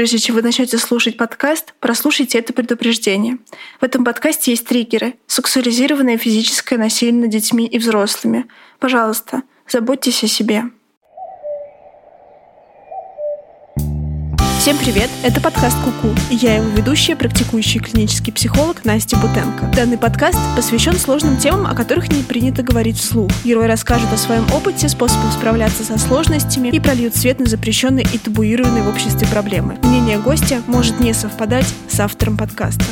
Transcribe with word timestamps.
Прежде 0.00 0.16
чем 0.16 0.36
вы 0.36 0.40
начнете 0.40 0.78
слушать 0.78 1.18
подкаст, 1.18 1.74
прослушайте 1.78 2.38
это 2.38 2.54
предупреждение. 2.54 3.36
В 3.82 3.84
этом 3.84 4.02
подкасте 4.02 4.50
есть 4.50 4.66
триггеры, 4.66 5.16
сексуализированное 5.26 6.16
физическое 6.16 6.78
насилие 6.78 7.20
над 7.20 7.28
детьми 7.28 7.66
и 7.66 7.78
взрослыми. 7.78 8.46
Пожалуйста, 8.78 9.42
заботьтесь 9.68 10.24
о 10.24 10.26
себе. 10.26 10.62
Всем 14.60 14.76
привет! 14.76 15.08
Это 15.24 15.40
подкаст 15.40 15.74
Куку, 15.82 16.14
и 16.30 16.34
я 16.34 16.56
его 16.56 16.68
ведущая, 16.68 17.16
практикующий 17.16 17.80
клинический 17.80 18.30
психолог 18.30 18.84
Настя 18.84 19.16
Бутенко. 19.16 19.72
Данный 19.74 19.96
подкаст 19.96 20.36
посвящен 20.54 20.96
сложным 20.96 21.38
темам, 21.38 21.66
о 21.66 21.74
которых 21.74 22.12
не 22.12 22.22
принято 22.22 22.62
говорить 22.62 22.98
вслух. 22.98 23.30
Герой 23.42 23.68
расскажет 23.68 24.12
о 24.12 24.18
своем 24.18 24.44
опыте, 24.52 24.90
способах 24.90 25.32
справляться 25.32 25.82
со 25.82 25.96
сложностями 25.96 26.68
и 26.68 26.78
прольют 26.78 27.16
свет 27.16 27.40
на 27.40 27.46
запрещенные 27.46 28.04
и 28.12 28.18
табуированные 28.18 28.82
в 28.82 28.88
обществе 28.90 29.26
проблемы. 29.28 29.78
Мнение 29.82 30.18
гостя 30.18 30.62
может 30.66 31.00
не 31.00 31.14
совпадать 31.14 31.74
с 31.88 31.98
автором 31.98 32.36
подкаста. 32.36 32.84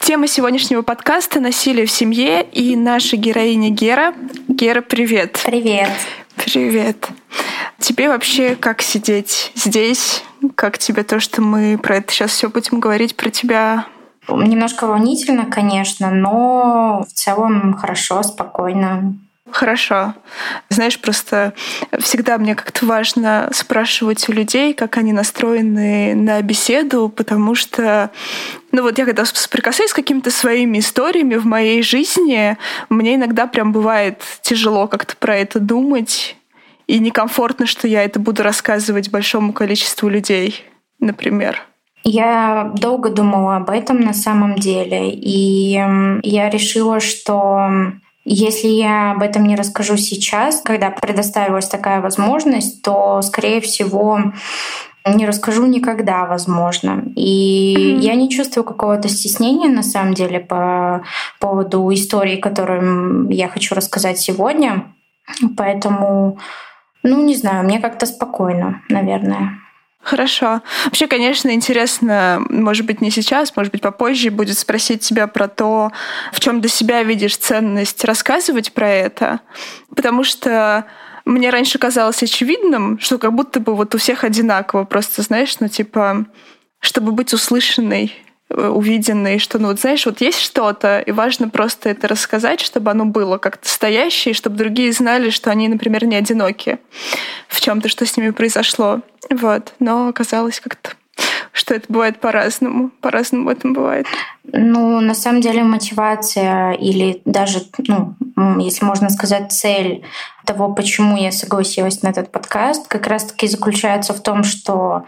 Тема 0.00 0.28
сегодняшнего 0.28 0.82
подкаста— 0.82 1.40
насилие 1.40 1.86
в 1.86 1.90
семье, 1.90 2.42
и 2.42 2.76
наша 2.76 3.16
героиня 3.16 3.70
Гера. 3.70 4.12
Гера, 4.48 4.82
привет! 4.82 5.40
Привет! 5.46 5.88
Привет! 6.36 7.08
Тебе 7.78 8.08
вообще 8.08 8.54
как 8.54 8.82
сидеть 8.82 9.50
здесь, 9.54 10.22
как 10.54 10.78
тебе 10.78 11.02
то, 11.02 11.20
что 11.20 11.42
мы 11.42 11.78
про 11.78 11.96
это 11.96 12.12
сейчас 12.12 12.30
все 12.30 12.48
будем 12.48 12.80
говорить 12.80 13.16
про 13.16 13.30
тебя? 13.30 13.86
Немножко 14.28 14.86
волнительно, 14.86 15.46
конечно, 15.46 16.10
но 16.10 17.04
в 17.08 17.12
целом 17.12 17.74
хорошо, 17.74 18.22
спокойно. 18.22 19.14
Хорошо. 19.52 20.14
Знаешь, 20.68 21.00
просто 21.00 21.54
всегда 21.98 22.38
мне 22.38 22.54
как-то 22.54 22.86
важно 22.86 23.50
спрашивать 23.52 24.28
у 24.28 24.32
людей, 24.32 24.74
как 24.74 24.96
они 24.96 25.12
настроены 25.12 26.14
на 26.14 26.40
беседу, 26.42 27.08
потому 27.08 27.54
что, 27.54 28.10
ну 28.70 28.82
вот 28.82 28.98
я 28.98 29.04
когда 29.04 29.24
соприкасаюсь 29.24 29.90
с 29.90 29.94
какими-то 29.94 30.30
своими 30.30 30.78
историями 30.78 31.34
в 31.34 31.46
моей 31.46 31.82
жизни, 31.82 32.56
мне 32.88 33.16
иногда 33.16 33.46
прям 33.46 33.72
бывает 33.72 34.22
тяжело 34.42 34.86
как-то 34.86 35.16
про 35.16 35.36
это 35.36 35.58
думать, 35.58 36.36
и 36.90 36.98
некомфортно, 36.98 37.66
что 37.66 37.86
я 37.86 38.02
это 38.02 38.18
буду 38.18 38.42
рассказывать 38.42 39.10
большому 39.10 39.52
количеству 39.52 40.08
людей, 40.08 40.64
например. 40.98 41.62
Я 42.02 42.72
долго 42.74 43.10
думала 43.10 43.56
об 43.56 43.70
этом 43.70 44.00
на 44.00 44.12
самом 44.12 44.56
деле, 44.56 45.10
и 45.10 45.80
я 46.24 46.50
решила, 46.50 46.98
что 46.98 47.68
если 48.24 48.66
я 48.66 49.12
об 49.12 49.22
этом 49.22 49.44
не 49.44 49.54
расскажу 49.54 49.96
сейчас, 49.96 50.62
когда 50.62 50.90
предоставилась 50.90 51.68
такая 51.68 52.00
возможность, 52.00 52.82
то, 52.82 53.22
скорее 53.22 53.60
всего, 53.60 54.32
не 55.06 55.26
расскажу 55.26 55.66
никогда, 55.66 56.24
возможно. 56.24 57.04
И 57.14 57.76
mm-hmm. 57.76 58.00
я 58.00 58.14
не 58.16 58.28
чувствую 58.28 58.64
какого-то 58.64 59.08
стеснения 59.08 59.68
на 59.68 59.84
самом 59.84 60.14
деле 60.14 60.40
по 60.40 61.02
поводу 61.38 61.88
истории, 61.92 62.36
которую 62.36 63.30
я 63.30 63.46
хочу 63.46 63.76
рассказать 63.76 64.18
сегодня. 64.18 64.92
Поэтому 65.56 66.38
ну, 67.02 67.22
не 67.24 67.36
знаю, 67.36 67.64
мне 67.64 67.80
как-то 67.80 68.06
спокойно, 68.06 68.82
наверное. 68.88 69.58
Хорошо. 70.02 70.62
Вообще, 70.86 71.06
конечно, 71.06 71.50
интересно, 71.50 72.42
может 72.48 72.86
быть, 72.86 73.02
не 73.02 73.10
сейчас, 73.10 73.54
может 73.54 73.70
быть, 73.70 73.82
попозже 73.82 74.30
будет 74.30 74.58
спросить 74.58 75.02
тебя 75.02 75.26
про 75.26 75.46
то, 75.46 75.92
в 76.32 76.40
чем 76.40 76.60
для 76.60 76.70
себя 76.70 77.02
видишь 77.02 77.36
ценность 77.36 78.04
рассказывать 78.04 78.72
про 78.72 78.88
это. 78.88 79.40
Потому 79.94 80.24
что 80.24 80.86
мне 81.26 81.50
раньше 81.50 81.78
казалось 81.78 82.22
очевидным, 82.22 82.98
что 82.98 83.18
как 83.18 83.34
будто 83.34 83.60
бы 83.60 83.74
вот 83.74 83.94
у 83.94 83.98
всех 83.98 84.24
одинаково. 84.24 84.84
Просто, 84.84 85.20
знаешь, 85.20 85.54
ну, 85.60 85.68
типа, 85.68 86.24
чтобы 86.80 87.12
быть 87.12 87.34
услышанной, 87.34 88.14
Э, 88.50 88.68
увиденный, 88.68 89.38
что, 89.38 89.58
ну, 89.58 89.68
вот 89.68 89.80
знаешь, 89.80 90.04
вот 90.06 90.20
есть 90.20 90.40
что-то, 90.40 91.00
и 91.00 91.12
важно 91.12 91.48
просто 91.48 91.88
это 91.88 92.08
рассказать, 92.08 92.60
чтобы 92.60 92.90
оно 92.90 93.04
было 93.04 93.38
как-то 93.38 93.68
стоящее, 93.68 94.34
чтобы 94.34 94.56
другие 94.56 94.92
знали, 94.92 95.30
что 95.30 95.50
они, 95.50 95.68
например, 95.68 96.04
не 96.04 96.16
одиноки 96.16 96.78
в 97.48 97.60
чем 97.60 97.80
то 97.80 97.88
что 97.88 98.06
с 98.06 98.16
ними 98.16 98.30
произошло. 98.30 99.00
Вот. 99.28 99.74
Но 99.78 100.08
оказалось 100.08 100.60
как-то 100.60 100.92
что 101.52 101.74
это 101.74 101.92
бывает 101.92 102.20
по-разному. 102.20 102.90
По-разному 103.00 103.50
это 103.50 103.68
бывает. 103.68 104.06
Ну, 104.44 105.00
на 105.00 105.14
самом 105.14 105.42
деле 105.42 105.62
мотивация 105.62 106.72
или 106.72 107.20
даже, 107.26 107.60
ну, 107.86 108.14
если 108.58 108.84
можно 108.84 109.10
сказать, 109.10 109.52
цель 109.52 110.02
того, 110.46 110.72
почему 110.72 111.18
я 111.18 111.30
согласилась 111.32 112.02
на 112.02 112.08
этот 112.08 112.32
подкаст, 112.32 112.88
как 112.88 113.06
раз-таки 113.06 113.48
заключается 113.48 114.14
в 114.14 114.22
том, 114.22 114.44
что 114.44 115.04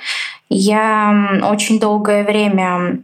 я 0.50 1.40
очень 1.44 1.80
долгое 1.80 2.24
время 2.24 3.02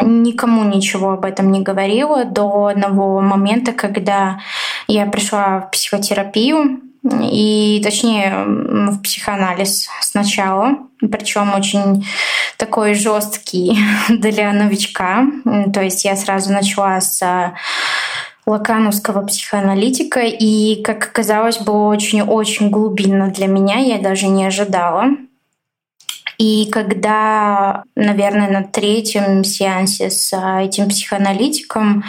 никому 0.00 0.64
ничего 0.64 1.12
об 1.12 1.24
этом 1.24 1.52
не 1.52 1.60
говорила 1.60 2.24
до 2.24 2.66
одного 2.66 3.20
момента, 3.20 3.72
когда 3.72 4.40
я 4.88 5.06
пришла 5.06 5.60
в 5.60 5.70
психотерапию, 5.70 6.80
и 7.20 7.80
точнее 7.84 8.44
в 8.46 9.02
психоанализ 9.02 9.88
сначала, 10.00 10.78
причем 11.00 11.54
очень 11.54 12.06
такой 12.56 12.94
жесткий 12.94 13.78
для 14.08 14.52
новичка. 14.52 15.26
То 15.72 15.82
есть 15.82 16.04
я 16.04 16.16
сразу 16.16 16.52
начала 16.52 17.00
с 17.00 17.52
лакановского 18.46 19.26
психоаналитика, 19.26 20.20
и, 20.20 20.82
как 20.82 21.04
оказалось, 21.04 21.58
было 21.58 21.88
очень-очень 21.88 22.70
глубинно 22.70 23.30
для 23.30 23.46
меня, 23.46 23.78
я 23.78 23.98
даже 23.98 24.26
не 24.26 24.44
ожидала. 24.44 25.04
И 26.38 26.68
когда, 26.70 27.84
наверное, 27.94 28.50
на 28.50 28.64
третьем 28.64 29.44
сеансе 29.44 30.10
с 30.10 30.32
а, 30.32 30.62
этим 30.62 30.88
психоаналитиком 30.88 32.04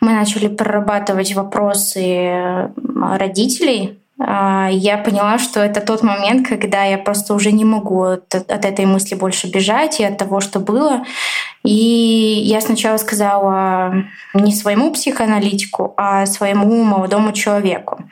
мы 0.00 0.12
начали 0.12 0.48
прорабатывать 0.48 1.34
вопросы 1.34 2.70
родителей, 2.76 3.96
а, 3.96 3.99
я 4.22 4.98
поняла, 4.98 5.38
что 5.38 5.60
это 5.60 5.80
тот 5.80 6.02
момент, 6.02 6.46
когда 6.46 6.84
я 6.84 6.98
просто 6.98 7.34
уже 7.34 7.52
не 7.52 7.64
могу 7.64 8.02
от, 8.02 8.34
от 8.34 8.64
этой 8.64 8.84
мысли 8.84 9.14
больше 9.14 9.48
бежать 9.48 9.98
и 9.98 10.04
от 10.04 10.18
того, 10.18 10.40
что 10.40 10.60
было. 10.60 11.04
И 11.62 12.42
я 12.44 12.60
сначала 12.60 12.98
сказала 12.98 13.94
не 14.34 14.54
своему 14.54 14.92
психоаналитику, 14.92 15.94
а 15.96 16.26
своему 16.26 16.84
молодому 16.84 17.32
человеку. 17.32 18.04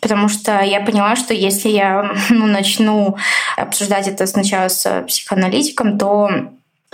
Потому 0.00 0.28
что 0.28 0.60
я 0.60 0.80
поняла, 0.80 1.14
что 1.14 1.34
если 1.34 1.68
я 1.68 2.12
ну, 2.30 2.46
начну 2.46 3.16
обсуждать 3.56 4.08
это 4.08 4.26
сначала 4.26 4.68
с 4.68 5.04
психоаналитиком, 5.06 5.98
то 5.98 6.30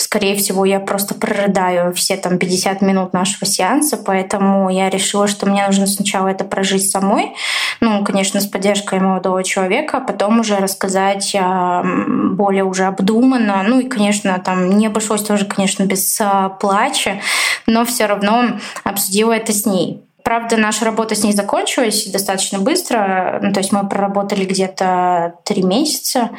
скорее 0.01 0.37
всего, 0.37 0.65
я 0.65 0.81
просто 0.81 1.15
прорыдаю 1.15 1.93
все 1.95 2.17
там 2.17 2.39
50 2.39 2.83
минут 2.83 3.13
нашего 3.13 3.47
сеанса, 3.47 3.97
поэтому 3.97 4.71
я 4.71 4.91
решила, 4.91 5.29
что 5.29 5.47
мне 5.47 5.67
нужно 5.67 5.87
сначала 5.87 6.29
это 6.29 6.45
прожить 6.45 6.91
самой, 6.91 7.35
ну, 7.81 8.03
конечно, 8.05 8.41
с 8.41 8.47
поддержкой 8.47 9.01
молодого 9.01 9.45
человека, 9.45 9.99
а 9.99 10.01
потом 10.01 10.41
уже 10.41 10.57
рассказать 10.57 11.35
а, 11.39 11.83
более 11.85 12.65
уже 12.65 12.85
обдуманно, 12.85 13.63
ну 13.63 13.81
и, 13.81 13.89
конечно, 13.89 14.39
там 14.45 14.71
не 14.71 14.87
обошлось 14.87 15.23
тоже, 15.23 15.45
конечно, 15.45 15.85
без 15.85 16.21
а, 16.21 16.49
плача, 16.49 17.21
но 17.67 17.85
все 17.85 18.07
равно 18.07 18.59
обсудила 18.85 19.33
это 19.33 19.53
с 19.53 19.67
ней. 19.67 20.03
Правда, 20.23 20.57
наша 20.57 20.85
работа 20.85 21.15
с 21.15 21.25
ней 21.25 21.33
закончилась 21.33 22.07
достаточно 22.07 22.59
быстро. 22.59 23.41
Ну, 23.43 23.53
то 23.53 23.61
есть 23.61 23.73
мы 23.73 23.89
проработали 23.89 24.45
где-то 24.45 25.35
три 25.45 25.63
месяца. 25.63 26.31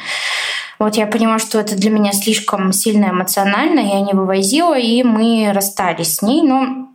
Вот 0.81 0.95
я 0.95 1.05
поняла, 1.05 1.37
что 1.37 1.59
это 1.59 1.75
для 1.75 1.91
меня 1.91 2.11
слишком 2.11 2.73
сильно 2.73 3.11
эмоционально, 3.11 3.81
я 3.81 4.01
не 4.01 4.13
вывозила, 4.13 4.75
и 4.75 5.03
мы 5.03 5.51
расстались 5.53 6.15
с 6.15 6.21
ней. 6.23 6.41
Но 6.41 6.87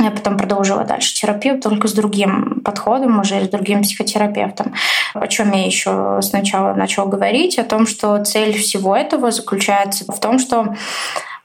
я 0.00 0.10
потом 0.10 0.36
продолжила 0.36 0.82
дальше 0.82 1.14
терапию, 1.14 1.60
только 1.60 1.86
с 1.86 1.92
другим 1.92 2.60
подходом, 2.64 3.20
уже 3.20 3.44
с 3.44 3.48
другим 3.48 3.82
психотерапевтом. 3.82 4.74
О 5.14 5.28
чем 5.28 5.52
я 5.52 5.64
еще 5.64 6.18
сначала 6.22 6.74
начала 6.74 7.06
говорить, 7.06 7.56
о 7.60 7.62
том, 7.62 7.86
что 7.86 8.24
цель 8.24 8.52
всего 8.58 8.96
этого 8.96 9.30
заключается 9.30 10.10
в 10.10 10.18
том, 10.18 10.40
что 10.40 10.74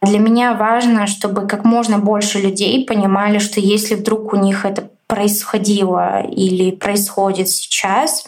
для 0.02 0.18
меня 0.18 0.56
важно, 0.56 1.06
чтобы 1.06 1.48
как 1.48 1.66
можно 1.66 2.00
больше 2.00 2.42
людей 2.42 2.84
понимали, 2.84 3.38
что 3.38 3.60
если 3.60 3.94
вдруг 3.94 4.34
у 4.34 4.38
них 4.38 4.66
это 4.66 4.90
происходило 5.06 6.24
или 6.24 6.72
происходит 6.72 7.48
сейчас, 7.48 8.26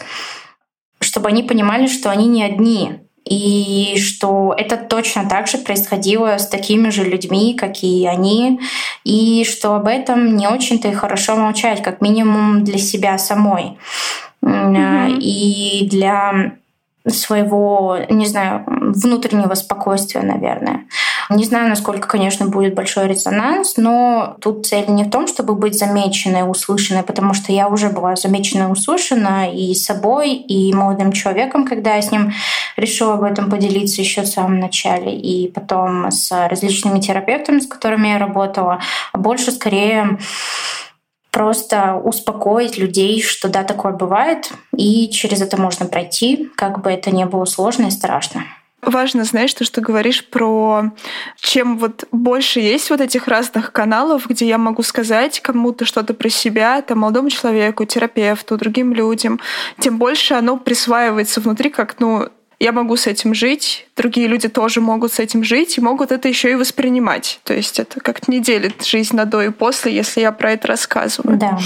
чтобы 1.01 1.29
они 1.29 1.41
понимали, 1.41 1.87
что 1.87 2.11
они 2.11 2.27
не 2.27 2.43
одни, 2.43 3.06
и 3.29 3.97
что 3.99 4.53
это 4.57 4.77
точно 4.77 5.27
так 5.27 5.47
же 5.47 5.57
происходило 5.57 6.37
с 6.37 6.47
такими 6.47 6.89
же 6.89 7.03
людьми, 7.03 7.53
как 7.53 7.83
и 7.83 8.05
они, 8.05 8.59
и 9.03 9.45
что 9.45 9.75
об 9.75 9.87
этом 9.87 10.35
не 10.35 10.47
очень-то 10.47 10.87
и 10.87 10.93
хорошо 10.93 11.35
молчать, 11.35 11.83
как 11.83 12.01
минимум 12.01 12.63
для 12.63 12.77
себя 12.77 13.17
самой. 13.17 13.77
Mm-hmm. 14.41 15.19
И 15.19 15.87
для 15.89 16.53
своего, 17.09 17.97
не 18.09 18.25
знаю, 18.25 18.63
внутреннего 18.65 19.53
спокойствия, 19.55 20.21
наверное. 20.21 20.85
Не 21.29 21.43
знаю, 21.43 21.69
насколько, 21.69 22.07
конечно, 22.07 22.47
будет 22.47 22.73
большой 22.73 23.07
резонанс, 23.07 23.75
но 23.77 24.37
тут 24.39 24.65
цель 24.65 24.85
не 24.87 25.03
в 25.03 25.09
том, 25.09 25.27
чтобы 25.27 25.55
быть 25.55 25.77
замеченной, 25.77 26.49
услышанной, 26.49 27.03
потому 27.03 27.33
что 27.33 27.51
я 27.51 27.67
уже 27.67 27.89
была 27.89 28.15
замечена 28.15 28.71
услышана 28.71 29.51
и 29.51 29.73
собой, 29.73 30.33
и 30.33 30.73
молодым 30.73 31.11
человеком, 31.11 31.67
когда 31.67 31.95
я 31.95 32.01
с 32.01 32.11
ним 32.11 32.31
решила 32.77 33.15
об 33.15 33.23
этом 33.23 33.49
поделиться 33.49 34.01
еще 34.01 34.21
в 34.21 34.27
самом 34.27 34.59
начале, 34.59 35.17
и 35.17 35.51
потом 35.51 36.11
с 36.11 36.31
различными 36.47 36.99
терапевтами, 36.99 37.59
с 37.59 37.67
которыми 37.67 38.07
я 38.07 38.17
работала. 38.17 38.79
Больше 39.13 39.51
скорее 39.51 40.17
просто 41.37 41.93
успокоить 42.03 42.79
людей, 42.79 43.21
что 43.21 43.47
да, 43.47 43.63
такое 43.63 43.93
бывает, 43.93 44.49
и 44.75 45.07
через 45.09 45.39
это 45.39 45.61
можно 45.61 45.85
пройти, 45.85 46.49
как 46.55 46.81
бы 46.81 46.89
это 46.89 47.11
ни 47.11 47.25
было 47.25 47.45
сложно 47.45 47.85
и 47.85 47.91
страшно. 47.91 48.43
Важно, 48.81 49.23
знаешь, 49.23 49.53
то, 49.53 49.63
что 49.63 49.79
говоришь 49.81 50.25
про 50.25 50.93
чем 51.35 51.77
вот 51.77 52.05
больше 52.11 52.59
есть 52.59 52.89
вот 52.89 53.01
этих 53.01 53.27
разных 53.27 53.71
каналов, 53.71 54.25
где 54.27 54.47
я 54.47 54.57
могу 54.57 54.81
сказать 54.81 55.39
кому-то 55.39 55.85
что-то 55.85 56.15
про 56.15 56.29
себя, 56.29 56.81
там, 56.81 56.99
молодому 56.99 57.29
человеку, 57.29 57.85
терапевту, 57.85 58.57
другим 58.57 58.91
людям, 58.91 59.39
тем 59.77 59.99
больше 59.99 60.33
оно 60.33 60.57
присваивается 60.57 61.39
внутри 61.39 61.69
как, 61.69 61.99
ну, 61.99 62.29
я 62.59 62.71
могу 62.71 62.95
с 62.95 63.05
этим 63.05 63.33
жить, 63.33 63.87
другие 63.95 64.27
люди 64.27 64.49
тоже 64.49 64.81
могут 64.81 65.13
с 65.13 65.19
этим 65.19 65.43
жить 65.43 65.77
и 65.77 65.81
могут 65.81 66.11
это 66.11 66.27
еще 66.27 66.51
и 66.51 66.55
воспринимать. 66.55 67.39
То 67.43 67.53
есть 67.53 67.79
это 67.79 67.99
как-то 67.99 68.31
не 68.31 68.39
делит 68.39 68.83
жизнь 68.83 69.15
на 69.15 69.25
до 69.25 69.43
и 69.43 69.49
после, 69.49 69.93
если 69.93 70.21
я 70.21 70.31
про 70.31 70.53
это 70.53 70.69
рассказываю. 70.69 71.37
Да. 71.37 71.59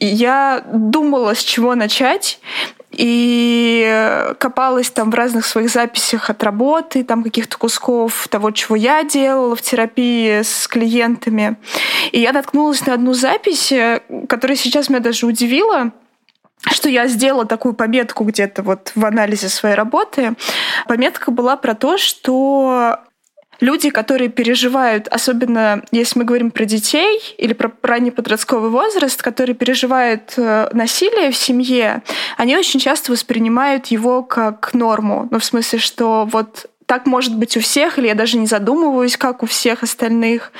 Я 0.00 0.64
думала, 0.72 1.34
с 1.34 1.42
чего 1.42 1.74
начать, 1.74 2.40
и 2.90 4.32
копалась 4.38 4.90
там 4.90 5.10
в 5.10 5.14
разных 5.14 5.44
своих 5.44 5.70
записях 5.70 6.30
от 6.30 6.42
работы, 6.42 7.04
там 7.04 7.22
каких-то 7.22 7.56
кусков 7.58 8.26
того, 8.28 8.50
чего 8.50 8.76
я 8.76 9.04
делала 9.04 9.54
в 9.54 9.62
терапии 9.62 10.42
с 10.42 10.66
клиентами. 10.66 11.56
И 12.10 12.20
я 12.20 12.32
наткнулась 12.32 12.84
на 12.86 12.94
одну 12.94 13.12
запись, 13.12 13.72
которая 14.28 14.56
сейчас 14.56 14.88
меня 14.88 15.00
даже 15.00 15.26
удивила 15.26 15.92
что 16.66 16.88
я 16.88 17.06
сделала 17.06 17.46
такую 17.46 17.74
пометку 17.74 18.24
где-то 18.24 18.62
вот 18.62 18.92
в 18.94 19.04
анализе 19.04 19.48
своей 19.48 19.74
работы. 19.74 20.34
Пометка 20.86 21.30
была 21.30 21.56
про 21.56 21.74
то, 21.74 21.98
что 21.98 22.98
люди, 23.60 23.90
которые 23.90 24.28
переживают, 24.28 25.08
особенно 25.08 25.82
если 25.90 26.18
мы 26.18 26.24
говорим 26.24 26.50
про 26.50 26.64
детей 26.64 27.20
или 27.38 27.52
про 27.52 27.70
ранний 27.82 28.10
подростковый 28.10 28.70
возраст, 28.70 29.22
которые 29.22 29.54
переживают 29.54 30.34
э, 30.36 30.68
насилие 30.72 31.30
в 31.30 31.36
семье, 31.36 32.02
они 32.36 32.56
очень 32.56 32.80
часто 32.80 33.12
воспринимают 33.12 33.86
его 33.86 34.22
как 34.22 34.74
норму. 34.74 35.28
Ну, 35.30 35.38
в 35.38 35.44
смысле, 35.44 35.78
что 35.78 36.28
вот 36.30 36.66
так 36.88 37.04
может 37.04 37.36
быть 37.36 37.54
у 37.58 37.60
всех, 37.60 37.98
или 37.98 38.06
я 38.06 38.14
даже 38.14 38.38
не 38.38 38.46
задумываюсь, 38.46 39.18
как 39.18 39.42
у 39.42 39.46
всех 39.46 39.82
остальных. 39.82 40.52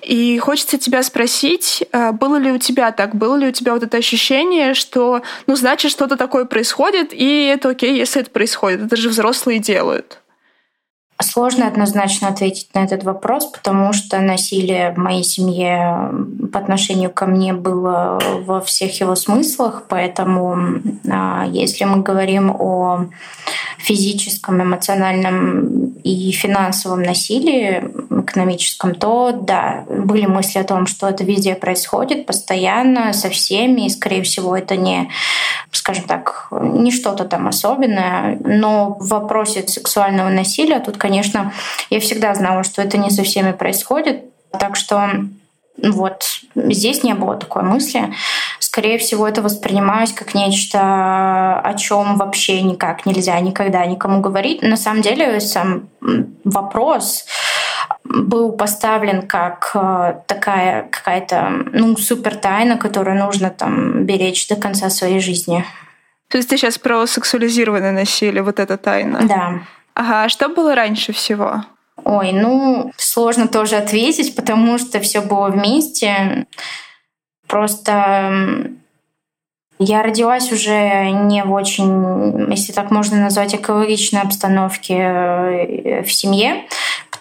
И 0.00 0.38
хочется 0.38 0.78
тебя 0.78 1.02
спросить, 1.02 1.84
э, 1.92 2.12
было 2.12 2.36
ли 2.36 2.50
у 2.50 2.58
тебя 2.58 2.90
так, 2.90 3.14
было 3.14 3.36
ли 3.36 3.48
у 3.48 3.52
тебя 3.52 3.74
вот 3.74 3.82
это 3.82 3.98
ощущение, 3.98 4.72
что, 4.72 5.20
ну, 5.46 5.56
значит, 5.56 5.90
что-то 5.90 6.16
такое 6.16 6.46
происходит, 6.46 7.12
и 7.12 7.44
это 7.44 7.68
окей, 7.68 7.94
если 7.98 8.22
это 8.22 8.30
происходит. 8.30 8.80
Это 8.80 8.96
же 8.96 9.10
взрослые 9.10 9.58
делают. 9.58 10.23
Сложно 11.22 11.68
однозначно 11.68 12.28
ответить 12.28 12.74
на 12.74 12.80
этот 12.80 13.04
вопрос, 13.04 13.46
потому 13.46 13.92
что 13.92 14.20
насилие 14.20 14.92
в 14.92 14.98
моей 14.98 15.22
семье 15.22 16.10
по 16.52 16.58
отношению 16.58 17.10
ко 17.10 17.26
мне 17.26 17.52
было 17.52 18.20
во 18.44 18.60
всех 18.60 19.00
его 19.00 19.14
смыслах, 19.14 19.84
поэтому 19.88 20.80
а, 21.08 21.46
если 21.46 21.84
мы 21.84 22.02
говорим 22.02 22.50
о 22.50 23.06
физическом, 23.78 24.62
эмоциональном 24.62 25.94
и 26.04 26.32
финансовом 26.32 27.02
насилии, 27.02 27.84
экономическом, 28.22 28.94
то 28.94 29.32
да, 29.32 29.84
были 29.88 30.26
мысли 30.26 30.58
о 30.58 30.64
том, 30.64 30.86
что 30.86 31.08
это 31.08 31.24
везде 31.24 31.54
происходит 31.54 32.26
постоянно, 32.26 33.12
со 33.12 33.28
всеми, 33.28 33.86
и, 33.86 33.90
скорее 33.90 34.22
всего, 34.22 34.56
это 34.56 34.76
не, 34.76 35.10
скажем 35.70 36.04
так, 36.04 36.48
не 36.50 36.90
что-то 36.90 37.24
там 37.24 37.46
особенное. 37.46 38.38
Но 38.42 38.96
в 38.98 39.08
вопросе 39.08 39.66
сексуального 39.66 40.30
насилия 40.30 40.80
тут, 40.80 40.96
конечно, 41.04 41.52
я 41.90 42.00
всегда 42.00 42.34
знала, 42.34 42.64
что 42.64 42.80
это 42.80 42.96
не 42.96 43.10
со 43.10 43.24
всеми 43.24 43.52
происходит. 43.52 44.24
Так 44.58 44.74
что 44.74 45.10
вот 45.82 46.24
здесь 46.54 47.02
не 47.02 47.12
было 47.12 47.36
такой 47.36 47.62
мысли. 47.62 48.14
Скорее 48.58 48.96
всего, 48.96 49.28
это 49.28 49.42
воспринималось 49.42 50.14
как 50.14 50.34
нечто, 50.34 51.60
о 51.60 51.74
чем 51.74 52.16
вообще 52.16 52.62
никак 52.62 53.04
нельзя 53.04 53.38
никогда 53.40 53.84
никому 53.84 54.22
говорить. 54.22 54.62
На 54.62 54.78
самом 54.78 55.02
деле, 55.02 55.40
сам 55.40 55.88
вопрос 56.44 57.26
был 58.04 58.52
поставлен 58.52 59.26
как 59.26 59.72
э, 59.74 60.14
такая 60.26 60.88
какая-то 60.90 61.50
ну, 61.72 61.96
супер 61.98 62.36
тайна, 62.36 62.78
которую 62.78 63.18
нужно 63.18 63.50
там 63.50 64.04
беречь 64.04 64.48
до 64.48 64.56
конца 64.56 64.88
своей 64.88 65.20
жизни. 65.20 65.66
То 66.28 66.38
есть 66.38 66.48
ты 66.48 66.56
сейчас 66.56 66.78
про 66.78 67.06
сексуализированное 67.06 67.92
насилие, 67.92 68.42
вот 68.42 68.58
эта 68.58 68.78
тайна? 68.78 69.20
Да. 69.28 69.60
Ага, 69.94 70.24
а 70.24 70.28
что 70.28 70.48
было 70.48 70.74
раньше 70.74 71.12
всего? 71.12 71.64
Ой, 72.04 72.32
ну, 72.32 72.92
сложно 72.96 73.48
тоже 73.48 73.76
ответить, 73.76 74.34
потому 74.34 74.78
что 74.78 75.00
все 75.00 75.20
было 75.20 75.48
вместе. 75.48 76.46
Просто 77.46 78.72
я 79.78 80.02
родилась 80.02 80.52
уже 80.52 81.10
не 81.10 81.44
в 81.44 81.52
очень, 81.52 82.50
если 82.50 82.72
так 82.72 82.90
можно 82.90 83.18
назвать, 83.18 83.54
экологичной 83.54 84.22
обстановке 84.22 84.94
э, 84.94 86.02
в 86.02 86.12
семье 86.12 86.66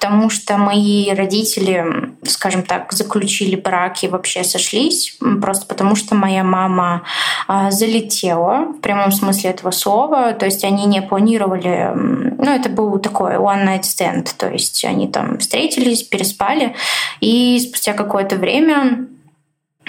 потому 0.04 0.30
что 0.30 0.58
мои 0.58 1.14
родители, 1.14 2.14
скажем 2.24 2.64
так, 2.64 2.92
заключили 2.92 3.56
брак 3.56 4.04
и 4.04 4.10
вообще 4.10 4.44
сошлись, 4.44 5.18
просто 5.42 5.66
потому 5.66 5.96
что 5.96 6.14
моя 6.14 6.44
мама 6.44 7.04
а, 7.48 7.72
залетела 7.72 8.74
в 8.78 8.82
прямом 8.82 9.14
смысле 9.14 9.52
этого 9.52 9.72
слова, 9.72 10.34
то 10.34 10.44
есть 10.44 10.66
они 10.66 10.88
не 10.88 11.02
планировали, 11.02 11.92
ну 11.96 12.54
это 12.54 12.68
был 12.68 13.00
такой 13.00 13.36
one 13.36 13.66
night 13.66 13.84
stand, 13.84 14.28
то 14.38 14.50
есть 14.50 14.84
они 14.84 15.08
там 15.08 15.38
встретились, 15.38 16.04
переспали, 16.04 16.76
и 17.22 17.58
спустя 17.60 17.94
какое-то 17.94 18.36
время 18.36 19.08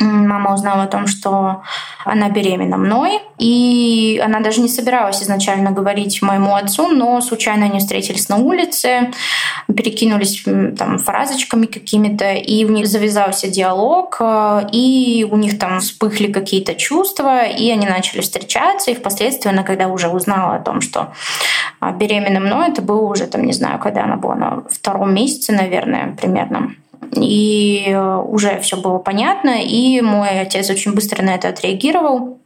мама 0.00 0.54
узнала 0.54 0.84
о 0.84 0.88
том, 0.88 1.06
что 1.06 1.62
она 2.04 2.28
беременна 2.28 2.76
мной, 2.76 3.20
и 3.38 4.20
она 4.24 4.40
даже 4.40 4.60
не 4.60 4.68
собиралась 4.68 5.22
изначально 5.22 5.70
говорить 5.70 6.20
моему 6.22 6.54
отцу, 6.54 6.88
но 6.88 7.20
случайно 7.20 7.66
они 7.66 7.78
встретились 7.78 8.28
на 8.28 8.36
улице, 8.36 9.12
перекинулись 9.68 10.44
там 10.76 10.98
фразочками 10.98 11.66
какими-то, 11.66 12.32
и 12.32 12.64
у 12.64 12.68
них 12.68 12.86
завязался 12.86 13.48
диалог, 13.48 14.16
э, 14.20 14.68
и 14.72 15.26
у 15.30 15.36
них 15.36 15.58
там 15.58 15.80
вспыхли 15.80 16.32
какие-то 16.32 16.74
чувства, 16.74 17.44
и 17.44 17.70
они 17.70 17.86
начали 17.86 18.20
встречаться, 18.20 18.90
и 18.90 18.94
впоследствии 18.94 19.50
она, 19.50 19.62
когда 19.62 19.88
уже 19.88 20.08
узнала 20.08 20.56
о 20.56 20.60
том, 20.60 20.80
что 20.80 21.12
а, 21.80 21.92
беременна 21.92 22.40
мной, 22.40 22.68
это 22.68 22.82
было 22.82 23.02
уже 23.02 23.26
там, 23.26 23.44
не 23.44 23.52
знаю, 23.52 23.78
когда 23.78 24.04
она 24.04 24.16
была 24.16 24.34
на 24.34 24.62
втором 24.70 25.14
месяце, 25.14 25.52
наверное, 25.52 26.16
примерно, 26.20 26.74
и 27.12 27.84
э, 27.86 28.16
уже 28.16 28.60
все 28.60 28.76
было 28.76 28.98
понятно, 28.98 29.62
и 29.62 30.00
мой 30.00 30.40
отец 30.40 30.70
очень 30.70 30.94
быстро 30.94 31.22
на 31.22 31.34
это 31.34 31.48
отреагировал 31.48 32.38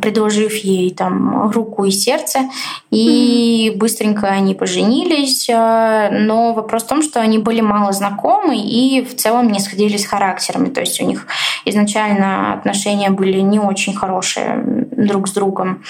предложив 0.00 0.54
ей 0.56 0.90
там 0.90 1.50
руку 1.50 1.84
и 1.84 1.90
сердце, 1.90 2.48
и 2.90 3.68
mm-hmm. 3.68 3.76
быстренько 3.76 4.26
они 4.28 4.54
поженились. 4.54 5.48
Э, 5.48 6.08
но 6.10 6.54
вопрос 6.54 6.84
в 6.84 6.88
том, 6.88 7.02
что 7.02 7.20
они 7.20 7.38
были 7.38 7.60
мало 7.60 7.92
знакомы 7.92 8.58
и 8.58 9.02
в 9.02 9.14
целом 9.16 9.52
не 9.52 9.60
сходились 9.60 10.06
характерами. 10.06 10.70
То 10.70 10.80
есть 10.80 11.00
у 11.00 11.04
них 11.04 11.26
изначально 11.64 12.54
отношения 12.54 13.10
были 13.10 13.40
не 13.40 13.58
очень 13.58 13.94
хорошие 13.94 14.81
друг 15.06 15.28
с 15.28 15.32
другом. 15.32 15.82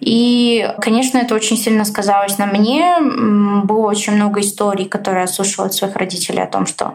И, 0.00 0.68
конечно, 0.80 1.18
это 1.18 1.34
очень 1.34 1.56
сильно 1.56 1.84
сказалось 1.84 2.38
на 2.38 2.46
мне. 2.46 2.96
Было 3.64 3.86
очень 3.86 4.14
много 4.14 4.40
историй, 4.40 4.84
которые 4.84 5.22
я 5.22 5.26
слышала 5.26 5.66
от 5.66 5.74
своих 5.74 5.96
родителей 5.96 6.42
о 6.42 6.46
том, 6.46 6.66
что 6.66 6.94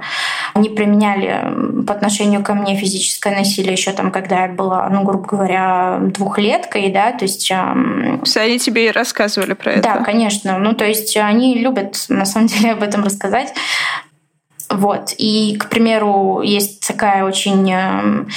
они 0.53 0.69
применяли 0.69 1.83
по 1.85 1.93
отношению 1.93 2.43
ко 2.43 2.53
мне 2.53 2.75
физическое 2.75 3.35
насилие 3.35 3.73
еще 3.73 3.91
там, 3.91 4.11
когда 4.11 4.45
я 4.45 4.47
была, 4.49 4.87
ну, 4.89 5.03
грубо 5.03 5.25
говоря, 5.25 5.97
двухлеткой, 6.01 6.89
да, 6.91 7.11
то 7.11 7.25
есть... 7.25 7.51
Все 8.23 8.39
они 8.39 8.59
тебе 8.59 8.87
и 8.87 8.91
рассказывали 8.91 9.53
про 9.53 9.73
это? 9.73 9.81
Да, 9.81 9.97
конечно. 10.03 10.57
Ну, 10.57 10.73
то 10.73 10.85
есть 10.85 11.17
они 11.17 11.55
любят, 11.55 12.05
на 12.09 12.25
самом 12.25 12.47
деле, 12.47 12.71
об 12.73 12.83
этом 12.83 13.03
рассказать. 13.03 13.53
Вот. 14.71 15.13
И, 15.17 15.57
к 15.57 15.69
примеру, 15.69 16.41
есть 16.41 16.87
такая 16.87 17.25
очень 17.25 18.27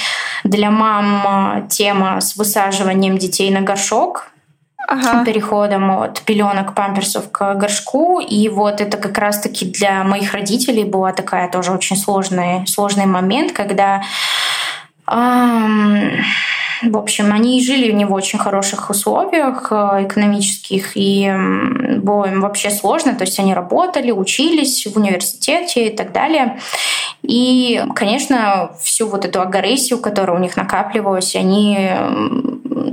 для 0.43 0.71
мам 0.71 1.67
тема 1.69 2.19
с 2.19 2.35
высаживанием 2.35 3.17
детей 3.17 3.51
на 3.51 3.61
горшок 3.61 4.31
ага. 4.87 5.23
переходом 5.25 5.91
от 5.91 6.21
пеленок 6.21 6.73
памперсов 6.73 7.31
к 7.31 7.55
горшку. 7.55 8.19
И 8.19 8.49
вот 8.49 8.81
это 8.81 8.97
как 8.97 9.17
раз-таки 9.17 9.65
для 9.65 10.03
моих 10.03 10.33
родителей 10.33 10.83
была 10.83 11.13
такая 11.13 11.49
тоже 11.49 11.71
очень 11.71 11.97
сложный, 11.97 12.65
сложный 12.67 13.05
момент, 13.05 13.51
когда 13.51 14.03
эм, 15.09 16.11
в 16.83 16.97
общем, 16.97 17.31
они 17.33 17.61
жили 17.63 17.91
не 17.91 18.05
в 18.05 18.13
очень 18.13 18.39
хороших 18.39 18.89
условиях 18.89 19.67
э, 19.71 20.05
экономических, 20.05 20.91
и 20.95 21.31
было 22.01 22.25
им 22.25 22.41
вообще 22.41 22.69
сложно. 22.69 23.15
То 23.15 23.23
есть 23.23 23.39
они 23.39 23.53
работали, 23.53 24.11
учились 24.11 24.85
в 24.85 24.97
университете 24.97 25.87
и 25.87 25.95
так 25.95 26.11
далее. 26.11 26.59
И, 27.23 27.83
конечно, 27.95 28.71
всю 28.81 29.07
вот 29.07 29.25
эту 29.25 29.41
агрессию, 29.41 29.99
которая 29.99 30.37
у 30.37 30.41
них 30.41 30.57
накапливалась, 30.57 31.35
они 31.35 31.89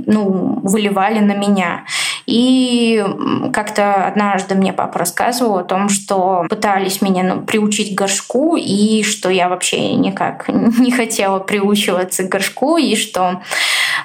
ну, 0.05 0.59
выливали 0.63 1.19
на 1.19 1.33
меня. 1.33 1.85
И 2.25 3.03
как-то 3.51 4.05
однажды 4.07 4.55
мне 4.55 4.71
папа 4.73 4.99
рассказывал 4.99 5.57
о 5.57 5.63
том, 5.63 5.89
что 5.89 6.45
пытались 6.49 7.01
меня 7.01 7.23
ну, 7.23 7.41
приучить 7.41 7.93
к 7.95 7.97
горшку, 7.97 8.55
и 8.55 9.03
что 9.03 9.29
я 9.29 9.49
вообще 9.49 9.93
никак 9.93 10.47
не 10.47 10.91
хотела 10.91 11.39
приучиваться 11.39 12.23
к 12.23 12.29
горшку, 12.29 12.77
и 12.77 12.95
что 12.95 13.41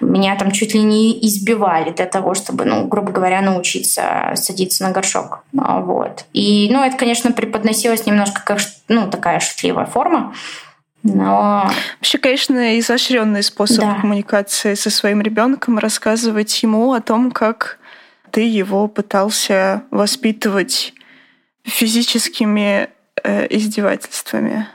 меня 0.00 0.36
там 0.36 0.50
чуть 0.50 0.74
ли 0.74 0.80
не 0.80 1.18
избивали 1.26 1.90
для 1.90 2.06
того, 2.06 2.34
чтобы, 2.34 2.64
ну, 2.64 2.86
грубо 2.86 3.12
говоря, 3.12 3.40
научиться 3.40 4.32
садиться 4.34 4.84
на 4.84 4.90
горшок. 4.90 5.44
А, 5.56 5.80
вот. 5.80 6.24
И, 6.32 6.68
ну, 6.72 6.82
это, 6.82 6.96
конечно, 6.96 7.32
преподносилось 7.32 8.06
немножко 8.06 8.42
как, 8.44 8.58
ну, 8.88 9.08
такая 9.10 9.40
шутливая 9.40 9.86
форма. 9.86 10.34
Но... 11.02 11.70
Вообще, 11.98 12.18
конечно, 12.18 12.78
изощренный 12.78 13.42
способ 13.42 13.84
да. 13.84 13.94
коммуникации 14.00 14.74
со 14.74 14.90
своим 14.90 15.20
ребенком 15.22 15.78
рассказывать 15.78 16.62
ему 16.62 16.92
о 16.92 17.00
том, 17.00 17.30
как 17.30 17.77
ты 18.30 18.42
его 18.42 18.88
пытался 18.88 19.82
воспитывать 19.90 20.94
физическими 21.64 22.88
э, 23.22 23.46
издевательствами. 23.50 24.66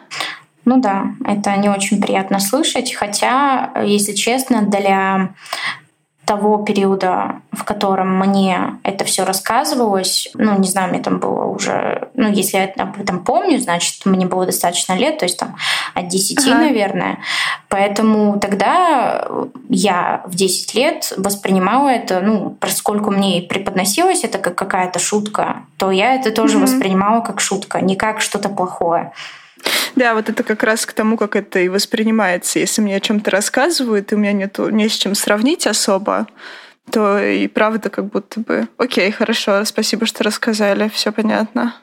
Ну 0.66 0.80
да, 0.80 1.08
это 1.26 1.56
не 1.58 1.70
очень 1.70 2.02
приятно 2.02 2.40
слышать, 2.40 2.94
хотя, 2.94 3.74
если 3.84 4.14
честно, 4.14 4.62
для 4.62 5.34
того 6.26 6.58
периода, 6.60 7.42
в 7.52 7.64
котором 7.64 8.18
мне 8.18 8.80
это 8.84 9.04
все 9.04 9.26
рассказывалось, 9.26 10.30
ну, 10.36 10.58
не 10.58 10.68
знаю, 10.68 10.90
мне 10.90 11.02
там 11.02 11.20
было 11.20 11.46
уже, 11.46 12.10
ну, 12.14 12.32
если 12.32 12.58
я 12.58 12.66
об 12.82 13.00
этом 13.00 13.24
помню, 13.24 13.60
значит, 13.60 14.06
мне 14.06 14.26
было 14.26 14.46
достаточно 14.46 14.94
лет, 14.94 15.18
то 15.18 15.26
есть 15.26 15.38
там 15.38 15.56
от 15.94 16.08
10, 16.08 16.40
ага. 16.40 16.56
наверное. 16.56 17.20
Поэтому 17.68 18.40
тогда 18.40 19.28
я 19.70 20.22
в 20.26 20.36
10 20.36 20.74
лет 20.76 21.14
воспринимала 21.18 21.90
это, 21.90 22.22
ну, 22.22 22.56
поскольку 22.60 23.12
мне 23.12 23.42
преподносилось 23.42 24.24
это 24.24 24.38
как 24.38 24.56
какая-то 24.56 25.00
шутка, 25.00 25.64
то 25.78 25.92
я 25.92 26.16
это 26.16 26.32
тоже 26.32 26.58
угу. 26.58 26.66
воспринимала 26.66 27.20
как 27.22 27.42
шутка, 27.42 27.82
не 27.82 27.96
как 27.96 28.22
что-то 28.22 28.48
плохое. 28.48 29.12
Да, 29.96 30.16
вот 30.16 30.30
это 30.30 30.44
как 30.44 30.64
раз 30.64 30.86
к 30.86 30.94
тому, 30.94 31.18
как 31.18 31.36
это 31.36 31.60
и 31.60 31.70
воспринимается. 31.70 32.60
Если 32.60 32.82
мне 32.82 32.96
о 32.96 33.00
чем-то 33.00 33.30
рассказывают, 33.32 34.12
и 34.12 34.16
у 34.16 34.18
меня 34.18 34.34
нету, 34.34 34.70
не 34.70 34.90
с 34.90 34.94
чем 34.94 35.16
сравнить 35.16 35.68
особо, 35.68 36.28
то 36.92 37.20
и 37.20 37.48
правда 37.48 37.90
как 37.90 38.06
будто 38.06 38.40
бы 38.40 38.68
окей, 38.78 39.12
хорошо, 39.12 39.64
спасибо, 39.66 40.06
что 40.06 40.24
рассказали, 40.24 40.90
все 40.90 41.12
понятно. 41.12 41.76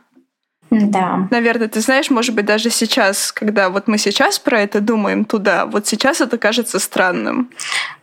Да. 0.71 1.27
Наверное, 1.33 1.67
ты 1.67 1.81
знаешь, 1.81 2.11
может 2.11 2.35
быть, 2.35 2.47
даже 2.47 2.71
сейчас, 2.71 3.33
когда 3.33 3.71
вот 3.71 3.89
мы 3.89 3.99
сейчас 3.99 4.39
про 4.39 4.61
это 4.61 4.81
думаем 4.81 5.25
туда, 5.25 5.67
вот 5.67 5.89
сейчас 5.89 6.21
это 6.21 6.39
кажется 6.39 6.79
странным. 6.79 7.51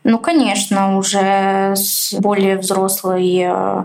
Ну, 0.04 0.20
конечно, 0.20 0.98
уже 0.98 1.76
с 1.76 2.14
более 2.14 2.58
взрослой 2.58 3.46
э, 3.46 3.84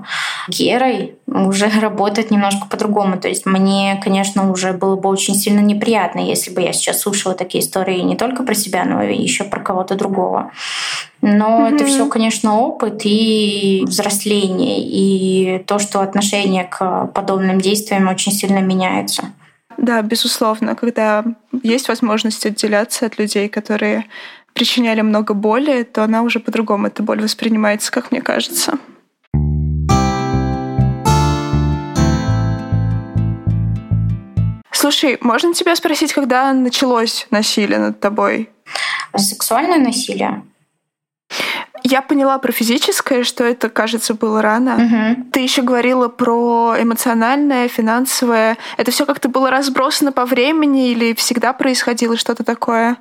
Герой 0.49 1.17
уже 1.35 1.69
работает 1.81 2.31
немножко 2.31 2.67
по-другому. 2.69 3.19
То 3.19 3.29
есть 3.29 3.47
мне, 3.47 4.01
конечно, 4.03 4.51
уже 4.51 4.73
было 4.73 4.97
бы 4.97 5.09
очень 5.09 5.35
сильно 5.35 5.61
неприятно, 5.61 6.21
если 6.21 6.53
бы 6.53 6.61
я 6.61 6.73
сейчас 6.73 7.01
слушала 7.01 7.35
такие 7.35 7.63
истории 7.65 8.01
не 8.01 8.17
только 8.17 8.43
про 8.43 8.55
себя, 8.55 8.85
но 8.85 9.03
и 9.03 9.17
еще 9.17 9.45
про 9.45 9.61
кого-то 9.61 9.95
другого. 9.95 10.53
Но 11.21 11.61
mm-hmm. 11.61 11.75
это 11.75 11.85
все, 11.87 12.07
конечно, 12.09 12.59
опыт 12.59 13.03
и 13.05 13.85
взросление, 13.87 14.81
и 14.81 15.59
то, 15.65 15.79
что 15.79 16.01
отношение 16.01 16.65
к 16.65 17.07
подобным 17.15 17.61
действиям 17.61 18.09
очень 18.09 18.33
сильно 18.33 18.59
меняется. 18.59 19.25
Да, 19.77 20.03
безусловно, 20.03 20.75
когда 20.75 21.25
есть 21.63 21.89
возможность 21.89 22.45
отделяться 22.45 23.07
от 23.07 23.19
людей, 23.19 23.49
которые 23.49 24.05
причиняли 24.53 25.01
много 25.01 25.35
боли, 25.35 25.83
то 25.83 26.05
она 26.05 26.23
уже 26.23 26.41
по-другому, 26.41 26.89
эта 26.89 27.03
боль 27.03 27.23
воспринимается, 27.23 27.91
как 27.91 28.11
мне 28.11 28.21
кажется. 28.21 28.79
Слушай, 34.83 35.17
можно 35.21 35.55
тебя 35.55 35.77
спросить, 35.77 36.13
когда 36.13 36.53
началось 36.53 37.29
насилие 37.31 37.79
над 37.79 38.01
тобой? 38.01 38.51
Сексуальное 39.17 39.79
насилие? 39.79 40.43
Я 41.85 42.03
поняла 42.03 42.37
про 42.39 42.51
физическое, 42.51 43.23
что 43.23 43.45
это, 43.45 43.69
кажется, 43.69 44.15
было 44.15 44.43
рано. 44.43 44.75
Угу. 44.75 45.31
Ты 45.31 45.39
еще 45.39 45.63
говорила 45.63 46.09
про 46.09 46.75
эмоциональное, 46.81 47.69
финансовое. 47.69 48.59
Это 48.77 48.91
все 48.91 49.07
как-то 49.07 49.29
было 49.29 49.53
разбросано 49.53 50.11
по 50.11 50.27
времени 50.27 50.91
или 50.91 51.15
всегда 51.15 51.53
происходило 51.53 52.17
что-то 52.17 52.43
такое? 52.43 52.97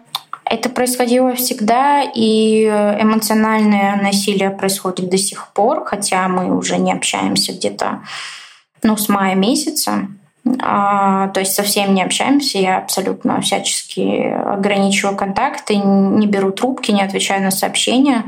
Это 0.45 0.69
происходило 0.69 1.33
всегда, 1.33 2.03
и 2.03 2.65
эмоциональное 2.65 3.99
насилие 3.99 4.51
происходит 4.51 5.09
до 5.09 5.17
сих 5.17 5.47
пор, 5.47 5.83
хотя 5.83 6.27
мы 6.27 6.55
уже 6.55 6.77
не 6.77 6.93
общаемся 6.93 7.53
где-то 7.53 8.03
ну, 8.83 8.97
с 8.97 9.09
мая 9.09 9.33
месяца. 9.33 10.09
А, 10.59 11.27
то 11.29 11.39
есть 11.39 11.53
совсем 11.53 11.93
не 11.93 12.03
общаемся, 12.03 12.57
я 12.57 12.77
абсолютно 12.77 13.41
всячески 13.41 14.31
ограничиваю 14.31 15.15
контакты, 15.15 15.75
не 15.75 16.25
беру 16.25 16.51
трубки, 16.51 16.91
не 16.91 17.03
отвечаю 17.03 17.43
на 17.43 17.51
сообщения. 17.51 18.23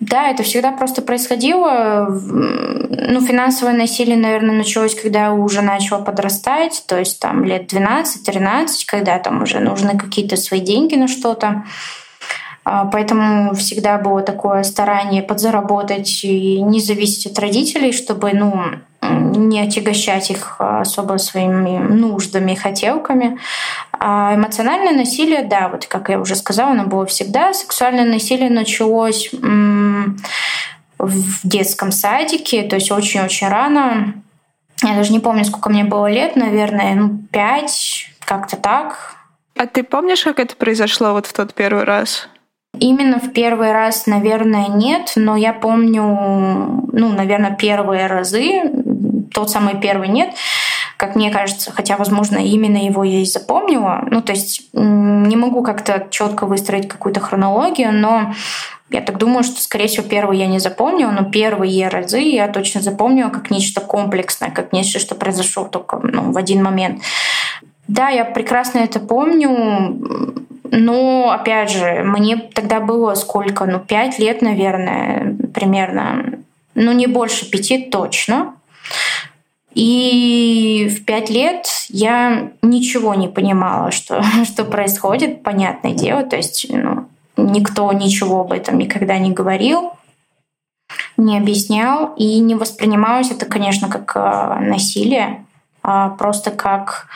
Да, 0.00 0.28
это 0.28 0.42
всегда 0.42 0.72
просто 0.72 1.02
происходило. 1.02 2.06
Ну, 2.10 3.20
финансовое 3.20 3.74
насилие, 3.74 4.16
наверное, 4.16 4.54
началось, 4.54 4.94
когда 4.94 5.26
я 5.26 5.32
уже 5.32 5.62
начала 5.62 6.00
подрастать, 6.02 6.84
то 6.86 6.98
есть 6.98 7.18
там 7.20 7.44
лет 7.44 7.72
12-13, 7.72 8.66
когда 8.86 9.18
там 9.18 9.42
уже 9.42 9.60
нужны 9.60 9.96
какие-то 9.96 10.36
свои 10.36 10.60
деньги 10.60 10.96
на 10.96 11.08
что-то. 11.08 11.64
А, 12.64 12.84
поэтому 12.84 13.54
всегда 13.54 13.96
было 13.96 14.22
такое 14.22 14.64
старание 14.64 15.22
подзаработать 15.22 16.24
и 16.24 16.60
не 16.60 16.80
зависеть 16.80 17.32
от 17.32 17.38
родителей, 17.38 17.92
чтобы 17.92 18.32
ну, 18.32 18.64
не 19.10 19.60
отягощать 19.60 20.30
их 20.30 20.56
особо 20.58 21.18
своими 21.18 21.78
нуждами 21.78 22.52
и 22.52 22.56
хотелками. 22.56 23.38
А 23.92 24.34
эмоциональное 24.34 24.92
насилие, 24.92 25.44
да, 25.44 25.68
вот 25.68 25.86
как 25.86 26.08
я 26.08 26.20
уже 26.20 26.36
сказала, 26.36 26.72
оно 26.72 26.84
было 26.84 27.06
всегда. 27.06 27.54
Сексуальное 27.54 28.04
насилие 28.04 28.50
началось 28.50 29.30
в 30.98 31.40
детском 31.42 31.92
садике, 31.92 32.62
то 32.62 32.76
есть 32.76 32.90
очень-очень 32.90 33.48
рано. 33.48 34.14
Я 34.82 34.94
даже 34.94 35.12
не 35.12 35.20
помню, 35.20 35.44
сколько 35.44 35.70
мне 35.70 35.84
было 35.84 36.10
лет, 36.10 36.36
наверное, 36.36 36.94
ну, 36.94 37.18
пять, 37.30 38.10
как-то 38.24 38.56
так. 38.56 39.14
А 39.56 39.66
ты 39.66 39.82
помнишь, 39.82 40.22
как 40.22 40.38
это 40.38 40.54
произошло 40.54 41.12
вот 41.12 41.26
в 41.26 41.32
тот 41.32 41.54
первый 41.54 41.84
раз? 41.84 42.28
Именно 42.78 43.18
в 43.20 43.32
первый 43.32 43.72
раз, 43.72 44.06
наверное, 44.06 44.68
нет, 44.68 45.12
но 45.16 45.34
я 45.34 45.54
помню, 45.54 46.02
ну, 46.02 47.08
наверное, 47.08 47.56
первые 47.56 48.06
разы, 48.06 48.62
тот 49.32 49.50
самый 49.50 49.80
первый 49.80 50.08
нет, 50.08 50.34
как 50.96 51.14
мне 51.14 51.30
кажется, 51.30 51.70
хотя, 51.72 51.96
возможно, 51.96 52.38
именно 52.38 52.78
его 52.78 53.04
я 53.04 53.20
и 53.20 53.24
запомнила. 53.24 54.06
Ну, 54.10 54.22
то 54.22 54.32
есть 54.32 54.68
не 54.72 55.36
могу 55.36 55.62
как-то 55.62 56.06
четко 56.10 56.46
выстроить 56.46 56.88
какую-то 56.88 57.20
хронологию, 57.20 57.92
но 57.92 58.32
я 58.90 59.00
так 59.00 59.18
думаю, 59.18 59.42
что, 59.42 59.60
скорее 59.60 59.88
всего, 59.88 60.06
первый 60.08 60.38
я 60.38 60.46
не 60.46 60.58
запомнила, 60.58 61.10
но 61.10 61.24
первые 61.24 61.88
разы 61.88 62.20
я 62.20 62.48
точно 62.48 62.80
запомнила 62.80 63.30
как 63.30 63.50
нечто 63.50 63.80
комплексное, 63.80 64.50
как 64.50 64.72
нечто, 64.72 64.98
что 64.98 65.14
произошло 65.14 65.64
только 65.64 65.98
ну, 66.02 66.32
в 66.32 66.38
один 66.38 66.62
момент. 66.62 67.02
Да, 67.88 68.08
я 68.08 68.24
прекрасно 68.24 68.78
это 68.78 69.00
помню. 69.00 69.98
Но, 70.70 71.30
опять 71.30 71.70
же, 71.70 72.02
мне 72.04 72.36
тогда 72.36 72.80
было 72.80 73.14
сколько? 73.14 73.66
Ну, 73.66 73.78
пять 73.78 74.18
лет, 74.18 74.42
наверное, 74.42 75.36
примерно. 75.54 76.40
Ну, 76.74 76.92
не 76.92 77.06
больше 77.06 77.48
пяти 77.48 77.78
точно. 77.84 78.55
И 79.74 80.88
в 80.88 81.04
пять 81.04 81.28
лет 81.28 81.66
я 81.88 82.52
ничего 82.62 83.14
не 83.14 83.28
понимала, 83.28 83.90
что, 83.90 84.22
что 84.44 84.64
происходит, 84.64 85.42
понятное 85.42 85.92
дело. 85.92 86.22
То 86.22 86.36
есть 86.36 86.66
ну, 86.70 87.08
никто 87.36 87.92
ничего 87.92 88.40
об 88.40 88.52
этом 88.52 88.78
никогда 88.78 89.18
не 89.18 89.32
говорил, 89.32 89.92
не 91.16 91.36
объяснял. 91.36 92.14
И 92.16 92.38
не 92.38 92.54
воспринималось 92.54 93.30
это, 93.30 93.44
конечно, 93.44 93.88
как 93.88 94.12
э, 94.16 94.60
насилие, 94.60 95.44
а 95.82 96.08
просто 96.10 96.50
как, 96.50 97.08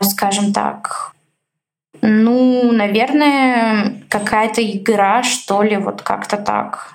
скажем 0.00 0.52
так, 0.52 1.12
ну, 2.02 2.72
наверное, 2.72 4.02
какая-то 4.08 4.62
игра, 4.68 5.22
что 5.22 5.62
ли, 5.62 5.76
вот 5.76 6.02
как-то 6.02 6.36
так. 6.36 6.94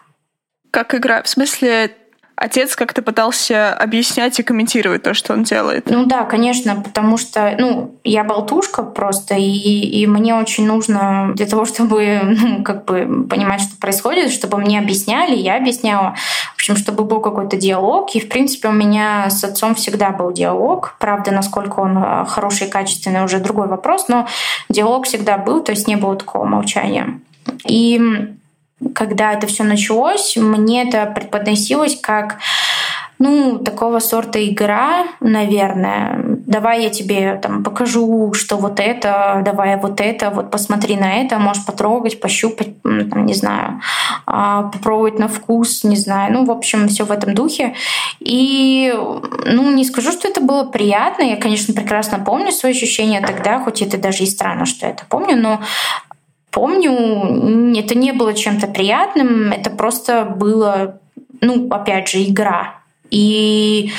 Как 0.72 0.96
игра? 0.96 1.22
В 1.22 1.30
смысле, 1.30 1.96
отец 2.36 2.76
как-то 2.76 3.02
пытался 3.02 3.74
объяснять 3.74 4.40
и 4.40 4.44
комментировать 4.44 5.04
то, 5.04 5.14
что 5.14 5.34
он 5.34 5.44
делает. 5.44 5.90
Ну 5.90 6.06
да, 6.06 6.24
конечно, 6.24 6.76
потому 6.82 7.18
что, 7.18 7.56
ну, 7.58 7.96
я 8.04 8.24
болтушка 8.24 8.84
просто, 8.84 9.36
и, 9.36 9.42
и 9.42 10.08
мне 10.08 10.36
очень 10.36 10.66
нужно 10.66 11.32
для 11.36 11.46
того, 11.46 11.66
чтобы, 11.66 12.20
ну, 12.24 12.64
как 12.64 12.86
бы 12.86 13.26
понимать, 13.30 13.62
что 13.62 13.78
происходит, 13.78 14.32
чтобы 14.32 14.58
мне 14.58 14.80
объясняли, 14.80 15.36
я 15.36 15.58
объясняла. 15.58 16.16
В 16.52 16.56
общем, 16.56 16.76
чтобы 16.76 17.04
был 17.04 17.22
какой-то 17.22 17.58
диалог. 17.58 18.16
И, 18.16 18.20
в 18.20 18.30
принципе, 18.30 18.70
у 18.70 18.74
меня 18.74 19.30
с 19.30 19.44
отцом 19.44 19.76
всегда 19.76 20.10
был 20.10 20.32
диалог. 20.32 20.96
Правда, 21.00 21.32
насколько 21.32 21.80
он 21.80 21.98
э, 21.98 22.26
хороший 22.26 22.68
и 22.68 22.70
качественный, 22.70 23.24
уже 23.24 23.40
другой 23.40 23.68
вопрос, 23.68 24.08
но 24.08 24.28
диалог 24.70 25.06
всегда 25.06 25.38
был, 25.38 25.64
то 25.64 25.72
есть 25.72 25.88
не 25.88 25.96
было 25.96 26.16
такого 26.16 26.46
молчания. 26.46 27.20
И 27.68 28.00
когда 28.94 29.34
это 29.34 29.48
все 29.48 29.64
началось, 29.64 30.36
мне 30.38 30.88
это 30.88 31.06
преподносилось 31.06 31.98
как 32.00 32.38
ну, 33.18 33.60
такого 33.60 34.00
сорта 34.00 34.46
игра, 34.46 35.06
наверное. 35.22 36.20
Давай 36.46 36.84
я 36.84 36.90
тебе 36.90 37.40
там 37.42 37.64
покажу, 37.64 38.34
что 38.34 38.58
вот 38.58 38.80
это, 38.80 39.42
давай 39.46 39.78
вот 39.78 40.02
это, 40.02 40.30
вот 40.32 40.52
посмотри 40.52 40.98
на 40.98 41.22
это, 41.22 41.40
можешь 41.40 41.66
потрогать, 41.66 42.20
пощупать, 42.20 42.82
там, 42.84 43.26
не 43.26 43.34
знаю, 43.34 43.82
а, 44.26 44.64
попробовать 44.64 45.18
на 45.18 45.30
вкус, 45.30 45.86
не 45.86 45.96
знаю. 45.96 46.34
Ну, 46.34 46.46
в 46.46 46.52
общем, 46.52 46.90
все 46.90 47.06
в 47.06 47.12
этом 47.12 47.34
духе. 47.34 47.74
И, 48.20 48.94
ну, 49.46 49.72
не 49.72 49.86
скажу, 49.86 50.12
что 50.12 50.28
это 50.28 50.42
было 50.42 50.66
приятно. 50.66 51.24
Я, 51.24 51.38
конечно, 51.38 51.74
прекрасно 51.74 52.20
помню 52.20 52.52
свои 52.52 52.74
ощущения 52.74 53.22
тогда, 53.26 53.60
хоть 53.60 53.82
это 53.82 53.98
даже 53.98 54.24
и 54.24 54.28
странно, 54.28 54.66
что 54.66 54.88
я 54.88 54.92
это 54.92 55.06
помню, 55.08 55.38
но 55.38 55.62
помню, 56.56 57.78
это 57.78 57.96
не 57.96 58.14
было 58.14 58.34
чем-то 58.34 58.68
приятным, 58.68 59.52
это 59.52 59.70
просто 59.70 60.24
было, 60.24 61.00
ну, 61.42 61.68
опять 61.70 62.08
же, 62.08 62.24
игра. 62.24 62.76
И 63.12 63.92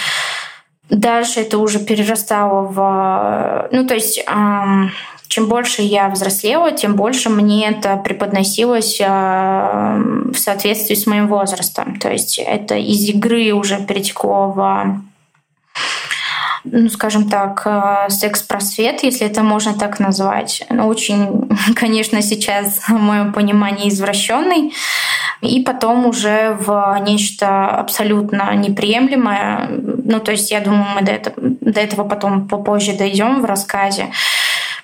дальше 0.88 1.40
это 1.40 1.58
уже 1.58 1.78
перерастало 1.78 2.62
в... 2.62 3.68
Ну, 3.70 3.86
то 3.86 3.94
есть... 3.94 4.24
Эм, 4.26 4.90
чем 5.28 5.48
больше 5.48 5.82
я 5.82 6.08
взрослела, 6.08 6.70
тем 6.70 6.94
больше 6.94 7.28
мне 7.28 7.68
это 7.68 7.96
преподносилось 7.96 9.00
э, 9.00 9.04
в 9.04 10.36
соответствии 10.36 10.94
с 10.94 11.04
моим 11.06 11.26
возрастом. 11.26 11.98
То 11.98 12.10
есть 12.10 12.38
это 12.38 12.76
из 12.76 13.06
игры 13.08 13.52
уже 13.52 13.84
перетекло 13.84 14.52
в 14.52 15.00
ну, 16.72 16.88
скажем 16.88 17.28
так, 17.28 17.62
э, 17.64 18.10
секс-просвет, 18.10 19.02
если 19.02 19.26
это 19.26 19.42
можно 19.42 19.74
так 19.74 20.00
назвать. 20.00 20.64
Ну, 20.70 20.86
очень, 20.86 21.48
конечно, 21.74 22.22
сейчас 22.22 22.80
в 22.88 22.92
моем 22.92 23.32
понимании 23.32 23.88
извращенный. 23.88 24.72
И 25.42 25.62
потом 25.62 26.06
уже 26.06 26.56
в 26.58 26.98
нечто 27.06 27.68
абсолютно 27.68 28.54
неприемлемое. 28.54 29.68
Ну, 29.68 30.20
то 30.20 30.32
есть, 30.32 30.50
я 30.50 30.60
думаю, 30.60 30.86
мы 30.94 31.02
до 31.02 31.12
этого, 31.12 31.36
до 31.38 31.80
этого 31.80 32.08
потом 32.08 32.48
попозже 32.48 32.94
дойдем 32.94 33.42
в 33.42 33.44
рассказе 33.44 34.06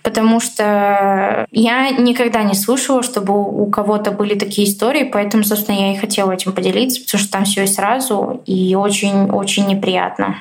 потому 0.03 0.41
что 0.41 1.47
я 1.51 1.91
никогда 1.91 2.43
не 2.43 2.55
слышала, 2.55 3.03
чтобы 3.03 3.35
у 3.35 3.67
кого-то 3.71 4.11
были 4.11 4.37
такие 4.37 4.69
истории, 4.69 5.05
поэтому, 5.05 5.45
собственно, 5.45 5.77
я 5.77 5.93
и 5.93 5.97
хотела 5.97 6.33
этим 6.33 6.53
поделиться, 6.53 7.01
потому 7.05 7.23
что 7.23 7.33
там 7.33 7.45
все 7.45 7.63
и 7.63 7.67
сразу, 7.67 8.43
и 8.45 8.75
очень-очень 8.75 9.67
неприятно. 9.67 10.37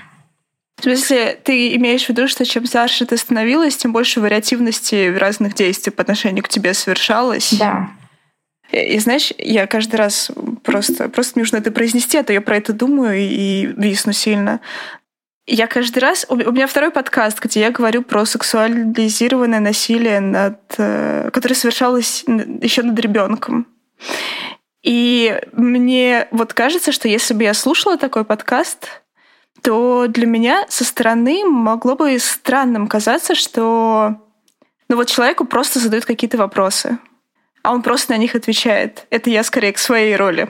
В 0.82 0.84
смысле, 0.84 1.40
ты 1.44 1.76
имеешь 1.76 2.06
в 2.06 2.10
виду, 2.10 2.28
что 2.28 2.44
чем 2.44 2.66
старше 2.66 3.06
ты 3.06 3.16
становилась, 3.16 3.78
тем 3.78 3.94
больше 3.94 4.20
вариативности 4.20 5.16
разных 5.16 5.54
действий 5.54 5.92
по 5.92 6.02
отношению 6.02 6.44
к 6.44 6.50
тебе 6.50 6.74
совершалось? 6.74 7.54
Да. 7.54 7.92
И, 8.72 8.96
и 8.96 9.00
знаешь, 9.00 9.32
я 9.38 9.68
каждый 9.68 9.98
раз 9.98 10.32
просто, 10.64 11.08
просто 11.08 11.34
мне 11.36 11.44
нужно 11.44 11.58
это 11.58 11.72
произнести, 11.72 12.18
а 12.18 12.24
то 12.24 12.34
я 12.34 12.42
про 12.42 12.58
это 12.58 12.74
думаю 12.74 13.20
и 13.20 13.68
висну 13.78 14.12
сильно. 14.12 14.60
Я 15.46 15.68
каждый 15.68 16.00
раз... 16.00 16.26
У 16.30 16.36
меня 16.36 16.66
второй 16.66 16.90
подкаст, 16.90 17.40
где 17.40 17.60
я 17.60 17.70
говорю 17.70 18.02
про 18.02 18.26
сексуализированное 18.26 19.60
насилие, 19.60 20.20
над, 20.20 20.60
э, 20.80 21.30
которое 21.32 21.56
совершалось 21.56 22.24
еще 22.26 22.82
над 22.82 23.00
ребенком. 23.00 23.68
И 24.82 25.40
мне 25.52 26.28
вот 26.32 26.54
кажется, 26.54 26.92
что 26.92 27.08
если 27.08 27.36
бы 27.36 27.44
я 27.44 27.54
слушала 27.54 27.98
такой 27.98 28.26
подкаст, 28.26 29.02
то 29.62 30.08
для 30.08 30.25
меня 30.25 30.65
со 30.70 30.84
стороны 30.84 31.44
могло 31.46 31.96
бы 31.96 32.18
странным 32.20 32.88
казаться, 32.88 33.36
что 33.36 34.15
ну 34.89 34.96
вот 34.96 35.08
человеку 35.08 35.46
просто 35.46 35.80
задают 35.80 36.06
какие-то 36.06 36.38
вопросы, 36.38 36.98
а 37.63 37.72
он 37.72 37.82
просто 37.82 38.13
на 38.13 38.18
них 38.18 38.36
отвечает. 38.36 39.06
Это 39.10 39.30
я 39.30 39.44
скорее 39.44 39.74
к 39.74 39.77
своей 39.77 40.15
роли. 40.15 40.50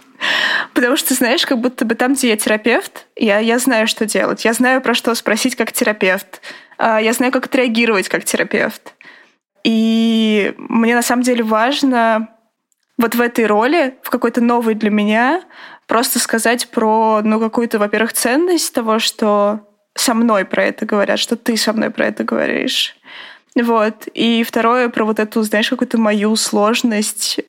Потому 0.74 0.96
что, 0.96 1.14
знаешь, 1.14 1.46
как 1.46 1.58
будто 1.58 1.84
бы 1.84 1.94
там, 1.94 2.14
где 2.14 2.30
я 2.30 2.36
терапевт, 2.36 3.06
я, 3.16 3.38
я 3.38 3.58
знаю, 3.58 3.86
что 3.86 4.06
делать. 4.06 4.44
Я 4.44 4.52
знаю, 4.52 4.80
про 4.80 4.94
что 4.94 5.14
спросить 5.14 5.56
как 5.56 5.72
терапевт. 5.72 6.40
А, 6.78 7.00
я 7.00 7.12
знаю, 7.12 7.32
как 7.32 7.46
отреагировать 7.46 8.08
как 8.08 8.24
терапевт. 8.24 8.94
И 9.64 10.54
мне 10.56 10.94
на 10.94 11.02
самом 11.02 11.22
деле 11.22 11.42
важно 11.42 12.28
вот 12.96 13.14
в 13.14 13.20
этой 13.20 13.46
роли, 13.46 13.94
в 14.02 14.10
какой-то 14.10 14.40
новой 14.40 14.74
для 14.74 14.90
меня, 14.90 15.42
просто 15.90 16.20
сказать 16.20 16.68
про, 16.68 17.20
ну, 17.24 17.40
какую-то, 17.40 17.80
во-первых, 17.80 18.12
ценность 18.12 18.72
того, 18.72 19.00
что 19.00 19.66
со 19.96 20.14
мной 20.14 20.44
про 20.44 20.62
это 20.66 20.86
говорят, 20.86 21.18
что 21.18 21.34
ты 21.34 21.56
со 21.56 21.72
мной 21.72 21.90
про 21.90 22.06
это 22.06 22.22
говоришь. 22.22 22.94
Вот. 23.56 24.06
И 24.14 24.44
второе, 24.44 24.88
про 24.88 25.04
вот 25.04 25.18
эту, 25.18 25.42
знаешь, 25.42 25.68
какую-то 25.68 25.98
мою 25.98 26.36
сложность. 26.36 27.40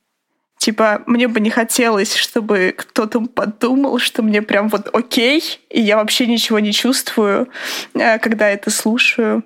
Типа, 0.58 1.04
мне 1.06 1.28
бы 1.28 1.38
не 1.38 1.50
хотелось, 1.50 2.16
чтобы 2.16 2.74
кто-то 2.76 3.20
подумал, 3.20 4.00
что 4.00 4.24
мне 4.24 4.42
прям 4.42 4.68
вот 4.68 4.88
окей, 4.92 5.60
и 5.70 5.80
я 5.80 5.96
вообще 5.96 6.26
ничего 6.26 6.58
не 6.58 6.72
чувствую, 6.72 7.48
э, 7.94 8.18
когда 8.18 8.48
это 8.48 8.70
слушаю. 8.70 9.44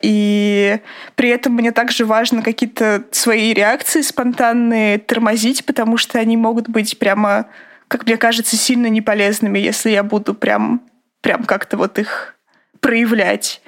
И 0.00 0.78
при 1.16 1.30
этом 1.30 1.54
мне 1.54 1.72
также 1.72 2.04
важно 2.04 2.42
какие-то 2.42 3.06
свои 3.10 3.52
реакции 3.52 4.02
спонтанные 4.02 4.98
тормозить, 4.98 5.66
потому 5.66 5.96
что 5.96 6.20
они 6.20 6.36
могут 6.36 6.68
быть 6.68 6.96
прямо 6.96 7.48
как 7.90 8.06
мне 8.06 8.16
кажется, 8.16 8.56
сильно 8.56 8.86
неполезными, 8.86 9.58
если 9.58 9.90
я 9.90 10.04
буду 10.04 10.32
прям, 10.32 10.80
прям 11.22 11.42
как-то 11.42 11.76
вот 11.76 11.98
их 11.98 12.36
проявлять. 12.78 13.60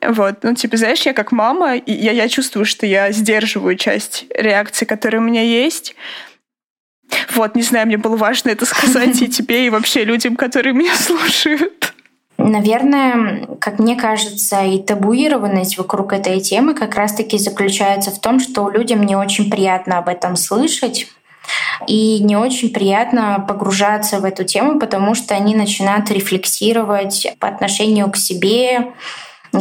Вот, 0.00 0.42
ну, 0.42 0.54
типа, 0.54 0.78
знаешь, 0.78 1.02
я 1.02 1.12
как 1.12 1.32
мама, 1.32 1.76
и 1.76 1.92
я, 1.92 2.12
я 2.12 2.30
чувствую, 2.30 2.64
что 2.64 2.86
я 2.86 3.12
сдерживаю 3.12 3.76
часть 3.76 4.24
реакции, 4.34 4.86
которые 4.86 5.20
у 5.20 5.24
меня 5.24 5.42
есть. 5.42 5.94
Вот, 7.34 7.54
не 7.54 7.60
знаю, 7.60 7.86
мне 7.88 7.98
было 7.98 8.16
важно 8.16 8.48
это 8.48 8.64
сказать 8.64 9.20
и 9.20 9.28
тебе, 9.30 9.66
и 9.66 9.70
вообще 9.70 10.04
людям, 10.04 10.34
которые 10.36 10.72
меня 10.72 10.94
слушают. 10.94 11.92
Наверное, 12.38 13.46
как 13.60 13.78
мне 13.78 13.96
кажется, 13.96 14.64
и 14.64 14.82
табуированность 14.82 15.76
вокруг 15.76 16.14
этой 16.14 16.40
темы 16.40 16.72
как 16.72 16.94
раз-таки 16.94 17.36
заключается 17.36 18.12
в 18.12 18.18
том, 18.18 18.40
что 18.40 18.70
людям 18.70 19.04
не 19.04 19.14
очень 19.14 19.50
приятно 19.50 19.98
об 19.98 20.08
этом 20.08 20.36
слышать, 20.36 21.06
и 21.86 22.20
не 22.20 22.36
очень 22.36 22.72
приятно 22.72 23.44
погружаться 23.46 24.18
в 24.18 24.24
эту 24.24 24.44
тему, 24.44 24.78
потому 24.78 25.14
что 25.14 25.34
они 25.34 25.54
начинают 25.54 26.10
рефлексировать 26.10 27.26
по 27.38 27.48
отношению 27.48 28.10
к 28.10 28.16
себе, 28.16 28.92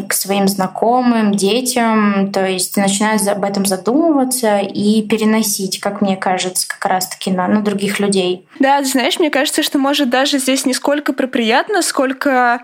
к 0.08 0.14
своим 0.14 0.48
знакомым, 0.48 1.34
детям, 1.34 2.32
то 2.32 2.48
есть 2.48 2.78
начинают 2.78 3.28
об 3.28 3.44
этом 3.44 3.66
задумываться 3.66 4.60
и 4.60 5.02
переносить, 5.02 5.82
как 5.82 6.02
мне 6.02 6.16
кажется, 6.16 6.68
как 6.68 6.86
раз-таки 6.86 7.30
на, 7.30 7.48
на 7.48 7.62
других 7.62 8.00
людей. 8.00 8.48
Да, 8.60 8.82
знаешь, 8.84 9.20
мне 9.20 9.30
кажется, 9.30 9.64
что 9.64 9.80
может 9.80 10.10
даже 10.10 10.40
здесь 10.40 10.66
не 10.66 10.74
сколько 10.74 11.12
про 11.12 11.28
приятно, 11.28 11.82
сколько 11.82 12.62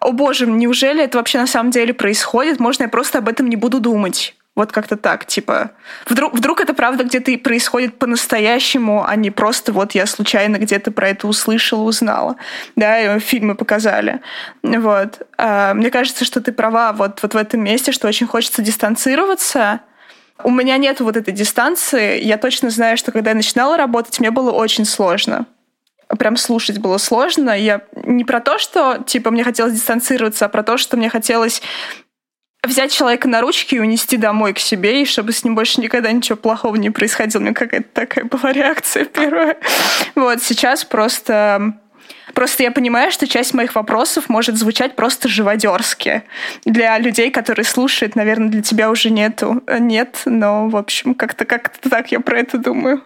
о 0.00 0.12
боже, 0.12 0.46
неужели 0.46 1.02
это 1.02 1.18
вообще 1.18 1.38
на 1.38 1.48
самом 1.48 1.72
деле 1.72 1.92
происходит? 1.92 2.60
Можно 2.60 2.84
я 2.84 2.88
просто 2.88 3.18
об 3.18 3.28
этом 3.28 3.48
не 3.48 3.56
буду 3.56 3.80
думать? 3.80 4.36
Вот 4.58 4.72
как-то 4.72 4.96
так, 4.96 5.24
типа, 5.24 5.70
вдруг, 6.08 6.34
вдруг 6.34 6.60
это 6.60 6.74
правда 6.74 7.04
где-то 7.04 7.30
и 7.30 7.36
происходит 7.36 7.96
по-настоящему, 7.96 9.04
а 9.06 9.14
не 9.14 9.30
просто 9.30 9.72
вот 9.72 9.92
я 9.92 10.04
случайно 10.04 10.56
где-то 10.56 10.90
про 10.90 11.10
это 11.10 11.28
услышала, 11.28 11.82
узнала, 11.82 12.34
да, 12.74 13.16
и 13.16 13.20
фильмы 13.20 13.54
показали. 13.54 14.20
Вот. 14.64 15.28
А, 15.36 15.74
мне 15.74 15.92
кажется, 15.92 16.24
что 16.24 16.40
ты 16.40 16.50
права 16.50 16.92
вот, 16.92 17.22
вот 17.22 17.34
в 17.34 17.36
этом 17.36 17.62
месте, 17.62 17.92
что 17.92 18.08
очень 18.08 18.26
хочется 18.26 18.60
дистанцироваться, 18.60 19.78
у 20.42 20.50
меня 20.50 20.76
нет 20.76 20.98
вот 20.98 21.16
этой 21.16 21.32
дистанции. 21.32 22.20
Я 22.20 22.36
точно 22.36 22.70
знаю, 22.70 22.96
что 22.96 23.12
когда 23.12 23.30
я 23.30 23.36
начинала 23.36 23.76
работать, 23.76 24.18
мне 24.18 24.32
было 24.32 24.50
очень 24.50 24.86
сложно 24.86 25.46
прям 26.16 26.38
слушать 26.38 26.78
было 26.78 26.96
сложно. 26.96 27.50
Я 27.50 27.82
не 28.04 28.24
про 28.24 28.40
то, 28.40 28.58
что, 28.58 29.04
типа, 29.06 29.30
мне 29.30 29.44
хотелось 29.44 29.74
дистанцироваться, 29.74 30.46
а 30.46 30.48
про 30.48 30.62
то, 30.62 30.78
что 30.78 30.96
мне 30.96 31.10
хотелось 31.10 31.60
взять 32.68 32.92
человека 32.92 33.28
на 33.28 33.40
ручки 33.40 33.74
и 33.74 33.80
унести 33.80 34.16
домой 34.16 34.52
к 34.52 34.58
себе, 34.58 35.02
и 35.02 35.04
чтобы 35.04 35.32
с 35.32 35.44
ним 35.44 35.54
больше 35.54 35.80
никогда 35.80 36.12
ничего 36.12 36.36
плохого 36.36 36.76
не 36.76 36.90
происходило. 36.90 37.40
У 37.40 37.44
меня 37.44 37.54
какая-то 37.54 37.88
такая 37.92 38.24
была 38.24 38.52
реакция 38.52 39.04
первая. 39.04 39.56
Вот, 40.14 40.42
сейчас 40.42 40.84
просто... 40.84 41.74
Просто 42.34 42.62
я 42.62 42.70
понимаю, 42.70 43.10
что 43.10 43.26
часть 43.26 43.54
моих 43.54 43.74
вопросов 43.74 44.28
может 44.28 44.56
звучать 44.56 44.94
просто 44.94 45.28
живодерски. 45.28 46.22
Для 46.64 46.98
людей, 46.98 47.30
которые 47.30 47.64
слушают, 47.64 48.14
наверное, 48.14 48.48
для 48.48 48.62
тебя 48.62 48.90
уже 48.90 49.10
нету. 49.10 49.62
Нет, 49.66 50.22
но, 50.24 50.68
в 50.68 50.76
общем, 50.76 51.14
как-то 51.14 51.44
как 51.46 51.70
так 51.78 52.12
я 52.12 52.20
про 52.20 52.38
это 52.38 52.58
думаю. 52.58 53.02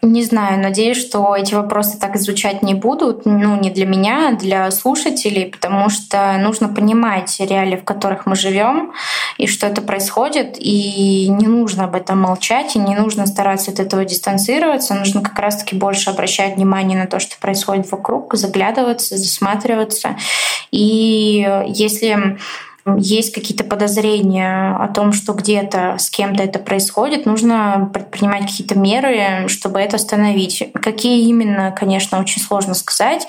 Не 0.00 0.22
знаю, 0.22 0.60
надеюсь, 0.60 0.96
что 0.96 1.34
эти 1.34 1.54
вопросы 1.54 1.98
так 1.98 2.16
звучать 2.16 2.62
не 2.62 2.74
будут, 2.74 3.26
ну, 3.26 3.58
не 3.60 3.70
для 3.70 3.84
меня, 3.84 4.28
а 4.28 4.32
для 4.36 4.70
слушателей, 4.70 5.46
потому 5.46 5.90
что 5.90 6.36
нужно 6.38 6.68
понимать 6.68 7.36
реалии, 7.40 7.76
в 7.76 7.84
которых 7.84 8.24
мы 8.24 8.36
живем, 8.36 8.92
и 9.38 9.48
что 9.48 9.66
это 9.66 9.82
происходит, 9.82 10.56
и 10.56 11.28
не 11.28 11.48
нужно 11.48 11.84
об 11.84 11.96
этом 11.96 12.20
молчать, 12.20 12.76
и 12.76 12.78
не 12.78 12.94
нужно 12.94 13.26
стараться 13.26 13.72
от 13.72 13.80
этого 13.80 14.04
дистанцироваться, 14.04 14.94
нужно 14.94 15.20
как 15.20 15.36
раз-таки 15.36 15.74
больше 15.74 16.10
обращать 16.10 16.54
внимание 16.54 16.96
на 16.96 17.06
то, 17.06 17.18
что 17.18 17.36
происходит 17.40 17.90
вокруг, 17.90 18.34
заглядываться, 18.34 19.16
засматриваться. 19.16 20.16
И 20.70 21.64
если 21.66 22.38
есть 22.96 23.32
какие-то 23.32 23.64
подозрения 23.64 24.76
о 24.76 24.88
том, 24.88 25.12
что 25.12 25.32
где-то 25.32 25.96
с 25.98 26.10
кем-то 26.10 26.42
это 26.42 26.58
происходит, 26.58 27.26
нужно 27.26 27.90
предпринимать 27.92 28.42
какие-то 28.42 28.78
меры, 28.78 29.48
чтобы 29.48 29.80
это 29.80 29.96
остановить. 29.96 30.70
Какие 30.74 31.28
именно, 31.28 31.72
конечно, 31.72 32.18
очень 32.18 32.40
сложно 32.40 32.74
сказать 32.74 33.26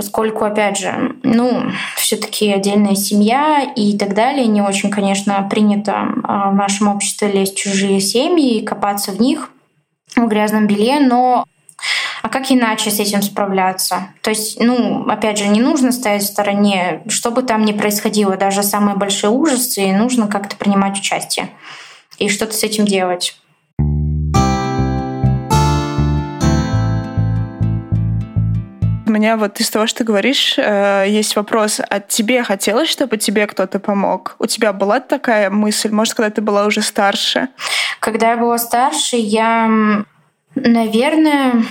поскольку, 0.00 0.46
опять 0.46 0.78
же, 0.78 1.14
ну, 1.22 1.72
все-таки 1.96 2.50
отдельная 2.50 2.94
семья 2.94 3.70
и 3.76 3.98
так 3.98 4.14
далее, 4.14 4.46
не 4.46 4.62
очень, 4.62 4.90
конечно, 4.90 5.46
принято 5.50 6.06
а, 6.24 6.50
в 6.50 6.54
нашем 6.54 6.88
обществе 6.88 7.30
лезть 7.30 7.56
в 7.56 7.58
чужие 7.58 8.00
семьи 8.00 8.56
и 8.56 8.64
копаться 8.64 9.12
в 9.12 9.20
них 9.20 9.50
в 10.16 10.26
грязном 10.26 10.66
белье, 10.66 11.00
но 11.00 11.44
а 12.22 12.28
как 12.28 12.50
иначе 12.50 12.90
с 12.90 13.00
этим 13.00 13.22
справляться? 13.22 14.08
То 14.22 14.30
есть, 14.30 14.60
ну, 14.60 15.08
опять 15.08 15.38
же, 15.38 15.48
не 15.48 15.60
нужно 15.60 15.92
стоять 15.92 16.22
в 16.22 16.26
стороне, 16.26 17.02
что 17.08 17.30
бы 17.30 17.42
там 17.42 17.64
ни 17.64 17.72
происходило, 17.72 18.36
даже 18.36 18.62
самые 18.62 18.96
большие 18.96 19.30
ужасы, 19.30 19.92
нужно 19.92 20.26
как-то 20.26 20.56
принимать 20.56 20.98
участие 20.98 21.50
и 22.18 22.28
что-то 22.28 22.52
с 22.52 22.62
этим 22.62 22.84
делать. 22.84 23.36
У 29.06 29.12
меня 29.12 29.36
вот 29.36 29.58
из 29.58 29.68
того, 29.70 29.88
что 29.88 29.98
ты 29.98 30.04
говоришь, 30.04 30.54
э, 30.56 31.04
есть 31.08 31.34
вопрос, 31.34 31.80
а 31.80 31.98
тебе 31.98 32.44
хотелось, 32.44 32.88
чтобы 32.88 33.16
тебе 33.16 33.48
кто-то 33.48 33.80
помог? 33.80 34.36
У 34.38 34.46
тебя 34.46 34.72
была 34.72 35.00
такая 35.00 35.50
мысль, 35.50 35.90
может, 35.90 36.14
когда 36.14 36.30
ты 36.30 36.40
была 36.40 36.64
уже 36.64 36.80
старше? 36.80 37.48
Когда 37.98 38.30
я 38.30 38.36
была 38.36 38.56
старше, 38.56 39.16
я, 39.16 39.68
наверное, 40.54 41.64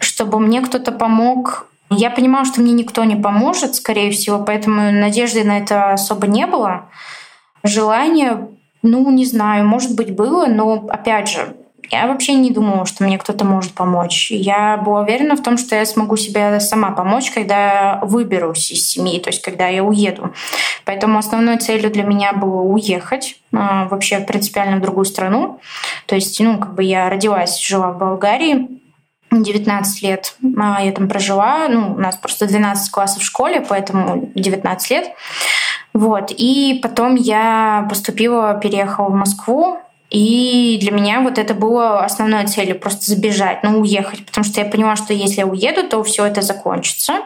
чтобы 0.00 0.40
мне 0.40 0.60
кто-то 0.60 0.92
помог. 0.92 1.66
Я 1.90 2.10
понимала, 2.10 2.44
что 2.44 2.60
мне 2.60 2.72
никто 2.72 3.04
не 3.04 3.16
поможет, 3.16 3.74
скорее 3.74 4.10
всего, 4.10 4.38
поэтому 4.44 4.92
надежды 4.92 5.44
на 5.44 5.58
это 5.58 5.92
особо 5.92 6.26
не 6.26 6.46
было. 6.46 6.86
Желание, 7.62 8.48
ну, 8.82 9.10
не 9.10 9.26
знаю, 9.26 9.66
может 9.66 9.94
быть, 9.94 10.14
было, 10.14 10.46
но, 10.46 10.86
опять 10.88 11.28
же, 11.28 11.56
я 11.90 12.06
вообще 12.06 12.34
не 12.34 12.50
думала, 12.50 12.86
что 12.86 13.02
мне 13.02 13.18
кто-то 13.18 13.44
может 13.44 13.72
помочь. 13.72 14.30
Я 14.30 14.76
была 14.76 15.00
уверена 15.00 15.36
в 15.36 15.42
том, 15.42 15.58
что 15.58 15.74
я 15.74 15.84
смогу 15.84 16.16
себе 16.16 16.60
сама 16.60 16.92
помочь, 16.92 17.32
когда 17.32 17.98
выберусь 18.02 18.70
из 18.70 18.88
семьи, 18.88 19.18
то 19.18 19.30
есть 19.30 19.42
когда 19.42 19.66
я 19.66 19.82
уеду. 19.82 20.32
Поэтому 20.84 21.18
основной 21.18 21.58
целью 21.58 21.90
для 21.90 22.04
меня 22.04 22.32
было 22.32 22.60
уехать 22.60 23.40
а, 23.52 23.88
вообще 23.88 24.20
принципиально 24.20 24.76
в 24.76 24.82
другую 24.82 25.04
страну. 25.04 25.60
То 26.06 26.14
есть, 26.14 26.38
ну, 26.40 26.58
как 26.58 26.74
бы 26.74 26.84
я 26.84 27.10
родилась, 27.10 27.60
жила 27.60 27.90
в 27.90 27.98
Болгарии, 27.98 28.79
19 29.30 30.02
лет 30.02 30.34
а, 30.58 30.82
я 30.82 30.92
там 30.92 31.08
прожила. 31.08 31.68
Ну, 31.68 31.94
у 31.94 31.98
нас 31.98 32.16
просто 32.16 32.46
12 32.46 32.90
классов 32.90 33.22
в 33.22 33.26
школе, 33.26 33.64
поэтому 33.66 34.30
19 34.34 34.90
лет. 34.90 35.10
Вот. 35.92 36.32
И 36.36 36.80
потом 36.82 37.14
я 37.14 37.86
поступила, 37.88 38.54
переехала 38.54 39.08
в 39.08 39.14
Москву. 39.14 39.78
И 40.10 40.78
для 40.80 40.90
меня 40.90 41.20
вот 41.20 41.38
это 41.38 41.54
было 41.54 42.04
основной 42.04 42.46
целью 42.48 42.78
просто 42.78 43.08
забежать, 43.10 43.62
ну, 43.62 43.78
уехать. 43.80 44.26
Потому 44.26 44.44
что 44.44 44.60
я 44.60 44.66
поняла, 44.66 44.96
что 44.96 45.14
если 45.14 45.38
я 45.38 45.46
уеду, 45.46 45.88
то 45.88 46.02
все 46.02 46.26
это 46.26 46.42
закончится. 46.42 47.20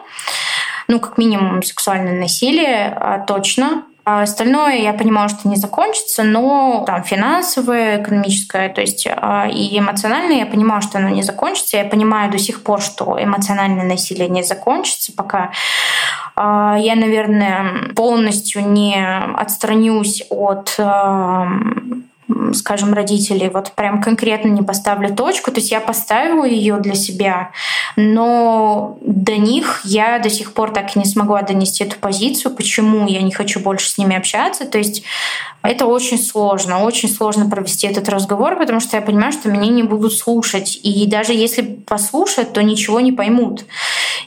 Ну, 0.87 0.99
как 0.99 1.17
минимум, 1.17 1.63
сексуальное 1.63 2.19
насилие 2.19 2.95
а, 2.95 3.19
точно. 3.19 3.83
А 4.05 4.21
остальное 4.21 4.77
я 4.77 4.93
понимала, 4.93 5.27
что 5.29 5.49
не 5.49 5.55
закончится, 5.55 6.21
но 6.21 6.83
там 6.85 7.03
финансовое, 7.03 8.03
экономическое, 8.03 8.69
то 8.69 8.81
есть 8.81 9.07
а, 9.09 9.47
и 9.47 9.79
эмоциональное, 9.79 10.37
я 10.37 10.45
понимала, 10.45 10.81
что 10.81 10.99
оно 10.99 11.09
не 11.09 11.23
закончится. 11.23 11.77
Я 11.77 11.85
понимаю 11.85 12.31
до 12.31 12.37
сих 12.37 12.61
пор, 12.61 12.81
что 12.81 13.17
эмоциональное 13.19 13.83
насилие 13.83 14.29
не 14.29 14.43
закончится, 14.43 15.11
пока 15.11 15.51
а, 16.35 16.77
я, 16.79 16.95
наверное, 16.95 17.93
полностью 17.95 18.69
не 18.69 19.03
отстранюсь 19.35 20.23
от 20.29 20.77
скажем, 22.53 22.93
родителей, 22.93 23.49
вот 23.49 23.71
прям 23.73 24.01
конкретно 24.01 24.49
не 24.49 24.63
поставлю 24.63 25.13
точку. 25.15 25.51
То 25.51 25.59
есть 25.59 25.71
я 25.71 25.79
поставила 25.79 26.45
ее 26.45 26.77
для 26.77 26.95
себя, 26.95 27.51
но 27.95 28.97
до 29.01 29.37
них 29.37 29.81
я 29.83 30.19
до 30.19 30.29
сих 30.29 30.53
пор 30.53 30.71
так 30.71 30.95
и 30.95 30.99
не 30.99 31.05
смогла 31.05 31.41
донести 31.41 31.83
эту 31.83 31.97
позицию, 31.97 32.55
почему 32.55 33.07
я 33.07 33.21
не 33.21 33.31
хочу 33.31 33.59
больше 33.59 33.89
с 33.89 33.97
ними 33.97 34.15
общаться. 34.15 34.65
То 34.65 34.77
есть 34.77 35.03
это 35.61 35.85
очень 35.85 36.19
сложно, 36.19 36.83
очень 36.83 37.09
сложно 37.09 37.49
провести 37.49 37.87
этот 37.87 38.09
разговор, 38.09 38.57
потому 38.57 38.79
что 38.79 38.97
я 38.97 39.01
понимаю, 39.01 39.31
что 39.31 39.49
меня 39.49 39.71
не 39.71 39.83
будут 39.83 40.13
слушать. 40.13 40.79
И 40.83 41.05
даже 41.07 41.33
если 41.33 41.61
послушать, 41.61 42.53
то 42.53 42.61
ничего 42.61 42.99
не 42.99 43.11
поймут. 43.11 43.65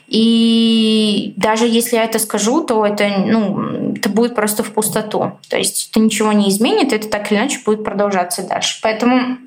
И 0.08 1.34
даже 1.36 1.66
если 1.66 1.96
я 1.96 2.04
это 2.04 2.18
скажу, 2.18 2.62
то 2.64 2.84
это, 2.84 3.08
ну, 3.26 3.92
это 3.94 4.08
будет 4.08 4.34
просто 4.34 4.62
в 4.62 4.72
пустоту. 4.72 5.32
То 5.48 5.56
есть 5.56 5.90
это 5.90 6.00
ничего 6.00 6.32
не 6.32 6.48
изменит, 6.48 6.92
это 6.92 7.08
так 7.08 7.30
или 7.30 7.38
иначе 7.38 7.60
будет 7.64 7.84
продолжаться 7.88 8.46
дальше. 8.46 8.78
Поэтому 8.82 9.38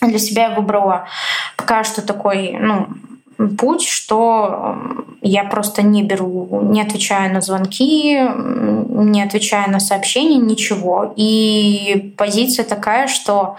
для 0.00 0.18
себя 0.18 0.48
я 0.48 0.54
выбрала 0.54 1.06
пока 1.56 1.82
что 1.82 2.02
такой, 2.02 2.56
ну, 2.60 2.86
путь, 3.58 3.82
что 3.82 4.76
я 5.20 5.44
просто 5.44 5.82
не 5.82 6.02
беру, 6.02 6.60
не 6.62 6.80
отвечаю 6.80 7.32
на 7.32 7.40
звонки, 7.40 8.18
не 8.18 9.22
отвечаю 9.22 9.70
на 9.70 9.80
сообщения, 9.80 10.36
ничего. 10.36 11.12
И 11.16 12.14
позиция 12.16 12.64
такая, 12.64 13.08
что 13.08 13.56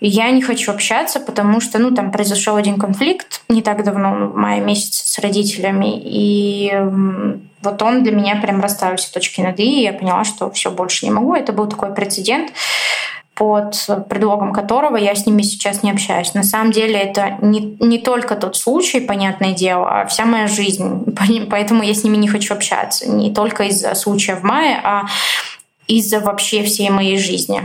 я 0.00 0.30
не 0.30 0.42
хочу 0.42 0.70
общаться, 0.72 1.20
потому 1.20 1.60
что, 1.60 1.78
ну, 1.78 1.90
там 1.90 2.10
произошел 2.10 2.56
один 2.56 2.78
конфликт 2.78 3.42
не 3.48 3.62
так 3.62 3.84
давно, 3.84 4.28
в 4.28 4.36
мае 4.36 4.60
месяце 4.60 5.08
с 5.08 5.18
родителями, 5.18 6.00
и 6.04 6.72
вот 7.62 7.80
он 7.82 8.02
для 8.02 8.12
меня 8.12 8.36
прям 8.36 8.60
расставил 8.60 8.96
все 8.96 9.10
точки 9.12 9.40
над 9.40 9.58
«и», 9.58 9.80
и 9.80 9.82
я 9.84 9.92
поняла, 9.92 10.24
что 10.24 10.50
все 10.50 10.70
больше 10.70 11.06
не 11.06 11.12
могу. 11.12 11.34
Это 11.34 11.52
был 11.52 11.66
такой 11.66 11.94
прецедент 11.94 12.52
под 13.34 13.74
предлогом 14.08 14.52
которого 14.52 14.96
я 14.96 15.14
с 15.14 15.26
ними 15.26 15.42
сейчас 15.42 15.82
не 15.82 15.90
общаюсь. 15.90 16.34
На 16.34 16.44
самом 16.44 16.70
деле 16.70 16.94
это 16.94 17.36
не, 17.40 17.76
не 17.80 17.98
только 17.98 18.36
тот 18.36 18.56
случай, 18.56 19.00
понятное 19.00 19.52
дело, 19.52 19.88
а 19.88 20.06
вся 20.06 20.24
моя 20.24 20.46
жизнь. 20.46 21.04
Поэтому 21.50 21.82
я 21.82 21.94
с 21.94 22.04
ними 22.04 22.16
не 22.16 22.28
хочу 22.28 22.54
общаться. 22.54 23.10
Не 23.10 23.34
только 23.34 23.64
из-за 23.64 23.94
случая 23.94 24.36
в 24.36 24.44
мае, 24.44 24.80
а 24.84 25.06
из-за 25.86 26.20
вообще 26.20 26.62
всей 26.62 26.90
моей 26.90 27.18
жизни. 27.18 27.62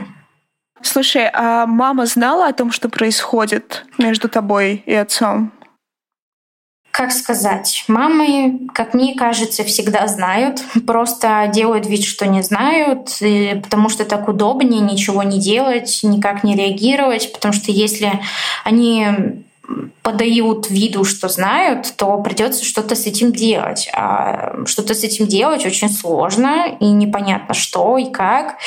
Слушай, 0.82 1.30
а 1.34 1.66
мама 1.66 2.06
знала 2.06 2.48
о 2.48 2.54
том, 2.54 2.72
что 2.72 2.90
происходит 2.90 3.86
между 3.98 4.30
тобой 4.30 4.84
и 4.86 4.94
отцом? 4.94 5.52
Как 7.00 7.14
сказать, 7.14 7.86
мамы, 7.88 8.68
как 8.74 8.94
мне 8.94 9.16
кажется, 9.16 9.64
всегда 9.64 10.06
знают, 10.10 10.62
просто 10.86 11.50
делают 11.54 11.88
вид, 11.88 12.04
что 12.04 12.28
не 12.28 12.44
знают, 12.44 13.12
потому 13.64 13.88
что 13.88 14.04
так 14.04 14.28
удобнее 14.28 14.82
ничего 14.82 15.24
не 15.24 15.40
делать, 15.40 16.02
никак 16.04 16.44
не 16.44 16.58
реагировать, 16.58 17.32
потому 17.32 17.54
что 17.54 17.72
если 17.72 18.20
они 18.66 19.46
подают 20.02 20.70
виду, 20.70 21.04
что 21.04 21.30
знают, 21.30 21.94
то 21.96 22.18
придется 22.22 22.66
что-то 22.66 22.96
с 22.96 23.06
этим 23.06 23.32
делать. 23.32 23.90
А 23.94 24.66
что-то 24.66 24.94
с 24.94 25.04
этим 25.04 25.28
делать 25.28 25.66
очень 25.66 25.90
сложно 25.90 26.78
и 26.80 26.86
непонятно 26.86 27.54
что 27.54 27.98
и 27.98 28.10
как. 28.10 28.58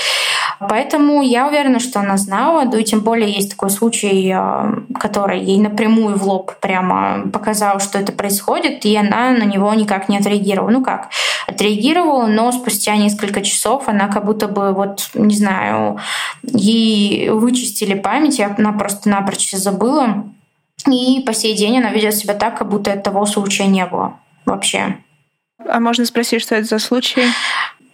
Поэтому 0.60 1.22
я 1.22 1.48
уверена, 1.48 1.80
что 1.80 2.00
она 2.00 2.16
знала, 2.16 2.66
да 2.66 2.78
и 2.78 2.84
тем 2.84 3.00
более 3.00 3.30
есть 3.30 3.50
такой 3.50 3.70
случай, 3.70 4.30
а, 4.30 4.72
который 4.98 5.40
ей 5.40 5.58
напрямую 5.58 6.16
в 6.16 6.24
лоб 6.24 6.54
прямо 6.60 7.28
показал, 7.32 7.80
что 7.80 7.98
это 7.98 8.12
происходит, 8.12 8.84
и 8.84 8.96
она 8.96 9.30
на 9.30 9.44
него 9.44 9.72
никак 9.74 10.08
не 10.08 10.18
отреагировала. 10.18 10.70
Ну 10.70 10.84
как, 10.84 11.08
отреагировала, 11.46 12.26
но 12.26 12.52
спустя 12.52 12.96
несколько 12.96 13.42
часов 13.42 13.88
она 13.88 14.08
как 14.08 14.24
будто 14.24 14.46
бы, 14.46 14.72
вот, 14.72 15.10
не 15.14 15.34
знаю, 15.34 15.98
ей 16.42 17.30
вычистили 17.30 17.94
память, 17.94 18.38
и 18.38 18.42
она 18.42 18.72
просто 18.72 19.08
напрочь 19.08 19.50
забыла. 19.50 20.24
И 20.87 21.23
по 21.25 21.33
сей 21.33 21.57
день 21.57 21.79
она 21.79 21.90
ведет 21.90 22.14
себя 22.14 22.35
так, 22.35 22.59
как 22.59 22.68
будто 22.68 22.97
того 22.97 23.27
случая 23.27 23.66
не 23.66 23.87
было 23.87 24.18
вообще. 24.45 24.99
А 25.68 25.81
можно 25.81 26.05
спросить, 26.05 26.42
что 26.42 26.57
это 26.57 26.66
за 26.66 26.79
случай? 26.79 27.23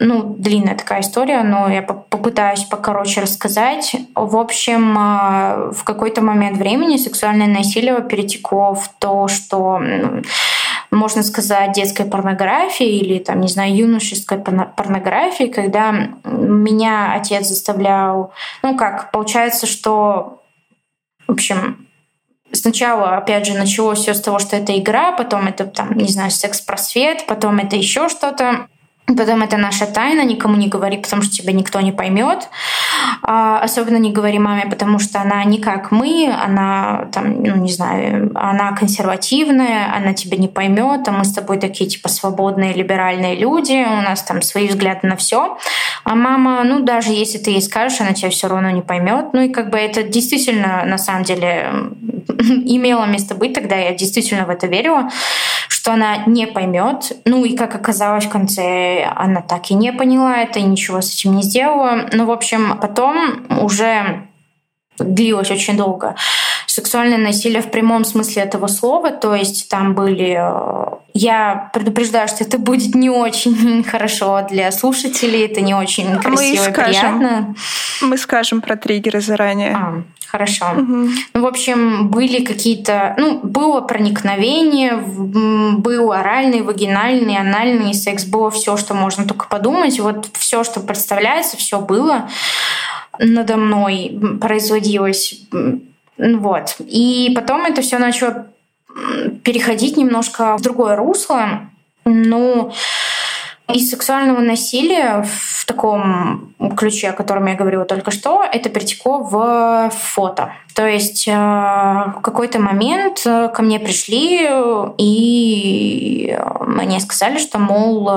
ну, 0.01 0.23
длинная 0.39 0.77
такая 0.77 1.01
история, 1.01 1.43
но 1.43 1.69
я 1.69 1.83
попытаюсь 1.83 2.65
покороче 2.65 3.21
рассказать. 3.21 3.97
В 4.15 4.37
общем, 4.37 4.97
а, 4.97 5.71
в 5.73 5.83
какой-то 5.85 6.23
момент 6.23 6.57
времени 6.57 6.97
сексуальное 6.97 7.49
насилие 7.49 8.01
перетекло 8.03 8.75
в 8.75 8.89
то, 8.99 9.29
что 9.29 9.81
можно 10.91 11.23
сказать, 11.23 11.73
детской 11.73 12.07
порнографии 12.07 12.89
или, 12.89 13.19
там, 13.19 13.41
не 13.41 13.49
знаю, 13.49 13.77
юношеской 13.77 14.39
порнографии, 14.39 15.45
когда 15.45 15.93
меня 16.25 17.13
отец 17.13 17.49
заставлял... 17.49 18.33
Ну 18.63 18.77
как, 18.77 19.11
получается, 19.11 19.67
что... 19.67 20.43
В 21.27 21.33
общем, 21.33 21.88
Сначала, 22.53 23.17
опять 23.17 23.47
же, 23.47 23.55
началось 23.55 23.99
все 23.99 24.15
с 24.15 24.21
того, 24.21 24.39
что 24.39 24.57
это 24.57 24.79
игра, 24.79 25.13
потом 25.13 25.49
это, 25.49 25.67
там, 25.67 25.97
не 25.97 26.09
знаю, 26.09 26.31
секс-просвет, 26.31 27.27
потом 27.27 27.59
это 27.59 27.77
еще 27.77 28.09
что-то. 28.09 28.69
Потом 29.17 29.43
это 29.43 29.57
наша 29.57 29.87
тайна, 29.87 30.23
никому 30.23 30.57
не 30.57 30.69
говори, 30.69 30.99
потому 30.99 31.23
что 31.23 31.33
тебя 31.33 31.53
никто 31.55 31.81
не 31.81 31.93
поймет. 31.93 32.49
А, 33.23 33.59
особенно 33.61 33.97
не 33.97 34.13
говори 34.13 34.39
маме, 34.39 34.67
потому 34.69 34.99
что 34.99 35.21
она 35.21 35.43
не 35.45 35.59
как 35.59 35.91
мы, 35.91 36.31
она 36.31 37.09
там, 37.13 37.43
ну 37.43 37.57
не 37.57 37.73
знаю, 37.73 38.31
она 38.35 38.73
консервативная, 38.73 39.95
она 39.97 40.13
тебя 40.13 40.37
не 40.37 40.49
поймет, 40.49 41.09
а 41.09 41.13
мы 41.13 41.25
с 41.25 41.33
тобой 41.33 41.59
такие 41.59 41.89
типа 41.89 42.09
свободные, 42.11 42.75
либеральные 42.75 43.37
люди, 43.37 43.83
у 43.87 44.03
нас 44.03 44.23
там 44.23 44.43
свои 44.43 44.69
взгляды 44.69 45.07
на 45.07 45.17
все. 45.17 45.57
А 46.05 46.15
мама, 46.15 46.63
ну 46.65 46.81
даже 46.81 47.13
если 47.13 47.39
ты 47.39 47.51
ей 47.51 47.63
скажешь, 47.63 48.01
она 48.03 48.13
тебя 48.13 48.31
все 48.31 48.49
равно 48.49 48.71
не 48.71 48.83
поймет. 48.83 49.33
Ну 49.33 49.41
и 49.41 49.49
как 49.49 49.71
бы 49.71 49.79
это 49.79 50.03
действительно 50.03 50.85
на 50.85 50.99
самом 50.99 51.23
деле 51.23 51.73
имело 52.29 53.07
место 53.07 53.35
быть, 53.35 53.55
тогда 53.55 53.77
я 53.77 53.95
действительно 53.95 54.45
в 54.45 54.51
это 54.51 54.67
верила, 54.67 55.09
что 55.69 55.93
она 55.93 56.25
не 56.27 56.47
поймет. 56.47 57.13
Ну 57.25 57.45
и 57.45 57.57
как 57.57 57.75
оказалось 57.75 58.25
в 58.25 58.31
конце, 58.31 59.05
она 59.17 59.43
так 59.43 59.71
и 59.71 59.75
не 59.75 59.93
поняла 59.93 60.39
это 60.39 60.59
и 60.59 60.63
ничего 60.63 61.01
с 61.01 61.15
этим 61.15 61.37
не 61.37 61.43
сделала. 61.43 62.09
Ну, 62.13 62.27
в 62.27 62.31
общем, 62.31 62.79
потом 62.81 63.47
уже 63.61 64.29
длилось 64.99 65.51
очень 65.51 65.77
долго. 65.77 66.17
Сексуальное 66.67 67.19
насилие 67.19 67.63
в 67.63 67.71
прямом 67.71 68.05
смысле 68.05 68.43
этого 68.43 68.67
слова, 68.67 69.11
то 69.11 69.35
есть 69.35 69.69
там 69.69 69.95
были... 69.95 70.37
Э, 70.39 70.97
я 71.15 71.71
предупреждаю, 71.73 72.29
что 72.29 72.45
это 72.45 72.59
будет 72.59 72.95
не 72.95 73.11
очень 73.11 73.85
хорошо 73.91 74.47
для 74.49 74.71
слушателей, 74.71 75.47
это 75.47 75.61
не 75.61 75.75
очень 75.75 76.19
красиво 76.19 76.65
Мы 76.65 76.71
и 76.71 76.73
приятно. 76.73 77.55
Мы 78.01 78.19
скажем 78.19 78.61
про 78.61 78.77
триггеры 78.77 79.21
заранее. 79.21 79.75
А, 79.75 80.03
хорошо. 80.29 80.67
Угу. 80.77 81.09
Ну, 81.35 81.41
в 81.41 81.47
общем, 81.47 82.09
были 82.09 82.45
какие-то... 82.45 83.15
Ну, 83.19 83.41
было 83.43 83.81
проникновение, 83.81 84.97
был 84.97 86.13
оральный, 86.13 86.63
вагинальный, 86.63 87.39
анальный 87.39 87.95
секс, 87.95 88.25
было 88.25 88.51
все, 88.51 88.77
что 88.77 88.95
можно 88.95 89.25
только 89.25 89.49
подумать. 89.49 89.99
Вот 90.01 90.29
все, 90.35 90.65
что 90.65 90.81
представляется, 90.81 91.57
все 91.57 91.81
было 91.81 92.29
надо 93.19 93.57
мной 93.57 94.19
производилось. 94.41 95.41
Вот. 96.17 96.77
И 96.81 97.33
потом 97.35 97.67
это 97.67 97.83
все 97.83 97.99
начало 97.99 98.47
переходить 99.43 99.97
немножко 99.97 100.57
в 100.57 100.63
другое 100.63 100.97
русло. 100.97 101.69
Ну, 102.05 102.73
из 103.73 103.91
сексуального 103.91 104.41
насилия 104.41 105.25
в 105.27 105.67
таком 105.67 106.55
ключе, 106.77 107.11
о 107.11 107.13
котором 107.13 107.47
я 107.47 107.55
говорила 107.55 107.85
только 107.85 108.11
что, 108.11 108.43
это 108.45 108.69
перетекло 108.71 109.19
в 109.19 109.91
фото. 109.91 110.53
То 110.75 110.87
есть 110.87 111.29
э, 111.29 111.33
в 111.33 112.21
какой-то 112.23 112.61
момент 112.61 113.23
ко 113.25 113.63
мне 113.63 113.79
пришли 113.79 114.49
и 114.97 116.39
мне 116.67 117.01
сказали, 117.01 117.39
что, 117.39 117.59
мол, 117.59 118.11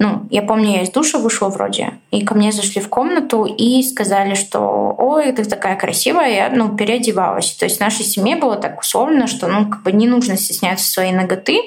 ну, 0.00 0.26
я 0.30 0.40
помню, 0.40 0.72
я 0.72 0.82
из 0.82 0.90
душа 0.90 1.18
вышла 1.18 1.50
вроде, 1.50 1.92
и 2.10 2.24
ко 2.24 2.34
мне 2.34 2.52
зашли 2.52 2.80
в 2.80 2.88
комнату 2.88 3.44
и 3.44 3.82
сказали, 3.82 4.32
что 4.32 4.94
«Ой, 4.96 5.30
ты 5.32 5.44
такая 5.44 5.76
красивая», 5.76 6.30
я, 6.30 6.48
ну, 6.48 6.74
переодевалась. 6.74 7.52
То 7.52 7.66
есть 7.66 7.76
в 7.76 7.80
нашей 7.80 8.06
семье 8.06 8.36
было 8.36 8.56
так 8.56 8.80
условно, 8.80 9.26
что, 9.26 9.46
ну, 9.46 9.68
как 9.68 9.82
бы 9.82 9.92
не 9.92 10.08
нужно 10.08 10.38
стесняться 10.38 10.90
своей 10.90 11.12
ноготы, 11.12 11.60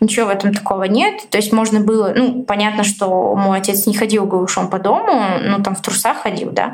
ничего 0.00 0.24
в 0.24 0.30
этом 0.30 0.54
такого 0.54 0.84
нет. 0.84 1.28
То 1.28 1.36
есть 1.36 1.52
можно 1.52 1.80
было, 1.80 2.14
ну, 2.16 2.44
понятно, 2.44 2.82
что 2.82 3.34
мой 3.36 3.58
отец 3.58 3.86
не 3.86 3.92
ходил 3.92 4.24
голышом 4.24 4.70
по 4.70 4.78
дому, 4.78 5.38
ну, 5.42 5.62
там 5.62 5.76
в 5.76 5.82
трусах 5.82 6.22
ходил, 6.22 6.52
да, 6.52 6.72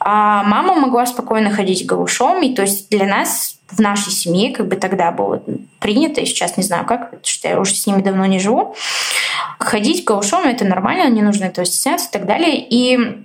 а 0.00 0.44
мама 0.44 0.74
могла 0.74 1.04
спокойно 1.04 1.50
ходить 1.50 1.84
голышом, 1.84 2.42
и 2.42 2.54
то 2.54 2.62
есть 2.62 2.88
для 2.88 3.04
нас 3.04 3.57
в 3.70 3.80
нашей 3.80 4.12
семье 4.12 4.54
как 4.54 4.68
бы 4.68 4.76
тогда 4.76 5.10
было 5.10 5.42
принято, 5.78 6.20
и 6.20 6.26
сейчас 6.26 6.56
не 6.56 6.62
знаю 6.62 6.86
как, 6.86 7.10
потому 7.10 7.24
что 7.24 7.48
я 7.48 7.60
уже 7.60 7.74
с 7.74 7.86
ними 7.86 8.02
давно 8.02 8.26
не 8.26 8.38
живу. 8.38 8.74
Ходить 9.58 10.04
голышом 10.04 10.46
это 10.46 10.64
нормально, 10.64 11.08
не 11.10 11.22
нужно 11.22 11.44
этого 11.44 11.66
стесняться 11.66 12.08
и 12.08 12.12
так 12.12 12.26
далее. 12.26 12.66
И 12.68 13.24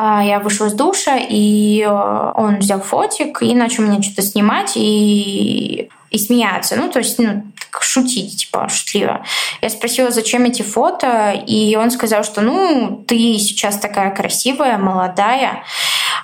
а 0.00 0.22
я 0.22 0.38
вышла 0.38 0.66
из 0.66 0.74
душа, 0.74 1.16
и 1.18 1.82
э, 1.82 2.32
он 2.36 2.58
взял 2.58 2.80
фотик 2.80 3.42
и 3.42 3.52
начал 3.52 3.82
мне 3.82 4.00
что-то 4.00 4.22
снимать 4.22 4.76
и, 4.76 5.90
и 6.10 6.18
смеяться. 6.18 6.76
Ну, 6.76 6.88
то 6.88 7.00
есть, 7.00 7.18
ну, 7.18 7.42
шутить, 7.80 8.44
типа, 8.44 8.68
шутливо. 8.68 9.24
Я 9.60 9.70
спросила, 9.70 10.12
зачем 10.12 10.44
эти 10.44 10.62
фото, 10.62 11.32
и 11.32 11.74
он 11.74 11.90
сказал, 11.90 12.22
что, 12.22 12.42
ну, 12.42 13.04
ты 13.08 13.38
сейчас 13.38 13.78
такая 13.78 14.14
красивая, 14.14 14.78
молодая, 14.78 15.50
а, 15.50 15.64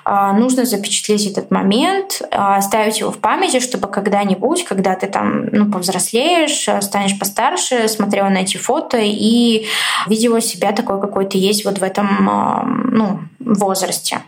нужно 0.05 0.65
запечатлеть 0.67 1.27
этот 1.27 1.51
момент, 1.51 2.21
а, 2.31 2.57
оставить 2.57 3.01
его 3.01 3.11
в 3.11 3.19
памяти, 3.19 3.61
чтобы 3.61 3.89
когда-нибудь, 3.89 4.65
когда 4.65 4.95
ты 4.95 5.07
там 5.07 5.47
ну, 5.47 5.71
повзрослеешь, 5.71 6.69
станешь 6.85 7.19
постарше, 7.19 7.89
смотрела 7.89 8.29
на 8.29 8.39
эти 8.39 8.59
фото 8.59 8.99
и 9.01 9.67
видела 10.07 10.41
себя 10.41 10.73
такой, 10.73 11.01
какой 11.01 11.27
ты 11.27 11.39
есть 11.39 11.65
вот 11.65 11.79
в 11.79 11.83
этом 11.83 12.29
а, 12.29 12.65
ну, 12.65 13.21
возрасте. 13.39 14.21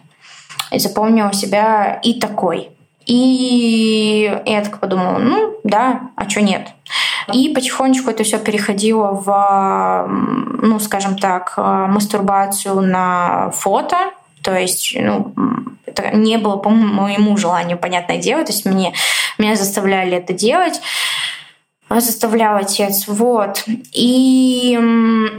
И 0.72 0.78
запомнила 0.78 1.32
себя 1.32 2.00
и 2.02 2.18
такой. 2.18 2.70
И 3.04 4.40
я 4.46 4.62
так 4.62 4.80
подумала, 4.80 5.18
ну 5.18 5.60
да, 5.62 6.10
а 6.16 6.28
что 6.28 6.40
нет? 6.40 6.68
И 7.32 7.50
потихонечку 7.50 8.10
это 8.10 8.24
все 8.24 8.38
переходило 8.38 9.12
в, 9.12 10.08
ну, 10.62 10.78
скажем 10.80 11.16
так, 11.18 11.54
мастурбацию 11.56 12.80
на 12.80 13.50
фото, 13.50 14.12
то 14.46 14.56
есть, 14.56 14.96
ну, 14.96 15.34
это 15.86 16.16
не 16.16 16.38
было 16.38 16.56
по 16.56 16.70
моему 16.70 17.36
желанию, 17.36 17.76
понятное 17.76 18.18
дело. 18.18 18.44
То 18.44 18.52
есть 18.52 18.64
мне, 18.64 18.92
меня 19.38 19.56
заставляли 19.56 20.18
это 20.18 20.32
делать 20.34 20.80
заставлял 21.88 22.56
отец. 22.56 23.04
Вот. 23.06 23.64
И 23.92 24.78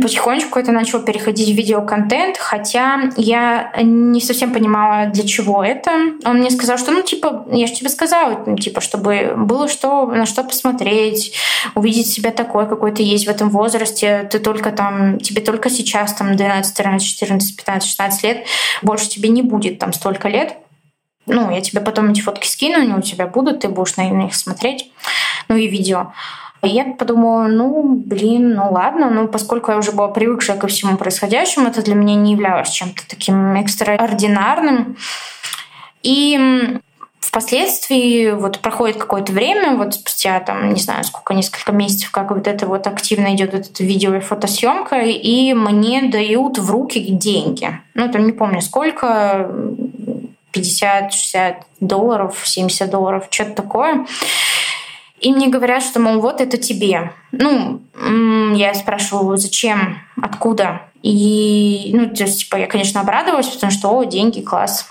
потихонечку 0.02 0.60
это 0.60 0.72
начало 0.72 1.04
переходить 1.04 1.50
в 1.50 1.58
видеоконтент, 1.58 2.38
хотя 2.38 3.12
я 3.18 3.72
не 3.82 4.22
совсем 4.22 4.54
понимала, 4.54 5.08
для 5.08 5.28
чего 5.28 5.64
это. 5.64 5.92
Он 6.26 6.38
мне 6.38 6.50
сказал, 6.50 6.78
что, 6.78 6.92
ну, 6.92 7.02
типа, 7.02 7.46
я 7.52 7.68
же 7.68 7.74
тебе 7.74 7.90
сказала, 7.90 8.44
ну, 8.46 8.56
типа, 8.56 8.82
чтобы 8.82 9.34
было 9.36 9.68
что, 9.68 10.06
на 10.08 10.26
что 10.26 10.44
посмотреть, 10.44 11.34
увидеть 11.76 12.10
себя 12.10 12.32
такой, 12.32 12.68
какой 12.68 12.92
ты 12.92 13.04
есть 13.04 13.28
в 13.28 13.30
этом 13.30 13.50
возрасте. 13.50 14.28
Ты 14.32 14.40
только 14.40 14.72
там, 14.72 15.20
тебе 15.20 15.42
только 15.42 15.70
сейчас, 15.70 16.14
там, 16.14 16.36
12, 16.36 16.76
13, 16.76 17.08
14, 17.08 17.58
15, 17.58 17.90
16 17.90 18.24
лет, 18.24 18.46
больше 18.82 19.10
тебе 19.10 19.30
не 19.30 19.42
будет 19.42 19.80
там 19.80 19.92
столько 19.94 20.30
лет. 20.30 20.58
Ну, 21.28 21.52
я 21.52 21.62
тебе 21.62 21.82
потом 21.82 22.12
эти 22.12 22.22
фотки 22.22 22.48
скину, 22.48 22.80
они 22.80 22.94
у 22.94 23.02
тебя 23.02 23.28
будут, 23.28 23.60
ты 23.60 23.70
будешь 23.70 23.98
на 23.98 24.10
них 24.10 24.34
смотреть 24.34 24.92
ну 25.48 25.56
и 25.56 25.68
видео. 25.68 26.14
И 26.64 26.70
я 26.70 26.86
подумала, 26.86 27.48
ну, 27.48 27.84
блин, 28.06 28.56
ну 28.56 28.72
ладно, 28.72 29.10
ну, 29.10 29.28
поскольку 29.28 29.72
я 29.72 29.78
уже 29.78 29.92
была 29.92 30.08
привыкшая 30.08 30.58
ко 30.58 30.68
всему 30.68 30.98
происходящему, 30.98 31.68
это 31.68 31.84
для 31.84 31.94
меня 31.94 32.16
не 32.16 32.34
являлось 32.34 32.70
чем-то 32.70 33.08
таким 33.08 33.56
экстраординарным. 33.56 34.98
И 36.02 36.80
Впоследствии 37.28 38.32
вот 38.32 38.60
проходит 38.60 38.96
какое-то 38.96 39.34
время, 39.34 39.76
вот 39.76 39.96
спустя 39.96 40.40
там, 40.40 40.74
не 40.74 40.80
знаю, 40.80 41.04
сколько, 41.04 41.34
несколько 41.34 41.74
месяцев, 41.74 42.10
как 42.10 42.32
вот 42.32 42.48
это 42.48 42.66
вот 42.66 42.88
активно 42.88 43.36
идет 43.36 43.52
вот 43.52 43.70
это 43.70 43.84
видео 43.84 44.16
и 44.16 44.22
фотосъемка, 44.22 45.02
и 45.02 45.54
мне 45.54 46.04
дают 46.04 46.58
в 46.58 46.72
руки 46.72 47.00
деньги. 47.00 47.82
Ну, 47.96 48.10
там 48.10 48.26
не 48.26 48.32
помню 48.32 48.62
сколько, 48.62 49.52
50-60 50.58 51.56
долларов, 51.80 52.42
70 52.44 52.90
долларов, 52.90 53.28
что-то 53.30 53.52
такое. 53.52 54.06
И 55.20 55.32
мне 55.32 55.48
говорят, 55.48 55.84
что, 55.84 56.00
мол, 56.00 56.20
вот 56.20 56.42
это 56.42 56.58
тебе. 56.58 57.12
Ну, 57.32 57.82
я 58.56 58.74
спрашиваю, 58.74 59.38
зачем, 59.38 60.00
откуда. 60.22 60.84
И, 61.02 61.92
ну, 61.94 62.10
то 62.10 62.24
есть, 62.24 62.42
типа, 62.42 62.58
я, 62.58 62.68
конечно, 62.68 63.02
обрадовалась, 63.02 63.48
потому 63.48 63.72
что, 63.72 63.90
о, 63.90 64.04
деньги, 64.04 64.42
класс. 64.42 64.88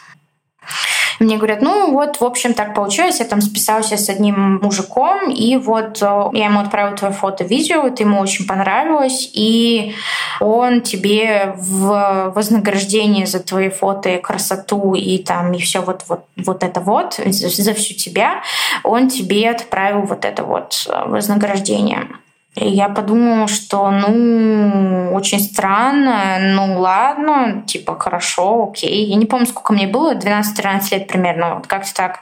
Мне 1.19 1.37
говорят, 1.37 1.63
ну 1.63 1.93
вот, 1.93 2.21
в 2.21 2.25
общем, 2.25 2.53
так 2.53 2.75
получилось, 2.75 3.21
я 3.21 3.25
там 3.25 3.41
списалась 3.41 3.91
с 3.91 4.09
одним 4.09 4.59
мужиком, 4.63 5.31
и 5.31 5.57
вот 5.57 6.03
э, 6.03 6.31
я 6.33 6.47
ему 6.47 6.61
отправила 6.61 6.97
твое 6.97 7.15
фото, 7.15 7.45
видео, 7.45 7.87
это 7.87 8.03
ему 8.03 8.21
очень 8.21 8.47
понравилось, 8.47 9.31
и 9.33 9.95
он 10.41 10.83
тебе 10.83 11.55
в 11.57 12.33
вознаграждение 12.35 13.27
за 13.27 13.41
твои 13.41 13.71
фото 13.71 14.11
и 14.11 14.21
красоту, 14.21 14.95
и 14.95 15.19
там, 15.19 15.53
и 15.53 15.59
все 15.59 15.81
вот, 15.81 16.03
вот, 16.09 16.25
вот 16.37 16.63
это 16.63 16.81
вот, 16.81 17.15
за, 17.15 17.49
за 17.49 17.73
всю 17.73 17.95
тебя, 17.95 18.43
он 18.83 19.09
тебе 19.09 19.51
отправил 19.51 20.03
вот 20.03 20.25
это 20.25 20.45
вот 20.45 20.87
э, 20.89 21.09
вознаграждение. 21.09 22.09
И 22.57 22.69
я 22.71 22.89
подумала, 22.89 23.49
что, 23.49 23.91
ну, 23.91 25.13
очень 25.13 25.41
странно, 25.41 26.39
ну, 26.41 26.81
ладно, 26.81 27.63
типа, 27.67 27.99
хорошо, 27.99 28.71
окей. 28.71 29.05
Я 29.05 29.17
не 29.17 29.27
помню, 29.27 29.47
сколько 29.47 29.75
мне 29.75 29.87
было, 29.87 30.15
12-13 30.15 30.81
лет 30.93 31.07
примерно, 31.07 31.57
вот 31.57 31.67
как-то 31.67 31.93
так. 31.95 32.21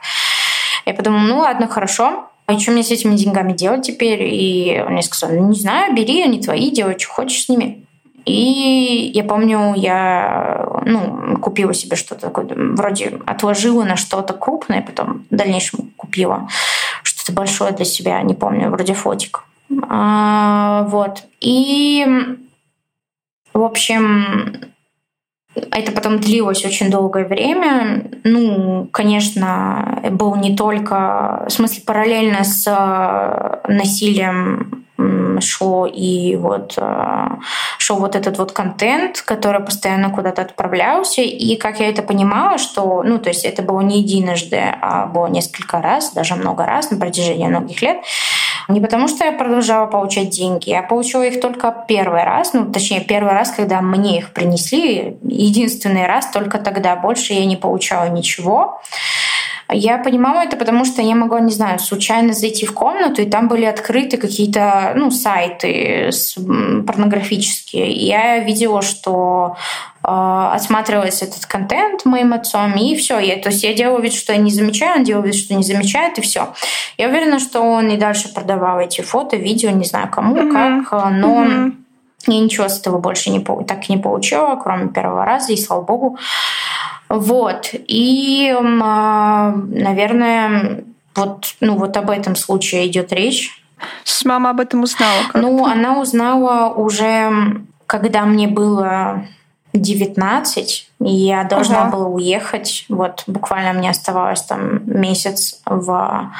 Я 0.85 0.93
подумала, 0.93 1.21
ну, 1.21 1.37
ладно, 1.39 1.67
хорошо. 1.67 2.29
А 2.47 2.59
что 2.59 2.71
мне 2.71 2.83
с 2.83 2.91
этими 2.91 3.15
деньгами 3.15 3.53
делать 3.53 3.83
теперь? 3.83 4.23
И 4.23 4.83
он 4.85 4.93
мне 4.93 5.03
сказал, 5.03 5.35
ну, 5.35 5.47
не 5.49 5.57
знаю, 5.57 5.95
бери, 5.95 6.21
они 6.21 6.41
твои, 6.41 6.69
делай, 6.69 6.99
что 6.99 7.09
хочешь 7.09 7.45
с 7.45 7.49
ними. 7.49 7.85
И 8.25 9.11
я 9.13 9.23
помню, 9.23 9.73
я 9.75 10.67
ну, 10.85 11.37
купила 11.37 11.73
себе 11.73 11.95
что-то 11.95 12.21
такое, 12.21 12.47
вроде 12.55 13.19
отложила 13.25 13.83
на 13.83 13.95
что-то 13.95 14.33
крупное, 14.33 14.81
потом 14.81 15.25
в 15.29 15.35
дальнейшем 15.35 15.91
купила. 15.95 16.49
Что-то 17.03 17.31
большое 17.33 17.71
для 17.71 17.85
себя, 17.85 18.21
не 18.21 18.33
помню, 18.33 18.69
вроде 18.69 18.95
фотик. 18.95 19.43
А, 19.87 20.83
вот. 20.89 21.23
И, 21.41 22.05
в 23.53 23.61
общем, 23.61 24.73
это 25.55 25.91
потом 25.91 26.19
длилось 26.19 26.65
очень 26.65 26.89
долгое 26.89 27.25
время. 27.25 28.09
Ну, 28.23 28.87
конечно, 28.91 30.01
был 30.11 30.35
не 30.35 30.55
только, 30.55 31.45
в 31.47 31.51
смысле, 31.51 31.83
параллельно 31.85 32.43
с 32.43 32.67
э, 32.67 33.71
насилием 33.71 34.85
шло 35.41 35.85
и 35.85 36.35
вот 36.35 36.75
э, 36.77 37.27
шел 37.77 37.97
вот 37.97 38.15
этот 38.15 38.37
вот 38.37 38.51
контент, 38.51 39.21
который 39.21 39.61
постоянно 39.61 40.09
куда-то 40.09 40.41
отправлялся. 40.41 41.21
И 41.21 41.55
как 41.57 41.79
я 41.79 41.89
это 41.89 42.01
понимала, 42.01 42.57
что, 42.57 43.03
ну, 43.03 43.19
то 43.19 43.29
есть 43.29 43.45
это 43.45 43.61
было 43.61 43.81
не 43.81 43.99
единожды, 43.99 44.61
а 44.81 45.05
было 45.05 45.27
несколько 45.27 45.81
раз, 45.81 46.13
даже 46.13 46.35
много 46.35 46.65
раз 46.65 46.91
на 46.91 46.97
протяжении 46.97 47.47
многих 47.47 47.81
лет. 47.81 47.97
Не 48.67 48.79
потому, 48.79 49.07
что 49.07 49.25
я 49.25 49.31
продолжала 49.31 49.85
получать 49.85 50.29
деньги, 50.29 50.69
я 50.69 50.81
получила 50.81 51.23
их 51.23 51.39
только 51.39 51.85
первый 51.87 52.23
раз, 52.23 52.53
ну, 52.53 52.71
точнее, 52.71 53.01
первый 53.01 53.33
раз, 53.33 53.51
когда 53.51 53.81
мне 53.81 54.17
их 54.17 54.31
принесли, 54.31 55.17
единственный 55.23 56.07
раз, 56.07 56.31
только 56.31 56.57
тогда. 56.57 56.95
Больше 56.95 57.33
я 57.33 57.45
не 57.45 57.55
получала 57.55 58.09
ничего. 58.09 58.81
Я 59.69 59.97
понимала 59.97 60.41
это, 60.41 60.57
потому 60.57 60.85
что 60.85 61.01
я 61.01 61.15
могла, 61.15 61.39
не 61.39 61.51
знаю, 61.51 61.79
случайно 61.79 62.33
зайти 62.33 62.67
в 62.67 62.73
комнату, 62.73 63.21
и 63.23 63.25
там 63.25 63.47
были 63.47 63.65
открыты 63.65 64.17
какие-то 64.17 64.93
ну, 64.95 65.09
сайты 65.09 66.11
порнографические. 66.85 67.91
И 67.91 68.05
я 68.05 68.39
видела, 68.39 68.83
что 68.83 69.57
э, 70.03 70.07
этот 70.07 71.45
контент 71.47 72.05
моим 72.05 72.33
отцом, 72.33 72.73
и 72.75 72.95
все. 72.95 73.17
Я, 73.17 73.37
то 73.37 73.49
есть 73.49 73.63
я 73.63 73.73
делала 73.73 73.99
вид, 73.99 74.13
что 74.13 74.33
я 74.33 74.39
не 74.39 74.51
замечаю, 74.51 74.99
он 74.99 75.03
делал 75.03 75.23
вид, 75.23 75.35
что 75.35 75.55
не 75.55 75.63
замечает, 75.63 76.19
и 76.19 76.21
все. 76.21 76.53
Я 76.97 77.09
уверена, 77.09 77.39
что 77.39 77.61
он 77.61 77.89
и 77.89 77.97
дальше 77.97 78.31
продавал 78.31 78.79
эти 78.79 79.01
фото, 79.01 79.35
видео, 79.35 79.71
не 79.71 79.85
знаю 79.85 80.09
кому, 80.11 80.35
mm-hmm. 80.35 80.83
как, 80.83 81.11
но 81.11 81.43
mm-hmm. 81.43 81.73
я 82.27 82.39
ничего 82.39 82.69
с 82.69 82.79
этого 82.79 82.99
больше 82.99 83.31
не, 83.31 83.39
так 83.39 83.89
и 83.89 83.93
не 83.93 83.97
получила, 83.97 84.55
кроме 84.61 84.89
первого 84.89 85.25
раза, 85.25 85.53
и 85.53 85.57
слава 85.57 85.81
богу. 85.81 86.19
Вот. 87.09 87.69
И, 87.73 88.55
а, 88.81 89.53
наверное, 89.67 90.83
вот, 91.15 91.55
ну, 91.61 91.77
вот 91.77 91.95
об 91.97 92.09
этом 92.09 92.35
случае 92.35 92.87
идет 92.87 93.13
речь. 93.13 93.61
С 94.03 94.25
мама 94.25 94.51
об 94.51 94.59
этом 94.59 94.83
узнала? 94.83 95.23
Как-то? 95.23 95.39
Ну, 95.39 95.65
она 95.65 95.99
узнала 95.99 96.73
уже, 96.73 97.61
когда 97.85 98.25
мне 98.25 98.47
было 98.47 99.27
19, 99.73 100.89
и 101.01 101.09
я 101.09 101.43
должна 101.43 101.83
ага. 101.83 101.97
была 101.97 102.07
уехать. 102.07 102.85
Вот 102.89 103.23
буквально 103.27 103.73
мне 103.73 103.89
оставалось 103.89 104.41
там 104.41 104.81
месяц 104.85 105.61
в 105.65 106.31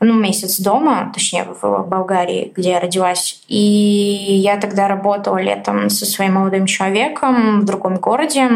ну, 0.00 0.12
месяц 0.14 0.60
дома, 0.60 1.10
точнее, 1.12 1.44
в 1.44 1.84
Болгарии, 1.84 2.52
где 2.54 2.72
я 2.72 2.80
родилась. 2.80 3.42
И 3.48 3.56
я 3.58 4.58
тогда 4.58 4.88
работала 4.88 5.38
летом 5.38 5.88
со 5.88 6.04
своим 6.04 6.34
молодым 6.34 6.66
человеком 6.66 7.60
в 7.60 7.64
другом 7.64 7.96
городе. 7.96 8.50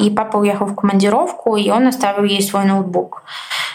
И 0.00 0.10
папа 0.10 0.38
уехал 0.38 0.66
в 0.66 0.74
командировку, 0.74 1.56
и 1.56 1.70
он 1.70 1.86
оставил 1.86 2.24
ей 2.24 2.42
свой 2.42 2.64
ноутбук. 2.64 3.22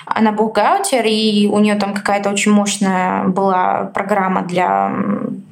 Она 0.06 0.32
бухгалтер, 0.32 1.06
и 1.06 1.48
у 1.48 1.60
нее 1.60 1.76
там 1.76 1.94
какая-то 1.94 2.30
очень 2.30 2.52
мощная 2.52 3.24
была 3.24 3.92
программа 3.94 4.44
для 4.44 4.92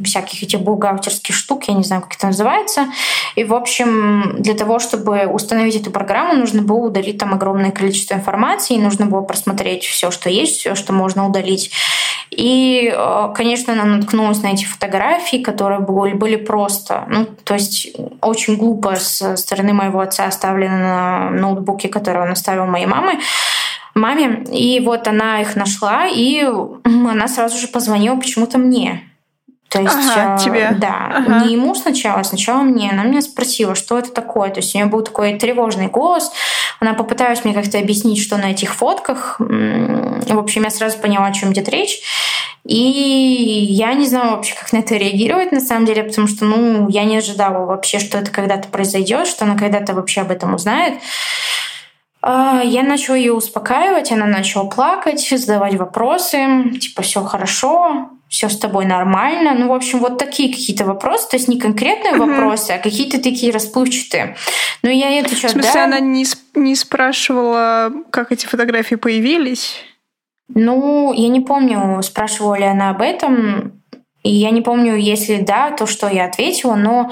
всяких 0.03 0.43
этих 0.43 0.61
бухгалтерских 0.61 1.35
штук, 1.35 1.65
я 1.67 1.73
не 1.73 1.83
знаю, 1.83 2.01
как 2.01 2.15
это 2.15 2.27
называется. 2.27 2.87
И, 3.35 3.43
в 3.43 3.53
общем, 3.53 4.35
для 4.39 4.53
того, 4.53 4.79
чтобы 4.79 5.25
установить 5.25 5.75
эту 5.75 5.91
программу, 5.91 6.33
нужно 6.33 6.61
было 6.61 6.77
удалить 6.77 7.17
там 7.17 7.33
огромное 7.33 7.71
количество 7.71 8.15
информации, 8.15 8.77
нужно 8.77 9.05
было 9.05 9.21
просмотреть 9.21 9.83
все, 9.83 10.11
что 10.11 10.29
есть, 10.29 10.59
все, 10.59 10.75
что 10.75 10.93
можно 10.93 11.27
удалить. 11.27 11.71
И, 12.29 12.91
э, 12.93 13.33
конечно, 13.35 13.73
она 13.73 13.85
наткнулась 13.85 14.41
на 14.41 14.47
эти 14.47 14.65
фотографии, 14.65 15.37
которые 15.37 15.79
были, 15.79 16.13
были 16.13 16.35
просто, 16.35 17.05
ну, 17.07 17.25
то 17.25 17.53
есть 17.53 17.95
очень 18.21 18.57
глупо 18.57 18.95
с 18.95 19.37
стороны 19.37 19.73
моего 19.73 19.99
отца 19.99 20.25
оставлены 20.25 20.77
на 20.77 21.29
ноутбуке, 21.29 21.89
который 21.89 22.23
он 22.23 22.31
оставил 22.31 22.65
моей 22.65 22.87
мамы 22.87 23.19
маме. 23.95 24.43
И 24.51 24.79
вот 24.79 25.07
она 25.07 25.41
их 25.41 25.55
нашла, 25.55 26.07
и 26.07 26.43
она 26.83 27.27
сразу 27.27 27.57
же 27.57 27.67
позвонила 27.67 28.15
почему-то 28.15 28.57
мне. 28.57 29.03
То 29.73 29.81
есть, 29.81 29.95
ага, 29.95 30.36
э, 30.36 30.43
тебе. 30.43 30.69
да, 30.77 31.12
ага. 31.12 31.43
не 31.43 31.53
ему 31.53 31.73
сначала, 31.73 32.19
а 32.19 32.23
сначала 32.23 32.62
мне. 32.62 32.91
Она 32.91 33.05
меня 33.05 33.23
спросила, 33.23 33.73
что 33.73 33.97
это 33.97 34.12
такое. 34.12 34.51
То 34.51 34.59
есть 34.59 34.75
у 34.75 34.77
нее 34.77 34.86
был 34.86 35.01
такой 35.01 35.33
тревожный 35.39 35.88
голос. 35.88 36.31
Она 36.79 36.93
попыталась 36.93 37.43
мне 37.43 37.55
как-то 37.55 37.79
объяснить, 37.79 38.21
что 38.21 38.38
на 38.38 38.51
этих 38.51 38.75
фотках. 38.75 39.38
В 39.39 40.38
общем, 40.38 40.63
я 40.63 40.69
сразу 40.69 40.99
поняла, 40.99 41.25
о 41.25 41.33
чем 41.33 41.53
идет 41.53 41.69
речь. 41.69 42.01
И 42.65 42.77
я 42.77 43.93
не 43.93 44.05
знала 44.05 44.36
вообще, 44.36 44.53
как 44.53 44.71
на 44.73 44.77
это 44.77 44.95
реагировать, 44.95 45.51
на 45.51 45.59
самом 45.59 45.86
деле, 45.86 46.03
потому 46.03 46.27
что, 46.27 46.45
ну, 46.45 46.88
я 46.88 47.03
не 47.03 47.17
ожидала 47.17 47.65
вообще, 47.65 47.97
что 47.97 48.19
это 48.19 48.29
когда-то 48.29 48.67
произойдет, 48.67 49.25
что 49.25 49.45
она 49.45 49.57
когда-то 49.57 49.95
вообще 49.95 50.21
об 50.21 50.29
этом 50.29 50.53
узнает. 50.53 50.99
А, 52.21 52.62
я 52.63 52.83
начала 52.83 53.17
ее 53.17 53.33
успокаивать, 53.33 54.12
она 54.12 54.27
начала 54.27 54.65
плакать, 54.65 55.27
задавать 55.27 55.73
вопросы, 55.75 56.69
типа 56.79 57.01
все 57.01 57.23
хорошо, 57.23 58.12
все 58.34 58.50
с 58.50 58.58
тобой 58.58 58.86
нормально. 58.86 59.54
Ну, 59.54 59.67
в 59.67 59.74
общем, 59.74 60.00
вот 60.00 60.17
такие 60.17 60.52
какие-то 60.52 60.86
вопросы, 60.86 61.30
то 61.30 61.38
есть 61.38 61.48
не 61.48 61.60
конкретные 61.60 62.15
вопросы, 62.15 62.72
а 62.72 62.80
какие-то 62.80 63.22
такие 63.22 63.54
расплывчатые. 63.54 64.36
Но 64.82 64.89
я 64.89 65.10
ей 65.10 65.22
отвечаю, 65.22 65.50
В 65.50 65.52
смысле, 65.52 65.72
да. 65.72 65.84
она 65.84 66.00
не, 66.00 66.26
не 66.56 66.76
спрашивала, 66.76 67.93
как 68.10 68.32
эти 68.32 68.48
фотографии 68.48 68.96
появились? 68.96 69.76
Ну, 70.48 71.13
я 71.13 71.28
не 71.28 71.41
помню, 71.41 72.02
спрашивала 72.02 72.56
ли 72.56 72.63
она 72.63 72.89
об 72.89 73.04
этом. 73.04 73.84
И 74.24 74.32
я 74.32 74.50
не 74.50 74.62
помню, 74.62 74.96
если 74.96 75.38
да, 75.38 75.69
то 75.69 75.86
что 75.86 76.10
я 76.10 76.26
ответила, 76.26 76.74
но 76.74 77.12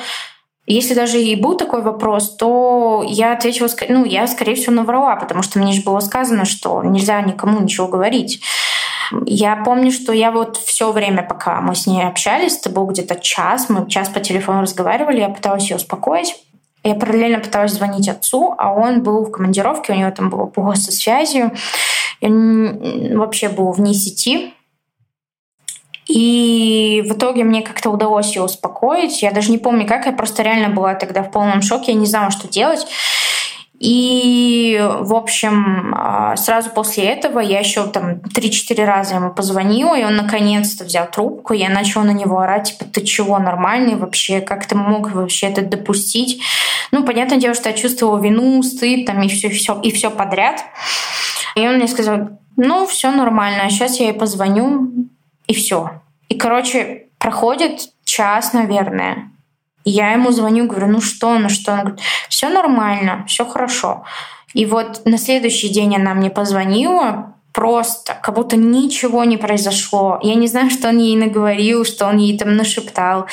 если 0.66 0.96
даже 0.96 1.22
и 1.22 1.36
был 1.36 1.56
такой 1.56 1.84
вопрос, 1.84 2.36
то 2.36 3.06
я 3.08 3.34
ответила, 3.34 3.70
ну, 3.90 4.06
я, 4.06 4.26
скорее 4.26 4.56
всего, 4.56 4.74
наврала, 4.74 5.18
потому 5.18 5.44
что 5.44 5.60
мне 5.60 5.74
же 5.74 5.84
было 5.84 6.00
сказано, 6.00 6.46
что 6.46 6.82
нельзя 6.82 7.22
никому 7.22 7.60
ничего 7.60 7.88
говорить. 7.88 8.42
Я 9.26 9.56
помню, 9.58 9.92
что 9.92 10.14
я 10.14 10.32
вот 10.32 10.58
все 10.58 10.92
время, 10.92 11.24
пока 11.24 11.62
мы 11.62 11.76
с 11.76 11.88
ней 11.88 12.04
общались, 12.04 12.58
это 12.58 12.70
был 12.70 12.86
где-то 12.86 13.16
час, 13.16 13.70
мы 13.70 13.90
час 13.90 14.10
по 14.10 14.20
телефону 14.20 14.62
разговаривали, 14.62 15.20
я 15.20 15.30
пыталась 15.30 15.70
ее 15.70 15.78
успокоить. 15.78 16.36
Я 16.84 16.96
параллельно 16.96 17.40
пыталась 17.40 17.74
звонить 17.74 18.10
отцу, 18.10 18.56
а 18.58 18.74
он 18.74 19.04
был 19.04 19.26
в 19.26 19.32
командировке, 19.32 19.94
у 19.94 19.96
него 19.96 20.10
там 20.12 20.30
было 20.30 20.46
плохо 20.48 20.76
со 20.76 20.92
связью. 20.92 21.52
Он 22.22 23.18
вообще 23.18 23.50
был 23.50 23.72
вне 23.72 23.94
сети. 23.94 24.54
И 26.08 27.04
в 27.08 27.14
итоге 27.14 27.44
мне 27.44 27.62
как-то 27.62 27.90
удалось 27.90 28.36
ее 28.36 28.44
успокоить. 28.44 29.22
Я 29.22 29.32
даже 29.32 29.52
не 29.52 29.58
помню, 29.58 29.88
как. 29.88 30.08
Я 30.08 30.12
просто 30.12 30.44
реально 30.44 30.70
была 30.70 30.96
тогда 30.96 31.24
в 31.24 31.32
полном 31.32 31.62
шоке. 31.62 31.94
Я 31.94 31.98
не 31.98 32.06
знала, 32.06 32.32
что 32.32 32.48
делать. 32.48 32.86
И, 33.84 34.80
в 34.80 35.16
общем, 35.16 35.96
а, 35.98 36.36
сразу 36.36 36.70
после 36.70 37.06
этого 37.06 37.40
я 37.40 37.58
еще 37.58 37.88
там 37.88 38.20
3-4 38.20 38.86
раза 38.86 39.16
ему 39.16 39.34
позвонила, 39.34 39.98
и 39.98 40.04
он 40.04 40.18
наконец-то 40.18 40.84
взял 40.84 41.10
трубку. 41.10 41.54
Я 41.54 41.68
начала 41.70 42.04
на 42.04 42.12
него 42.12 42.38
орать, 42.38 42.78
типа, 42.78 42.86
ты 42.86 43.02
чего, 43.02 43.40
нормальный 43.40 43.96
вообще? 43.96 44.40
Как 44.40 44.68
ты 44.68 44.76
мог 44.76 45.12
вообще 45.12 45.48
это 45.48 45.64
допустить? 45.64 46.44
Ну, 46.92 47.04
понятное 47.04 47.40
дело, 47.40 47.56
что 47.56 47.70
я 47.70 47.76
чувствовала 47.76 48.22
вину, 48.22 48.62
стыд 48.62 49.08
там 49.08 49.20
и 49.24 49.28
все, 49.28 49.50
все, 49.50 49.82
и 49.82 49.92
все 49.92 50.12
подряд. 50.12 50.64
И 51.56 51.68
он 51.68 51.78
мне 51.78 51.88
сказал, 51.88 52.38
ну, 52.58 52.86
все 52.86 53.10
нормально, 53.10 53.68
сейчас 53.72 54.00
я 54.00 54.10
ей 54.10 54.14
позвоню, 54.14 54.92
и 55.48 55.56
все. 55.56 56.02
И, 56.30 56.36
короче, 56.36 57.08
проходит 57.18 57.90
час, 58.06 58.54
наверное. 58.54 59.31
Я 59.86 60.14
ему 60.14 60.32
звоню, 60.32 60.68
говорю, 60.68 60.88
ну 60.88 61.02
что, 61.02 61.38
ну 61.40 61.50
что? 61.50 61.74
Он 61.74 61.80
говорит, 61.80 62.00
все 62.30 62.50
нормально, 62.50 63.26
все 63.28 63.46
хорошо. 63.46 64.04
И 64.54 64.66
вот 64.66 65.02
на 65.06 65.18
следующий 65.18 65.70
день 65.70 65.96
она 65.96 66.14
мне 66.14 66.30
позвонила, 66.30 67.34
просто, 67.54 68.18
как 68.22 68.36
будто 68.36 68.56
ничего 68.56 69.24
не 69.24 69.38
произошло. 69.38 70.20
Я 70.22 70.36
не 70.36 70.48
знаю, 70.48 70.70
что 70.70 70.90
он 70.90 70.98
ей 70.98 71.16
наговорил, 71.16 71.84
что 71.86 72.08
он 72.08 72.18
ей 72.18 72.38
там 72.38 72.56
нашептал 72.56 73.26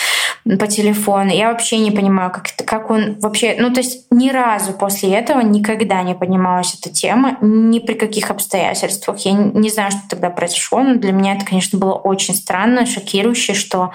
по 0.44 0.66
телефону. 0.66 1.30
Я 1.30 1.50
вообще 1.50 1.78
не 1.78 1.90
понимаю, 1.90 2.30
как, 2.30 2.46
как 2.64 2.90
он 2.90 3.18
вообще... 3.20 3.56
Ну, 3.58 3.72
то 3.72 3.80
есть 3.80 4.06
ни 4.10 4.30
разу 4.30 4.72
после 4.72 5.14
этого 5.14 5.40
никогда 5.40 6.02
не 6.02 6.14
понималась 6.14 6.74
эта 6.74 6.92
тема, 6.92 7.38
ни 7.40 7.78
при 7.78 7.94
каких 7.94 8.30
обстоятельствах. 8.30 9.18
Я 9.20 9.32
не 9.32 9.70
знаю, 9.70 9.92
что 9.92 10.00
тогда 10.10 10.30
произошло, 10.30 10.82
но 10.82 10.94
для 10.96 11.12
меня 11.12 11.34
это, 11.34 11.44
конечно, 11.44 11.78
было 11.78 11.94
очень 11.94 12.34
странно, 12.34 12.86
шокирующе, 12.86 13.54
что 13.54 13.92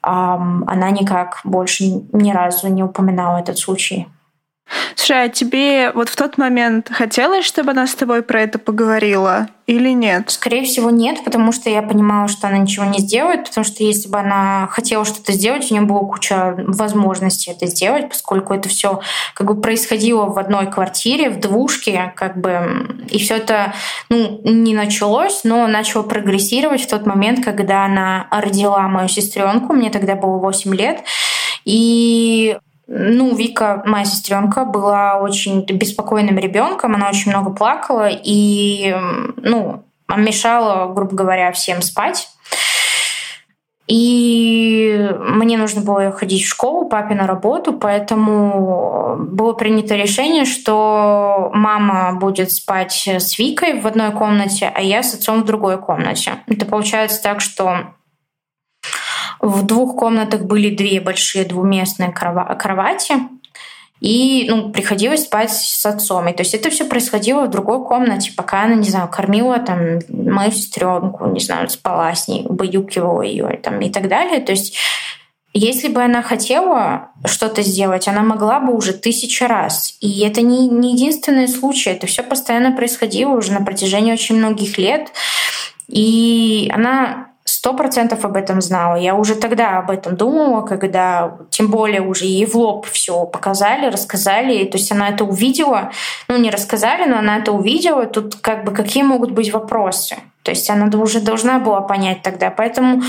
она 0.00 0.90
никак 0.90 1.40
больше 1.44 1.84
ни 2.12 2.32
разу 2.32 2.68
не 2.68 2.82
упоминала 2.82 3.38
этот 3.38 3.58
случай. 3.58 4.08
Слушай, 4.94 5.24
а 5.24 5.28
тебе 5.28 5.92
вот 5.92 6.08
в 6.08 6.16
тот 6.16 6.38
момент 6.38 6.88
хотелось, 6.90 7.44
чтобы 7.44 7.70
она 7.70 7.86
с 7.86 7.94
тобой 7.94 8.22
про 8.22 8.42
это 8.42 8.58
поговорила 8.58 9.48
или 9.66 9.90
нет? 9.90 10.30
Скорее 10.30 10.64
всего, 10.64 10.90
нет, 10.90 11.24
потому 11.24 11.52
что 11.52 11.70
я 11.70 11.82
понимала, 11.82 12.28
что 12.28 12.48
она 12.48 12.58
ничего 12.58 12.84
не 12.86 12.98
сделает, 12.98 13.44
потому 13.44 13.64
что 13.64 13.84
если 13.84 14.08
бы 14.08 14.18
она 14.18 14.66
хотела 14.70 15.04
что-то 15.04 15.32
сделать, 15.32 15.70
у 15.70 15.74
нее 15.74 15.84
была 15.84 16.00
куча 16.00 16.54
возможностей 16.58 17.52
это 17.52 17.66
сделать, 17.66 18.08
поскольку 18.08 18.52
это 18.54 18.68
все 18.68 19.00
как 19.34 19.46
бы 19.46 19.60
происходило 19.60 20.26
в 20.26 20.38
одной 20.38 20.70
квартире, 20.70 21.30
в 21.30 21.40
двушке, 21.40 22.12
как 22.16 22.38
бы, 22.38 23.06
и 23.10 23.18
все 23.18 23.36
это 23.36 23.74
ну, 24.08 24.40
не 24.44 24.74
началось, 24.74 25.40
но 25.44 25.66
начало 25.66 26.02
прогрессировать 26.02 26.82
в 26.82 26.88
тот 26.88 27.06
момент, 27.06 27.44
когда 27.44 27.84
она 27.84 28.26
родила 28.30 28.88
мою 28.88 29.08
сестренку, 29.08 29.72
мне 29.72 29.90
тогда 29.90 30.14
было 30.14 30.38
8 30.38 30.74
лет, 30.74 31.04
и 31.64 32.58
ну, 32.88 33.34
Вика, 33.34 33.82
моя 33.84 34.06
сестренка, 34.06 34.64
была 34.64 35.18
очень 35.18 35.64
беспокойным 35.64 36.38
ребенком, 36.38 36.94
она 36.94 37.10
очень 37.10 37.30
много 37.30 37.50
плакала 37.50 38.08
и, 38.08 38.96
ну, 39.36 39.84
мешала, 40.16 40.92
грубо 40.92 41.14
говоря, 41.14 41.52
всем 41.52 41.82
спать. 41.82 42.30
И 43.88 45.10
мне 45.18 45.56
нужно 45.56 45.80
было 45.80 46.12
ходить 46.12 46.44
в 46.44 46.48
школу, 46.48 46.88
папе 46.88 47.14
на 47.14 47.26
работу, 47.26 47.72
поэтому 47.72 49.16
было 49.18 49.54
принято 49.54 49.94
решение, 49.94 50.44
что 50.44 51.50
мама 51.54 52.18
будет 52.18 52.52
спать 52.52 53.06
с 53.06 53.38
Викой 53.38 53.80
в 53.80 53.86
одной 53.86 54.12
комнате, 54.12 54.70
а 54.74 54.82
я 54.82 55.02
с 55.02 55.14
отцом 55.14 55.42
в 55.42 55.46
другой 55.46 55.78
комнате. 55.78 56.32
Это 56.46 56.66
получается 56.66 57.22
так, 57.22 57.40
что 57.40 57.94
в 59.40 59.64
двух 59.64 59.96
комнатах 59.96 60.42
были 60.42 60.74
две 60.74 61.00
большие 61.00 61.44
двуместные 61.44 62.12
кровати, 62.12 63.14
и 64.00 64.46
ну, 64.48 64.70
приходилось 64.70 65.24
спать 65.24 65.52
с 65.52 65.84
отцом. 65.84 66.28
И 66.28 66.32
то 66.32 66.42
есть 66.42 66.54
это 66.54 66.70
все 66.70 66.84
происходило 66.84 67.46
в 67.46 67.50
другой 67.50 67.84
комнате, 67.84 68.32
пока 68.36 68.62
она, 68.62 68.74
не 68.74 68.88
знаю, 68.88 69.08
кормила 69.08 69.58
там 69.58 69.98
мою 70.08 70.52
сестренку, 70.52 71.26
не 71.26 71.40
знаю, 71.40 71.68
спала 71.68 72.14
с 72.14 72.28
ней, 72.28 72.44
убаюкивала 72.46 73.22
ее 73.22 73.48
там, 73.62 73.80
и 73.80 73.90
так 73.90 74.08
далее. 74.08 74.40
То 74.40 74.52
есть 74.52 74.76
если 75.54 75.88
бы 75.88 76.02
она 76.02 76.22
хотела 76.22 77.08
что-то 77.24 77.62
сделать, 77.62 78.06
она 78.06 78.22
могла 78.22 78.60
бы 78.60 78.76
уже 78.76 78.92
тысячу 78.92 79.46
раз. 79.46 79.96
И 80.00 80.20
это 80.20 80.42
не, 80.42 80.68
не 80.68 80.92
единственный 80.92 81.48
случай. 81.48 81.90
Это 81.90 82.06
все 82.06 82.22
постоянно 82.22 82.72
происходило 82.72 83.30
уже 83.30 83.52
на 83.52 83.64
протяжении 83.64 84.12
очень 84.12 84.36
многих 84.36 84.78
лет. 84.78 85.08
И 85.88 86.70
она 86.72 87.27
сто 87.58 87.74
процентов 87.74 88.24
об 88.24 88.36
этом 88.36 88.60
знала. 88.60 88.94
Я 88.94 89.16
уже 89.16 89.34
тогда 89.34 89.78
об 89.78 89.90
этом 89.90 90.14
думала, 90.14 90.64
когда 90.64 91.38
тем 91.50 91.66
более 91.66 92.02
уже 92.02 92.24
ей 92.24 92.46
в 92.46 92.54
лоб 92.54 92.86
все 92.86 93.24
показали, 93.24 93.90
рассказали. 93.90 94.64
То 94.64 94.78
есть 94.78 94.92
она 94.92 95.08
это 95.08 95.24
увидела. 95.24 95.90
Ну, 96.28 96.36
не 96.36 96.50
рассказали, 96.50 97.08
но 97.10 97.18
она 97.18 97.38
это 97.38 97.50
увидела. 97.50 98.06
Тут 98.06 98.36
как 98.36 98.64
бы 98.64 98.70
какие 98.70 99.02
могут 99.02 99.32
быть 99.32 99.52
вопросы? 99.52 100.14
То 100.44 100.52
есть 100.52 100.70
она 100.70 100.86
уже 101.00 101.20
должна 101.20 101.58
была 101.58 101.80
понять 101.80 102.22
тогда. 102.22 102.50
Поэтому 102.50 103.02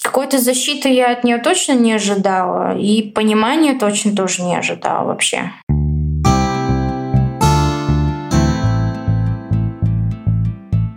какой-то 0.00 0.38
защиты 0.38 0.90
я 0.90 1.10
от 1.10 1.24
нее 1.24 1.38
точно 1.38 1.72
не 1.72 1.94
ожидала. 1.94 2.78
И 2.78 3.02
понимания 3.02 3.74
точно 3.74 4.14
тоже 4.14 4.42
не 4.42 4.54
ожидала 4.54 5.06
вообще. 5.06 5.50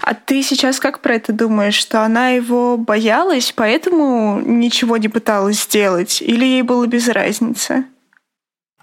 А 0.02 0.14
ты 0.14 0.42
сейчас 0.42 0.80
как 0.80 1.00
про 1.00 1.16
это 1.16 1.32
думаешь, 1.32 1.76
что 1.76 2.04
она 2.04 2.30
его 2.30 2.78
боялась, 2.78 3.54
поэтому 3.56 4.40
ничего 4.40 4.98
не 4.98 5.10
пыталась 5.10 5.64
сделать, 5.64 6.22
или 6.22 6.44
ей 6.46 6.62
было 6.64 6.88
без 6.88 7.08
разницы? 7.08 7.86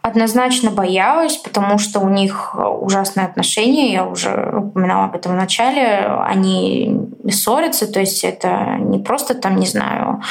Однозначно 0.00 0.70
боялась, 0.70 1.36
потому 1.36 1.78
что 1.78 1.98
у 1.98 2.08
них 2.08 2.54
ужасные 2.54 3.26
отношения, 3.26 3.92
я 3.92 4.06
уже 4.06 4.52
упоминала 4.56 5.06
об 5.06 5.16
этом 5.16 5.32
в 5.32 5.36
начале, 5.36 6.06
они 6.24 7.00
ссорятся, 7.28 7.92
то 7.92 7.98
есть 7.98 8.24
это 8.24 8.76
не 8.78 9.00
просто 9.00 9.34
там, 9.34 9.56
не 9.56 9.66
знаю, 9.66 10.22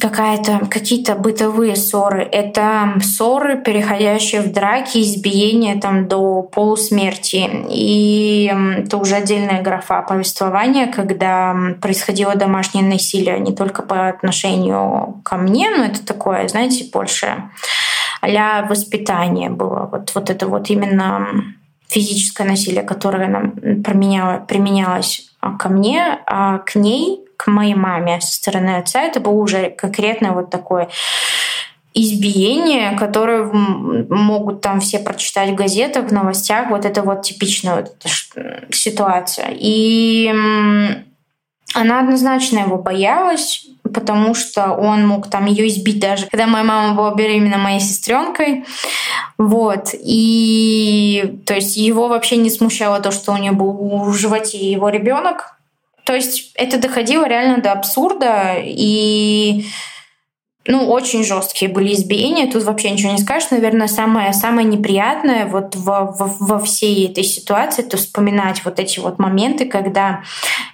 какая-то, 0.00 0.66
какие-то 0.70 1.14
бытовые 1.14 1.76
ссоры. 1.76 2.22
Это 2.22 2.94
ссоры, 3.02 3.60
переходящие 3.60 4.42
в 4.42 4.52
драки, 4.52 4.98
избиения 4.98 5.80
там, 5.80 6.08
до 6.08 6.42
полусмерти. 6.42 7.48
И 7.70 8.52
это 8.78 8.96
уже 8.96 9.16
отдельная 9.16 9.62
графа 9.62 10.02
повествования, 10.02 10.86
когда 10.86 11.54
происходило 11.80 12.34
домашнее 12.34 12.84
насилие 12.84 13.38
не 13.38 13.54
только 13.54 13.82
по 13.82 14.08
отношению 14.08 15.20
ко 15.24 15.36
мне, 15.36 15.70
но 15.70 15.84
это 15.84 16.04
такое, 16.04 16.48
знаете, 16.48 16.88
больше 16.92 17.50
а 18.22 18.64
воспитание 18.66 19.50
было. 19.50 19.88
Вот, 19.90 20.12
вот 20.14 20.30
это 20.30 20.46
вот 20.46 20.70
именно 20.70 21.26
физическое 21.88 22.44
насилие, 22.44 22.82
которое 22.84 23.28
нам 23.28 23.50
применялось 23.82 25.28
ко 25.58 25.68
мне, 25.68 26.20
а 26.26 26.58
к 26.58 26.76
ней 26.76 27.20
к 27.42 27.50
моей 27.50 27.74
маме 27.74 28.20
со 28.20 28.34
стороны 28.34 28.76
отца, 28.76 29.02
это 29.02 29.18
было 29.18 29.32
уже 29.32 29.70
конкретно 29.70 30.32
вот 30.32 30.50
такое 30.50 30.88
избиение, 31.92 32.96
которое 32.96 33.42
могут 33.44 34.60
там 34.60 34.78
все 34.78 35.00
прочитать 35.00 35.50
в 35.50 35.56
газетах, 35.56 36.06
в 36.06 36.12
новостях. 36.12 36.70
Вот 36.70 36.84
это 36.84 37.02
вот 37.02 37.22
типичная 37.22 37.74
вот 37.74 37.92
эта 37.98 38.64
ситуация. 38.70 39.48
И 39.50 40.32
она 41.74 42.00
однозначно 42.00 42.60
его 42.60 42.78
боялась, 42.78 43.66
потому 43.92 44.36
что 44.36 44.72
он 44.72 45.04
мог 45.04 45.28
там 45.28 45.46
ее 45.46 45.66
избить 45.66 45.98
даже, 45.98 46.26
когда 46.26 46.46
моя 46.46 46.64
мама 46.64 46.94
была 46.94 47.12
беременна 47.12 47.58
моей 47.58 47.80
сестренкой. 47.80 48.64
Вот. 49.36 49.88
И 49.94 51.40
то 51.44 51.54
есть 51.54 51.76
его 51.76 52.06
вообще 52.06 52.36
не 52.36 52.50
смущало 52.50 53.00
то, 53.00 53.10
что 53.10 53.32
у 53.32 53.36
нее 53.36 53.52
был 53.52 53.72
в 54.04 54.14
животе 54.14 54.58
его 54.58 54.88
ребенок. 54.90 55.56
То 56.04 56.14
есть 56.14 56.52
это 56.54 56.78
доходило 56.78 57.26
реально 57.26 57.62
до 57.62 57.72
абсурда, 57.72 58.56
и 58.58 59.66
ну, 60.66 60.90
очень 60.90 61.24
жесткие 61.24 61.70
были 61.70 61.92
избиения. 61.92 62.50
Тут 62.50 62.62
вообще 62.64 62.90
ничего 62.90 63.12
не 63.12 63.18
скажешь. 63.18 63.50
Наверное, 63.50 63.88
самое, 63.88 64.32
самое 64.32 64.66
неприятное 64.66 65.46
вот 65.46 65.74
во, 65.74 66.12
во, 66.12 66.32
во 66.38 66.58
всей 66.60 67.08
этой 67.08 67.24
ситуации 67.24 67.84
это 67.84 67.96
вспоминать 67.96 68.64
вот 68.64 68.78
эти 68.78 69.00
вот 69.00 69.18
моменты, 69.18 69.66
когда 69.66 70.22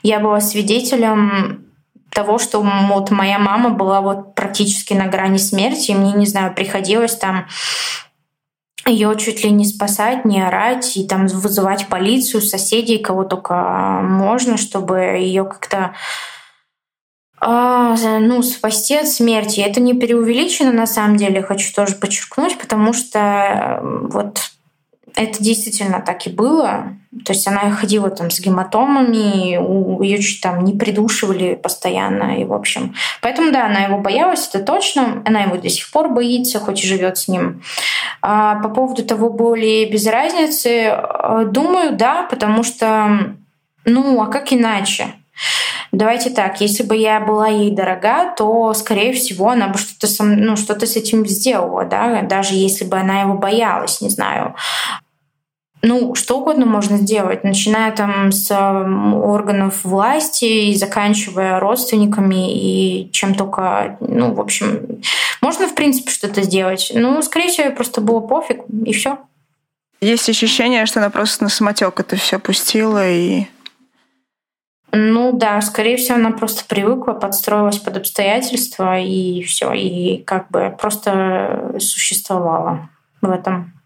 я 0.03 0.21
была 0.21 0.41
свидетелем 0.41 1.65
того, 2.11 2.39
что 2.39 2.61
вот 2.61 3.11
моя 3.11 3.39
мама 3.39 3.71
была 3.71 4.01
вот 4.01 4.35
практически 4.35 4.93
на 4.95 5.07
грани 5.07 5.39
смерти, 5.39 5.91
и 5.91 5.95
мне, 5.95 6.13
не 6.13 6.27
знаю, 6.27 6.55
приходилось 6.55 7.17
там 7.17 7.47
ее 8.87 9.15
чуть 9.19 9.45
ли 9.45 9.51
не 9.51 9.65
спасать, 9.65 10.25
не 10.25 10.41
орать 10.41 10.97
и 10.97 11.07
там 11.07 11.27
вызывать 11.27 11.89
полицию, 11.89 12.43
соседей, 12.43 12.99
кого 12.99 13.25
только 13.25 13.55
можно, 14.03 14.57
чтобы 14.57 14.99
ее 14.99 15.45
как-то 15.45 15.95
а, 17.41 17.97
ну, 18.21 18.43
спасти 18.43 18.97
от 18.97 19.09
смерти. 19.09 19.61
Это 19.61 19.81
не 19.81 19.95
преувеличено 19.95 20.73
на 20.73 20.87
самом 20.87 21.17
деле, 21.17 21.43
хочу 21.43 21.73
тоже 21.75 21.95
подчеркнуть, 21.95 22.59
потому 22.59 22.93
что 22.93 23.81
вот 23.83 24.41
это 25.19 25.43
действительно 25.43 26.01
так 26.01 26.27
и 26.29 26.31
было. 26.31 26.97
То 27.25 27.33
есть 27.33 27.47
она 27.49 27.71
ходила 27.71 28.09
там 28.09 28.31
с 28.31 28.39
гематомами, 28.39 30.05
ее 30.05 30.19
чуть 30.23 30.41
там 30.41 30.65
не 30.65 30.73
придушивали 30.75 31.57
постоянно. 31.57 32.41
И, 32.41 32.45
в 32.45 32.53
общем, 32.53 32.95
поэтому, 33.21 33.51
да, 33.51 33.67
она 33.67 33.81
его 33.81 33.99
боялась, 33.99 34.49
это 34.49 34.61
точно. 34.65 35.23
Она 35.27 35.43
его 35.43 35.57
до 35.57 35.69
сих 35.69 35.91
пор 35.91 36.09
боится, 36.09 36.61
хоть 36.61 36.85
и 36.85 36.87
живет 36.87 37.19
с 37.19 37.27
ним. 37.27 37.63
А 38.23 38.61
по 38.61 38.69
поводу 38.69 39.05
того, 39.05 39.31
более 39.31 39.91
без 39.91 40.07
разницы, 40.07 40.69
э, 40.71 41.45
думаю, 41.51 41.97
да, 41.97 42.29
потому 42.31 42.63
что, 42.63 43.35
ну, 43.85 44.23
а 44.23 44.27
как 44.27 44.53
иначе? 44.53 45.15
Давайте 45.91 46.31
так, 46.31 46.61
если 46.61 46.85
бы 46.85 46.97
я 46.97 47.19
была 47.19 47.49
ей 47.49 47.71
дорога, 47.71 48.35
то, 48.37 48.73
скорее 48.75 49.13
всего, 49.15 49.51
она 49.51 49.69
бы 49.69 49.79
что-то, 49.79 50.23
ну, 50.23 50.57
что-то 50.57 50.87
с 50.87 50.97
этим 50.97 51.27
сделала, 51.27 51.85
да, 51.85 52.23
даже 52.23 52.55
если 52.55 52.85
бы 52.85 52.99
она 52.99 53.23
его 53.23 53.35
боялась, 53.35 54.01
не 54.01 54.11
знаю 54.11 54.55
ну, 55.83 56.15
что 56.15 56.41
угодно 56.41 56.67
можно 56.67 56.97
сделать, 56.97 57.45
начиная 57.45 57.93
там 57.93 58.33
с 58.33 58.51
органов 58.51 59.85
власти 59.85 60.71
и 60.71 60.75
заканчивая 60.75 61.61
родственниками 61.61 62.53
и 62.53 63.11
чем 63.13 63.35
только, 63.35 63.97
ну, 64.01 64.35
в 64.35 64.41
общем, 64.41 65.01
можно, 65.41 65.69
в 65.69 65.75
принципе, 65.75 66.11
что-то 66.11 66.43
сделать. 66.43 66.91
Ну, 66.95 67.23
скорее 67.23 67.49
всего, 67.49 67.71
просто 67.71 68.01
было 68.01 68.21
пофиг, 68.21 68.63
и 68.85 68.93
все. 68.93 69.19
Есть 70.01 70.29
ощущение, 70.29 70.87
что 70.87 71.01
она 71.01 71.11
просто 71.11 71.45
на 71.45 71.51
самотек 71.51 72.01
это 72.01 72.17
все 72.17 72.39
пустила 72.39 73.09
и 73.09 73.47
ну 74.91 75.33
да, 75.33 75.61
скорее 75.61 75.99
всего, 75.99 76.17
она 76.17 76.31
просто 76.31 76.65
привыкла, 76.65 77.13
подстроилась 77.13 77.79
под 77.79 77.99
обстоятельства 77.99 78.99
и 78.99 79.43
все, 79.43 79.73
и 79.73 80.23
как 80.23 80.51
бы 80.51 80.75
просто 80.81 81.77
существовала 81.79 82.89
в 83.21 83.31
этом. 83.31 83.78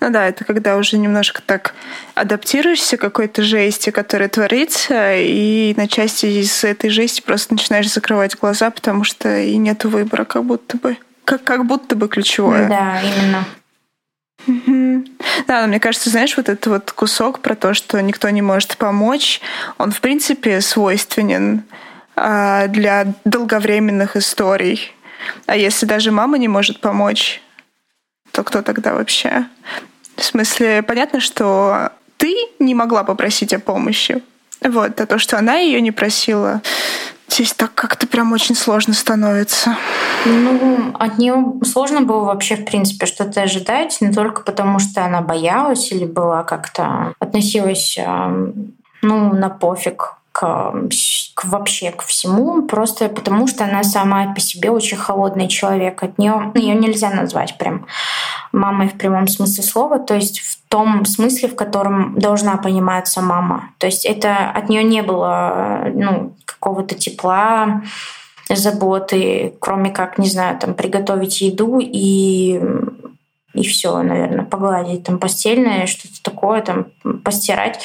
Ну 0.00 0.10
да, 0.10 0.26
это 0.26 0.44
когда 0.44 0.76
уже 0.76 0.96
немножко 0.96 1.42
так 1.44 1.74
адаптируешься 2.14 2.96
к 2.96 3.00
какой-то 3.00 3.42
жести, 3.42 3.90
которая 3.90 4.28
творится, 4.28 5.16
и 5.16 5.74
на 5.76 5.88
части 5.88 6.26
из 6.26 6.62
этой 6.62 6.88
жести 6.90 7.20
просто 7.20 7.54
начинаешь 7.54 7.92
закрывать 7.92 8.36
глаза, 8.36 8.70
потому 8.70 9.02
что 9.04 9.40
и 9.40 9.56
нет 9.56 9.84
выбора, 9.84 10.24
как 10.24 10.44
будто 10.44 10.76
бы. 10.76 10.96
Как, 11.24 11.42
как 11.42 11.66
будто 11.66 11.96
бы 11.96 12.08
ключевое. 12.08 12.68
Да, 12.68 13.00
именно. 13.02 13.44
Угу. 14.46 15.04
Да, 15.46 15.62
но 15.62 15.66
мне 15.66 15.80
кажется, 15.80 16.10
знаешь, 16.10 16.36
вот 16.36 16.48
этот 16.48 16.66
вот 16.68 16.92
кусок 16.92 17.40
про 17.40 17.54
то, 17.54 17.74
что 17.74 18.00
никто 18.00 18.30
не 18.30 18.40
может 18.40 18.76
помочь, 18.76 19.40
он, 19.78 19.90
в 19.90 20.00
принципе, 20.00 20.60
свойственен 20.60 21.64
а, 22.16 22.68
для 22.68 23.14
долговременных 23.24 24.16
историй. 24.16 24.94
А 25.46 25.56
если 25.56 25.86
даже 25.86 26.12
мама 26.12 26.38
не 26.38 26.48
может 26.48 26.80
помочь, 26.80 27.42
то 28.32 28.42
кто 28.44 28.62
тогда 28.62 28.94
вообще? 28.94 29.46
В 30.16 30.24
смысле, 30.24 30.82
понятно, 30.82 31.20
что 31.20 31.92
ты 32.16 32.34
не 32.58 32.74
могла 32.74 33.04
попросить 33.04 33.54
о 33.54 33.60
помощи. 33.60 34.22
Вот, 34.60 35.00
а 35.00 35.06
то, 35.06 35.18
что 35.18 35.38
она 35.38 35.56
ее 35.56 35.80
не 35.80 35.92
просила, 35.92 36.62
здесь 37.28 37.52
так 37.52 37.74
как-то 37.74 38.08
прям 38.08 38.32
очень 38.32 38.56
сложно 38.56 38.92
становится. 38.92 39.76
Ну, 40.24 40.92
от 40.98 41.18
нее 41.18 41.36
сложно 41.64 42.02
было 42.02 42.24
вообще, 42.24 42.56
в 42.56 42.64
принципе, 42.64 43.06
что-то 43.06 43.42
ожидать, 43.42 43.98
не 44.00 44.12
только 44.12 44.42
потому, 44.42 44.80
что 44.80 45.04
она 45.04 45.20
боялась 45.20 45.92
или 45.92 46.04
была 46.04 46.42
как-то 46.42 47.14
относилась 47.20 47.96
ну, 49.02 49.32
на 49.32 49.48
пофиг 49.48 50.17
к, 50.38 50.72
к 51.34 51.44
вообще 51.46 51.90
к 51.90 52.02
всему, 52.02 52.62
просто 52.62 53.08
потому 53.08 53.48
что 53.48 53.64
она 53.64 53.82
сама 53.82 54.32
по 54.34 54.40
себе 54.40 54.70
очень 54.70 54.96
холодный 54.96 55.48
человек. 55.48 56.00
От 56.04 56.16
нее 56.16 56.52
ее 56.54 56.76
нельзя 56.76 57.10
назвать 57.10 57.58
прям 57.58 57.86
мамой 58.52 58.88
в 58.88 58.96
прямом 58.96 59.26
смысле 59.26 59.64
слова, 59.64 59.98
то 59.98 60.14
есть 60.14 60.38
в 60.38 60.58
том 60.68 61.04
смысле, 61.06 61.48
в 61.48 61.56
котором 61.56 62.16
должна 62.20 62.56
пониматься 62.56 63.20
мама. 63.20 63.70
То 63.78 63.86
есть 63.86 64.06
это 64.06 64.48
от 64.54 64.68
нее 64.68 64.84
не 64.84 65.02
было 65.02 65.88
ну, 65.92 66.36
какого-то 66.44 66.94
тепла, 66.94 67.82
заботы, 68.48 69.54
кроме 69.58 69.90
как, 69.90 70.18
не 70.18 70.28
знаю, 70.28 70.56
там 70.56 70.74
приготовить 70.74 71.40
еду 71.40 71.80
и 71.82 72.62
и 73.54 73.66
все, 73.66 74.02
наверное, 74.02 74.44
погладить 74.44 75.04
там 75.04 75.18
постельное, 75.18 75.86
что-то 75.86 76.22
такое, 76.22 76.60
там 76.60 76.86
постирать. 77.24 77.80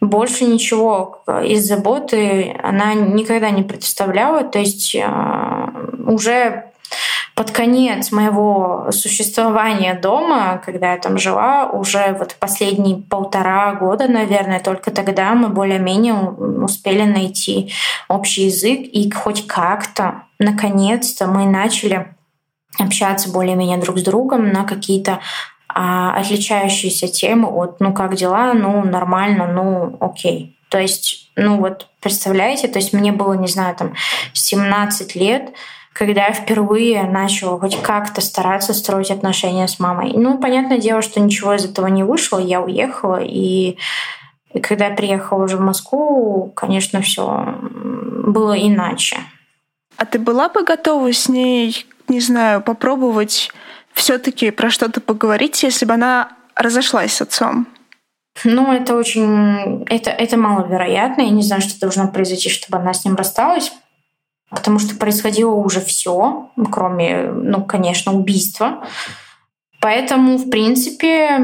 Больше 0.00 0.44
ничего 0.44 1.22
из 1.44 1.66
заботы 1.66 2.56
она 2.62 2.94
никогда 2.94 3.50
не 3.50 3.62
представляла. 3.62 4.42
То 4.44 4.58
есть 4.58 4.96
а, 4.96 5.72
уже 6.06 6.64
под 7.34 7.50
конец 7.50 8.12
моего 8.12 8.88
существования 8.90 9.94
дома, 9.94 10.60
когда 10.64 10.92
я 10.92 10.98
там 10.98 11.18
жила, 11.18 11.66
уже 11.66 12.14
вот 12.18 12.36
последние 12.38 12.96
полтора 12.96 13.74
года, 13.74 14.06
наверное, 14.08 14.60
только 14.60 14.90
тогда 14.90 15.34
мы 15.34 15.48
более-менее 15.48 16.14
успели 16.14 17.02
найти 17.02 17.72
общий 18.08 18.46
язык, 18.46 18.80
и 18.80 19.10
хоть 19.10 19.46
как-то, 19.46 20.22
наконец-то, 20.38 21.26
мы 21.26 21.44
начали 21.46 22.14
общаться 22.78 23.30
более-менее 23.30 23.78
друг 23.78 23.98
с 23.98 24.02
другом 24.02 24.50
на 24.50 24.64
какие-то 24.64 25.20
а, 25.68 26.14
отличающиеся 26.16 27.08
темы 27.08 27.48
от 27.48 27.80
«ну 27.80 27.92
как 27.92 28.14
дела?», 28.14 28.52
«ну 28.54 28.84
нормально», 28.84 29.46
«ну 29.46 29.96
окей». 30.00 30.56
То 30.68 30.78
есть, 30.78 31.30
ну 31.36 31.58
вот 31.58 31.88
представляете, 32.00 32.68
то 32.68 32.78
есть 32.78 32.92
мне 32.92 33.12
было, 33.12 33.34
не 33.34 33.48
знаю, 33.48 33.76
там 33.76 33.94
17 34.32 35.14
лет, 35.14 35.52
когда 35.92 36.26
я 36.26 36.32
впервые 36.32 37.04
начала 37.04 37.58
хоть 37.58 37.80
как-то 37.80 38.20
стараться 38.20 38.74
строить 38.74 39.10
отношения 39.10 39.68
с 39.68 39.78
мамой. 39.78 40.12
Ну, 40.14 40.38
понятное 40.38 40.78
дело, 40.78 41.02
что 41.02 41.20
ничего 41.20 41.54
из 41.54 41.64
этого 41.64 41.86
не 41.86 42.02
вышло, 42.02 42.38
я 42.38 42.60
уехала, 42.60 43.20
и, 43.22 43.76
и 44.52 44.60
когда 44.60 44.88
я 44.88 44.94
приехала 44.94 45.44
уже 45.44 45.56
в 45.56 45.60
Москву, 45.60 46.52
конечно, 46.56 47.00
все 47.00 47.56
было 47.62 48.58
иначе. 48.58 49.18
А 49.96 50.06
ты 50.06 50.18
была 50.18 50.48
бы 50.48 50.64
готова 50.64 51.12
с 51.12 51.28
ней, 51.28 51.86
не 52.08 52.20
знаю, 52.20 52.62
попробовать 52.62 53.50
все-таки 53.92 54.50
про 54.50 54.70
что-то 54.70 55.00
поговорить, 55.00 55.62
если 55.62 55.86
бы 55.86 55.94
она 55.94 56.36
разошлась 56.54 57.14
с 57.14 57.22
отцом? 57.22 57.66
Ну, 58.42 58.72
это 58.72 58.96
очень... 58.96 59.84
Это, 59.84 60.10
это 60.10 60.36
маловероятно. 60.36 61.22
Я 61.22 61.30
не 61.30 61.42
знаю, 61.42 61.62
что 61.62 61.78
должно 61.78 62.08
произойти, 62.08 62.48
чтобы 62.48 62.78
она 62.78 62.92
с 62.92 63.04
ним 63.04 63.14
рассталась. 63.14 63.72
Потому 64.50 64.78
что 64.78 64.96
происходило 64.96 65.54
уже 65.54 65.80
все, 65.80 66.50
кроме, 66.70 67.24
ну, 67.24 67.64
конечно, 67.64 68.12
убийства. 68.12 68.86
Поэтому, 69.80 70.36
в 70.36 70.50
принципе, 70.50 71.40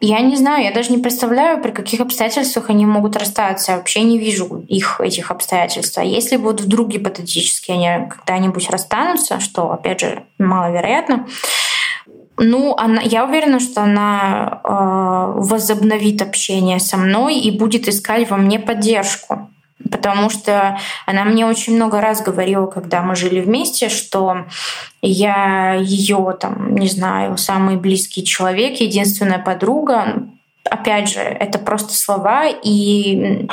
я 0.00 0.20
не 0.20 0.36
знаю, 0.36 0.64
я 0.64 0.72
даже 0.72 0.90
не 0.90 0.98
представляю, 0.98 1.62
при 1.62 1.70
каких 1.70 2.00
обстоятельствах 2.00 2.68
они 2.68 2.84
могут 2.84 3.16
расстаться. 3.16 3.72
Я 3.72 3.78
вообще 3.78 4.02
не 4.02 4.18
вижу 4.18 4.64
их, 4.68 5.00
этих 5.00 5.30
обстоятельств. 5.30 5.96
А 5.96 6.04
если 6.04 6.36
вот 6.36 6.60
вдруг 6.60 6.88
гипотетически 6.88 7.70
они 7.70 8.08
когда-нибудь 8.08 8.68
расстанутся, 8.70 9.40
что, 9.40 9.72
опять 9.72 10.00
же, 10.00 10.24
маловероятно, 10.38 11.26
ну, 12.36 12.74
она, 12.76 13.00
я 13.00 13.24
уверена, 13.24 13.60
что 13.60 13.82
она 13.82 14.60
э, 14.64 15.38
возобновит 15.40 16.20
общение 16.20 16.80
со 16.80 16.96
мной 16.96 17.38
и 17.38 17.56
будет 17.56 17.88
искать 17.88 18.28
во 18.28 18.36
мне 18.36 18.58
поддержку. 18.58 19.48
Потому 19.90 20.30
что 20.30 20.78
она 21.06 21.24
мне 21.24 21.46
очень 21.46 21.76
много 21.76 22.00
раз 22.00 22.22
говорила, 22.22 22.66
когда 22.66 23.02
мы 23.02 23.16
жили 23.16 23.40
вместе, 23.40 23.88
что 23.88 24.46
я 25.02 25.74
ее, 25.74 26.36
там, 26.40 26.74
не 26.76 26.88
знаю, 26.88 27.36
самый 27.36 27.76
близкий 27.76 28.24
человек, 28.24 28.80
единственная 28.80 29.38
подруга. 29.38 30.26
Опять 30.68 31.10
же, 31.10 31.20
это 31.20 31.58
просто 31.58 31.94
слова, 31.94 32.46
и 32.46 33.46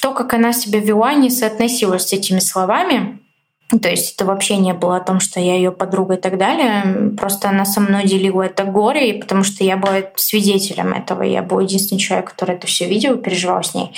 то, 0.00 0.12
как 0.12 0.34
она 0.34 0.52
себя 0.52 0.78
вела, 0.78 1.14
не 1.14 1.30
соотносилось 1.30 2.06
с 2.06 2.12
этими 2.12 2.38
словами. 2.38 3.18
То 3.68 3.88
есть 3.88 4.14
это 4.14 4.24
вообще 4.24 4.56
не 4.58 4.72
было 4.72 4.98
о 4.98 5.00
том, 5.00 5.18
что 5.18 5.40
я 5.40 5.56
ее 5.56 5.72
подруга 5.72 6.14
и 6.14 6.20
так 6.20 6.38
далее. 6.38 7.10
Просто 7.16 7.48
она 7.48 7.64
со 7.64 7.80
мной 7.80 8.04
делила 8.04 8.42
это 8.42 8.62
горе, 8.62 9.14
потому 9.14 9.42
что 9.42 9.64
я 9.64 9.76
была 9.76 10.02
свидетелем 10.14 10.92
этого. 10.92 11.22
Я 11.22 11.42
был 11.42 11.58
единственный 11.58 11.98
человек, 11.98 12.30
который 12.30 12.54
это 12.54 12.68
все 12.68 12.86
видел 12.86 13.14
и 13.14 13.22
переживал 13.22 13.64
с 13.64 13.74
ней. 13.74 13.90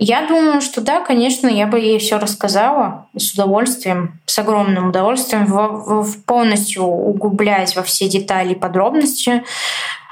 Я 0.00 0.26
думаю, 0.28 0.60
что 0.60 0.80
да, 0.80 1.00
конечно, 1.00 1.48
я 1.48 1.66
бы 1.66 1.80
ей 1.80 1.98
все 1.98 2.18
рассказала 2.18 3.08
с 3.16 3.32
удовольствием, 3.32 4.20
с 4.26 4.38
огромным 4.38 4.90
удовольствием, 4.90 5.44
в, 5.46 6.02
в 6.02 6.24
полностью 6.24 6.84
углубляясь 6.84 7.74
во 7.74 7.82
все 7.82 8.08
детали 8.08 8.52
и 8.52 8.58
подробности. 8.58 9.42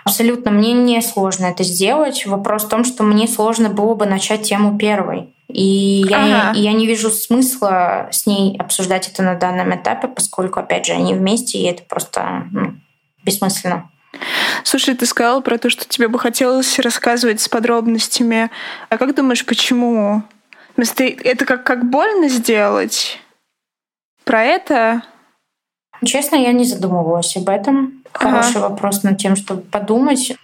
Абсолютно 0.05 0.51
мне 0.51 0.73
не 0.73 1.01
сложно 1.03 1.47
это 1.47 1.63
сделать. 1.63 2.27
Вопрос 2.27 2.65
в 2.65 2.69
том, 2.69 2.85
что 2.85 3.05
мне 3.05 3.29
сложно 3.29 3.69
было 3.69 3.95
бы 3.95 4.07
начать 4.07 4.43
тему 4.43 4.77
первой. 4.77 5.33
И 5.49 6.05
я, 6.09 6.49
ага. 6.49 6.59
не, 6.59 6.65
я 6.65 6.73
не 6.73 6.87
вижу 6.87 7.11
смысла 7.11 8.09
с 8.11 8.27
ней 8.27 8.57
обсуждать 8.59 9.09
это 9.09 9.23
на 9.23 9.37
данном 9.37 9.73
этапе, 9.75 10.09
поскольку, 10.09 10.59
опять 10.59 10.87
же, 10.87 10.95
они 10.95 11.15
вместе, 11.15 11.59
и 11.59 11.65
это 11.65 11.85
просто 11.85 12.45
ну, 12.51 12.75
бессмысленно. 13.25 13.89
Слушай, 14.65 14.95
ты 14.95 15.07
сказала 15.07 15.41
про 15.41 15.59
то, 15.59 15.71
что 15.71 15.87
тебе 15.87 16.09
бы 16.09 16.19
хотелось 16.19 16.79
рассказывать 16.79 17.41
с 17.41 17.49
подробностями. 17.49 18.51
А 18.89 18.99
как 18.99 19.15
думаешь, 19.15 19.45
почему? 19.45 20.23
Это 20.77 21.45
как, 21.45 21.65
как 21.65 21.89
больно 21.89 22.29
сделать? 22.29 23.21
Про 24.25 24.45
это? 24.45 25.03
Честно, 26.05 26.37
я 26.37 26.53
не 26.53 26.65
задумывалась 26.65 27.37
об 27.37 27.49
этом. 27.49 28.03
Хороший 28.13 28.57
ага. 28.57 28.69
вопрос 28.71 29.03
над 29.03 29.19
тем, 29.19 29.37
чтобы 29.37 29.63
подумать. 29.63 30.37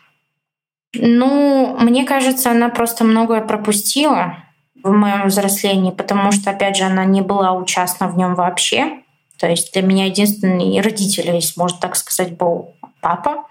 Ну, 0.95 1.77
мне 1.81 2.05
кажется, 2.05 2.51
она 2.51 2.69
просто 2.69 3.05
многое 3.05 3.41
пропустила 3.41 4.37
в 4.83 4.93
моем 4.93 5.29
взрослении, 5.29 5.91
потому 5.91 6.33
что, 6.33 6.51
опять 6.51 6.77
же, 6.77 6.85
она 6.85 7.05
не 7.05 7.23
была 7.23 7.53
участна 7.53 8.09
в 8.09 8.17
нем 8.17 8.35
вообще. 8.35 9.03
То 9.39 9.49
есть 9.49 9.73
для 9.73 9.83
меня 9.83 10.07
единственный 10.07 10.81
родитель, 10.81 11.31
если 11.35 11.59
можно 11.59 11.79
так 11.81 11.97
сказать, 11.97 12.37
был 12.37 12.75
папа. 13.03 13.45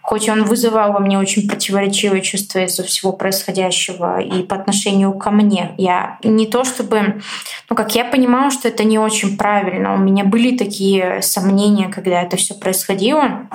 Хоть 0.00 0.28
он 0.28 0.44
вызывал 0.44 0.92
во 0.92 1.00
мне 1.00 1.18
очень 1.18 1.46
противоречивые 1.46 2.22
чувства 2.22 2.60
из-за 2.60 2.82
всего 2.82 3.12
происходящего 3.12 4.20
и 4.20 4.42
по 4.42 4.56
отношению 4.56 5.12
ко 5.12 5.30
мне. 5.30 5.74
Я 5.76 6.18
не 6.22 6.46
то 6.46 6.64
чтобы... 6.64 7.20
Ну, 7.68 7.76
как 7.76 7.94
я 7.94 8.04
понимала, 8.06 8.50
что 8.50 8.68
это 8.68 8.84
не 8.84 8.98
очень 8.98 9.36
правильно. 9.36 9.94
У 9.94 9.98
меня 9.98 10.24
были 10.24 10.56
такие 10.56 11.20
сомнения, 11.20 11.88
когда 11.88 12.22
это 12.22 12.38
все 12.38 12.54
происходило. 12.54 13.48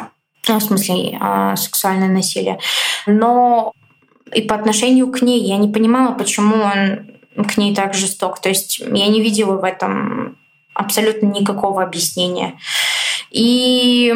Ну, 0.48 0.60
в 0.60 0.64
смысле, 0.64 1.18
а, 1.20 1.56
сексуальное 1.56 2.10
насилие. 2.10 2.60
Но 3.08 3.74
и 4.32 4.42
по 4.42 4.56
отношению 4.56 5.12
к 5.12 5.22
ней 5.22 5.42
я 5.42 5.58
не 5.58 5.70
понимала, 5.70 6.14
почему 6.14 6.56
он 6.58 7.46
к 7.48 7.58
ней 7.58 7.74
так 7.74 7.96
жесток. 7.96 8.40
То 8.40 8.50
есть 8.50 8.80
я 8.80 9.08
не 9.08 9.22
видела 9.22 9.58
в 9.58 9.64
этом 9.64 10.38
абсолютно 10.76 11.28
никакого 11.28 11.82
объяснения. 11.82 12.60
И 13.32 14.14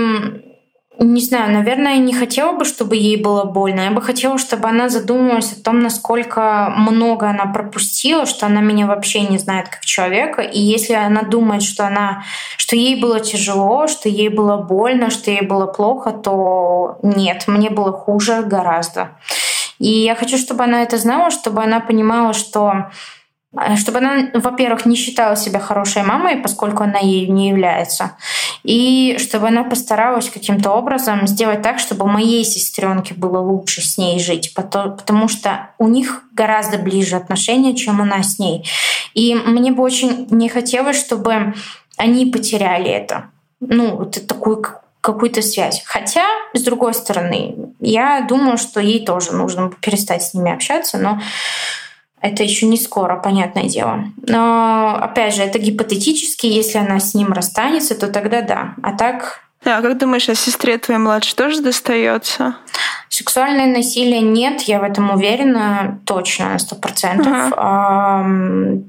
не 0.99 1.21
знаю, 1.21 1.53
наверное, 1.53 1.93
я 1.93 1.99
не 1.99 2.13
хотела 2.13 2.53
бы, 2.53 2.65
чтобы 2.65 2.95
ей 2.95 3.21
было 3.21 3.43
больно. 3.43 3.81
Я 3.81 3.91
бы 3.91 4.01
хотела, 4.01 4.37
чтобы 4.37 4.67
она 4.67 4.89
задумалась 4.89 5.51
о 5.53 5.63
том, 5.63 5.79
насколько 5.79 6.73
много 6.75 7.29
она 7.29 7.45
пропустила, 7.45 8.25
что 8.25 8.47
она 8.47 8.61
меня 8.61 8.87
вообще 8.87 9.21
не 9.21 9.37
знает 9.37 9.69
как 9.69 9.85
человека. 9.85 10.41
И 10.41 10.59
если 10.59 10.93
она 10.93 11.21
думает, 11.21 11.61
что 11.61 11.85
она, 11.85 12.23
что 12.57 12.75
ей 12.75 12.99
было 12.99 13.19
тяжело, 13.19 13.87
что 13.87 14.09
ей 14.09 14.29
было 14.29 14.57
больно, 14.57 15.11
что 15.11 15.29
ей 15.29 15.41
было 15.41 15.67
плохо, 15.67 16.11
то 16.11 16.97
нет, 17.03 17.43
мне 17.47 17.69
было 17.69 17.91
хуже 17.91 18.41
гораздо. 18.41 19.11
И 19.79 19.89
я 19.89 20.15
хочу, 20.15 20.37
чтобы 20.37 20.63
она 20.63 20.81
это 20.81 20.97
знала, 20.97 21.29
чтобы 21.29 21.61
она 21.61 21.79
понимала, 21.79 22.33
что 22.33 22.89
чтобы 23.75 23.99
она, 23.99 24.29
во-первых, 24.33 24.85
не 24.85 24.95
считала 24.95 25.35
себя 25.35 25.59
хорошей 25.59 26.03
мамой, 26.03 26.37
поскольку 26.37 26.83
она 26.83 26.99
ею 26.99 27.31
не 27.31 27.49
является. 27.49 28.11
И 28.63 29.17
чтобы 29.19 29.47
она 29.47 29.63
постаралась 29.63 30.29
каким-то 30.29 30.71
образом 30.71 31.27
сделать 31.27 31.61
так, 31.61 31.79
чтобы 31.79 32.07
моей 32.07 32.43
сестренке 32.43 33.13
было 33.13 33.39
лучше 33.39 33.81
с 33.81 33.97
ней 33.97 34.19
жить, 34.19 34.53
потому 34.53 35.27
что 35.27 35.69
у 35.77 35.87
них 35.87 36.23
гораздо 36.33 36.77
ближе 36.77 37.15
отношения, 37.15 37.75
чем 37.75 37.99
у 37.99 38.05
нас 38.05 38.35
с 38.35 38.39
ней. 38.39 38.67
И 39.13 39.35
мне 39.35 39.71
бы 39.71 39.83
очень 39.83 40.27
не 40.29 40.49
хотелось, 40.49 40.99
чтобы 40.99 41.53
они 41.97 42.27
потеряли 42.27 42.89
это. 42.89 43.29
Ну, 43.59 43.95
вот 43.97 44.27
такую 44.27 44.63
какую-то 45.01 45.41
связь. 45.41 45.81
Хотя, 45.85 46.25
с 46.53 46.61
другой 46.61 46.93
стороны, 46.93 47.55
я 47.79 48.25
думаю, 48.27 48.57
что 48.57 48.79
ей 48.81 49.05
тоже 49.05 49.31
нужно 49.31 49.71
перестать 49.81 50.21
с 50.21 50.33
ними 50.33 50.51
общаться, 50.51 50.97
но 50.97 51.21
это 52.21 52.43
еще 52.43 52.65
не 52.65 52.77
скоро, 52.77 53.15
понятное 53.15 53.65
дело. 53.65 54.05
Но, 54.27 54.97
опять 54.99 55.35
же, 55.35 55.43
это 55.43 55.59
гипотетически. 55.59 56.47
Если 56.47 56.77
она 56.77 56.99
с 56.99 57.13
ним 57.13 57.31
расстанется, 57.31 57.95
то 57.95 58.07
тогда 58.07 58.41
да. 58.41 58.75
А 58.81 58.93
так... 58.93 59.41
А 59.63 59.81
как 59.81 59.97
думаешь, 59.97 60.29
а 60.29 60.35
сестре 60.35 60.77
твоей 60.77 60.99
младшей 60.99 61.35
тоже 61.35 61.61
достается? 61.61 62.55
Сексуальное 63.09 63.67
насилие 63.67 64.21
нет, 64.21 64.61
я 64.61 64.79
в 64.79 64.83
этом 64.83 65.11
уверена 65.11 65.99
точно 66.05 66.49
на 66.49 66.59
сто 66.59 66.75
процентов. 66.75 67.51
Ага. 67.55 68.81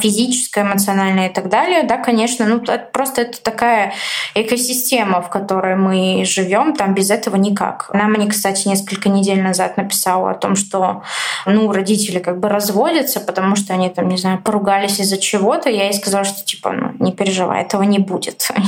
Физическое, 0.00 0.62
эмоциональное 0.62 1.28
и 1.28 1.32
так 1.32 1.48
далее, 1.48 1.82
да, 1.84 1.96
конечно, 1.96 2.46
ну 2.46 2.62
просто 2.92 3.22
это 3.22 3.40
такая 3.42 3.94
экосистема, 4.34 5.22
в 5.22 5.30
которой 5.30 5.76
мы 5.76 6.24
живем, 6.24 6.74
там 6.74 6.94
без 6.94 7.10
этого 7.10 7.36
никак. 7.36 7.90
Она 7.92 8.08
мне, 8.08 8.28
кстати, 8.28 8.68
несколько 8.68 9.08
недель 9.08 9.40
назад 9.42 9.76
написала 9.76 10.32
о 10.32 10.34
том, 10.34 10.56
что, 10.56 11.02
ну, 11.46 11.72
родители 11.72 12.18
как 12.18 12.38
бы 12.38 12.48
разводятся, 12.48 13.20
потому 13.20 13.56
что 13.56 13.72
они 13.72 13.88
там, 13.88 14.08
не 14.08 14.16
знаю, 14.16 14.40
поругались 14.42 15.00
из-за 15.00 15.18
чего-то. 15.18 15.70
Я 15.70 15.84
ей 15.84 15.94
сказала, 15.94 16.24
что 16.24 16.44
типа, 16.44 16.72
ну, 16.72 16.92
не 16.98 17.12
переживай, 17.12 17.62
этого 17.62 17.82
не 17.82 17.98
будет. 17.98 18.50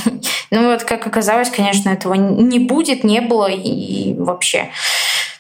Ну 0.51 0.71
вот, 0.71 0.85
как 0.85 1.07
оказалось, 1.07 1.49
конечно, 1.49 1.89
этого 1.89 2.13
не 2.13 2.59
будет, 2.59 3.05
не 3.05 3.23
было 3.23 3.47
и 3.47 4.13
вообще. 4.13 4.69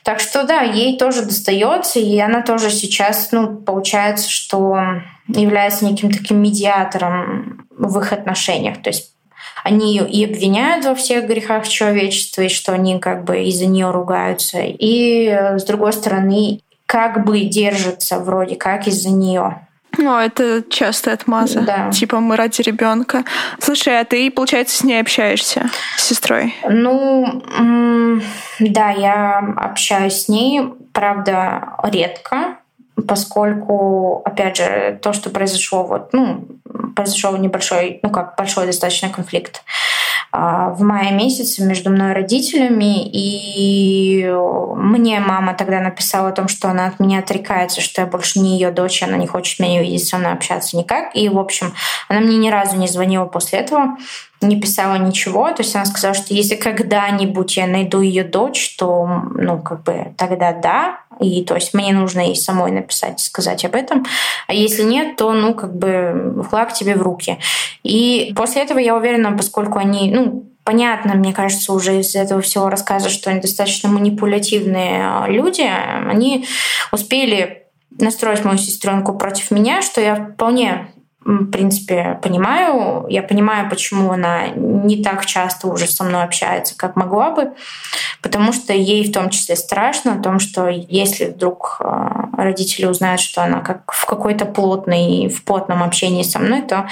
Так 0.02 0.20
что 0.20 0.44
да, 0.44 0.62
ей 0.62 0.98
тоже 0.98 1.22
достается, 1.22 2.00
и 2.00 2.18
она 2.18 2.42
тоже 2.42 2.70
сейчас, 2.70 3.28
ну, 3.30 3.56
получается, 3.56 4.30
что 4.30 5.02
является 5.34 5.84
неким 5.84 6.10
таким 6.10 6.42
медиатором 6.42 7.66
в 7.70 7.98
их 7.98 8.12
отношениях. 8.12 8.82
То 8.82 8.90
есть 8.90 9.12
они 9.64 9.94
ее 9.94 10.08
и 10.08 10.24
обвиняют 10.24 10.84
во 10.84 10.94
всех 10.94 11.26
грехах 11.26 11.68
человечества, 11.68 12.42
и 12.42 12.48
что 12.48 12.72
они 12.72 12.98
как 12.98 13.24
бы 13.24 13.42
из-за 13.44 13.66
нее 13.66 13.90
ругаются. 13.90 14.58
И 14.60 15.28
с 15.28 15.64
другой 15.64 15.92
стороны, 15.92 16.60
как 16.86 17.24
бы 17.24 17.40
держатся 17.40 18.18
вроде 18.18 18.56
как 18.56 18.86
из-за 18.88 19.10
нее. 19.10 19.66
Ну, 19.98 20.16
это 20.18 20.64
частая 20.70 21.14
отмаза. 21.14 21.60
Да. 21.60 21.90
Типа 21.90 22.18
мы 22.18 22.36
ради 22.36 22.62
ребенка. 22.62 23.24
Слушай, 23.58 24.00
а 24.00 24.04
ты, 24.04 24.30
получается, 24.30 24.78
с 24.78 24.84
ней 24.84 24.98
общаешься, 25.00 25.70
с 25.98 26.04
сестрой? 26.04 26.54
Ну, 26.68 27.42
да, 28.58 28.90
я 28.90 29.38
общаюсь 29.56 30.22
с 30.22 30.28
ней, 30.28 30.62
правда, 30.94 31.76
редко, 31.84 32.56
поскольку, 33.07 34.22
опять 34.24 34.57
же, 34.57 34.99
то, 35.03 35.12
что 35.12 35.30
произошло, 35.30 35.84
вот, 35.84 36.12
ну, 36.12 36.47
произошел 36.95 37.36
небольшой, 37.36 38.01
ну 38.03 38.11
как, 38.11 38.36
большой 38.36 38.66
достаточно 38.66 39.09
конфликт 39.09 39.62
а, 40.30 40.70
в 40.70 40.82
мае 40.82 41.12
месяце 41.12 41.62
между 41.62 41.90
мной 41.90 42.11
и 42.11 42.14
родителями, 42.14 43.09
и 43.09 44.26
мне 44.76 45.20
мама 45.20 45.55
тогда 45.55 45.80
написала 45.80 46.28
о 46.28 46.32
том, 46.32 46.49
что 46.49 46.68
она 46.68 46.86
от 46.86 47.01
меня 47.01 47.18
отрекается, 47.18 47.80
что 47.80 48.03
я 48.03 48.07
больше 48.07 48.40
не 48.40 48.55
ее 48.55 48.70
дочь, 48.70 49.03
она 49.03 49.16
не 49.16 49.26
хочет 49.26 49.59
меня 49.59 49.82
видеть, 49.82 50.07
со 50.07 50.18
мной 50.18 50.32
общаться 50.32 50.76
никак. 50.76 51.14
И, 51.14 51.28
в 51.28 51.38
общем, 51.38 51.74
она 52.09 52.20
мне 52.20 52.38
ни 52.38 52.51
разу 52.51 52.76
не 52.76 52.88
звонила 52.88 53.26
после 53.26 53.59
этого 53.61 53.97
не 54.47 54.61
писала 54.61 54.97
ничего. 54.97 55.49
То 55.53 55.62
есть 55.62 55.74
она 55.74 55.84
сказала, 55.84 56.14
что 56.14 56.34
если 56.34 56.57
когда-нибудь 56.57 57.57
я 57.57 57.66
найду 57.66 58.01
ее 58.01 58.24
дочь, 58.24 58.76
то, 58.76 59.07
ну, 59.34 59.61
как 59.61 59.84
бы 59.84 60.14
тогда 60.16 60.53
да. 60.53 61.01
И 61.22 61.44
то 61.44 61.54
есть 61.54 61.72
мне 61.74 61.92
нужно 61.92 62.20
ей 62.20 62.36
самой 62.36 62.72
написать, 62.72 63.20
сказать 63.20 63.64
об 63.64 63.74
этом. 63.74 64.04
А 64.46 64.54
если 64.54 64.82
нет, 64.82 65.16
то, 65.16 65.32
ну, 65.32 65.54
как 65.54 65.76
бы 65.76 66.44
флаг 66.48 66.72
тебе 66.72 66.94
в 66.94 67.02
руки. 67.02 67.38
И 67.82 68.32
после 68.36 68.62
этого 68.62 68.78
я 68.78 68.96
уверена, 68.96 69.32
поскольку 69.32 69.78
они, 69.78 70.10
ну, 70.10 70.44
понятно, 70.64 71.14
мне 71.14 71.32
кажется, 71.32 71.72
уже 71.72 72.00
из 72.00 72.14
этого 72.14 72.40
всего 72.40 72.68
рассказа, 72.68 73.08
что 73.08 73.30
они 73.30 73.40
достаточно 73.40 73.88
манипулятивные 73.88 75.02
а, 75.04 75.26
люди, 75.28 75.62
они 75.62 76.46
успели 76.92 77.64
настроить 77.98 78.44
мою 78.44 78.58
сестренку 78.58 79.14
против 79.14 79.50
меня, 79.50 79.82
что 79.82 80.00
я 80.00 80.14
вполне 80.34 80.88
в 81.24 81.50
принципе, 81.50 82.18
понимаю. 82.22 83.06
Я 83.08 83.22
понимаю, 83.22 83.68
почему 83.70 84.12
она 84.12 84.48
не 84.48 85.02
так 85.02 85.26
часто 85.26 85.68
уже 85.68 85.86
со 85.86 86.04
мной 86.04 86.24
общается, 86.24 86.76
как 86.76 86.96
могла 86.96 87.30
бы, 87.30 87.52
потому 88.20 88.52
что 88.52 88.72
ей 88.72 89.08
в 89.08 89.12
том 89.12 89.30
числе 89.30 89.56
страшно 89.56 90.14
о 90.14 90.22
том, 90.22 90.40
что 90.40 90.68
если 90.68 91.26
вдруг 91.26 91.76
а, 91.80 92.28
родители 92.36 92.86
узнают, 92.86 93.20
что 93.20 93.42
она 93.42 93.60
как 93.60 93.92
в 93.92 94.04
какой-то 94.06 94.46
плотной, 94.46 95.28
в 95.28 95.44
плотном 95.44 95.82
общении 95.82 96.22
со 96.22 96.38
мной, 96.38 96.62
то 96.62 96.88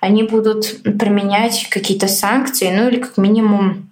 они 0.00 0.24
будут 0.24 0.82
применять 0.82 1.68
какие-то 1.70 2.08
санкции, 2.08 2.72
ну 2.74 2.88
или 2.88 3.00
как 3.00 3.16
минимум 3.16 3.91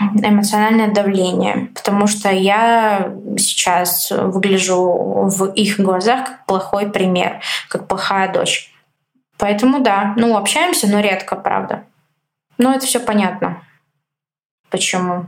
эмоциональное 0.00 0.88
давление, 0.88 1.70
потому 1.74 2.06
что 2.06 2.30
я 2.30 3.12
сейчас 3.38 4.10
выгляжу 4.10 5.28
в 5.28 5.52
их 5.52 5.78
глазах 5.78 6.26
как 6.26 6.46
плохой 6.46 6.90
пример, 6.90 7.40
как 7.68 7.88
плохая 7.88 8.32
дочь. 8.32 8.72
Поэтому 9.38 9.80
да, 9.80 10.14
ну 10.16 10.36
общаемся, 10.36 10.86
но 10.86 11.00
редко, 11.00 11.36
правда. 11.36 11.84
Но 12.58 12.72
это 12.72 12.86
все 12.86 13.00
понятно. 13.00 13.62
Почему? 14.70 15.26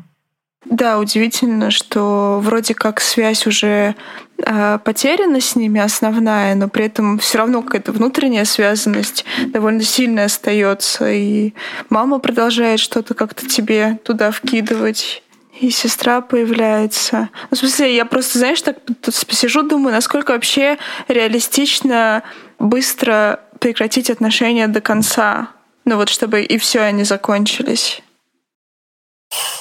Да, 0.64 0.98
удивительно, 0.98 1.70
что 1.70 2.40
вроде 2.42 2.74
как 2.74 3.00
связь 3.00 3.46
уже 3.46 3.94
э, 4.38 4.78
потеряна 4.84 5.40
с 5.40 5.54
ними 5.54 5.80
основная, 5.80 6.54
но 6.56 6.68
при 6.68 6.86
этом 6.86 7.18
все 7.18 7.38
равно 7.38 7.62
какая-то 7.62 7.92
внутренняя 7.92 8.44
связанность 8.44 9.24
довольно 9.46 9.82
сильная 9.82 10.24
остается, 10.24 11.10
и 11.10 11.54
мама 11.90 12.18
продолжает 12.18 12.80
что-то 12.80 13.14
как-то 13.14 13.46
тебе 13.46 13.98
туда 14.02 14.32
вкидывать. 14.32 15.22
И 15.60 15.70
сестра 15.70 16.20
появляется. 16.20 17.30
Ну, 17.50 17.56
в 17.56 17.58
смысле, 17.58 17.94
я 17.94 18.04
просто, 18.04 18.38
знаешь, 18.38 18.62
так 18.62 18.78
тут 18.84 19.14
посижу, 19.26 19.62
думаю, 19.62 19.92
насколько 19.92 20.32
вообще 20.32 20.78
реалистично 21.08 22.22
быстро 22.58 23.40
прекратить 23.58 24.10
отношения 24.10 24.68
до 24.68 24.80
конца. 24.80 25.48
Ну 25.84 25.96
вот, 25.96 26.08
чтобы 26.10 26.42
и 26.42 26.58
все 26.58 26.80
они 26.80 27.02
закончились. 27.02 28.02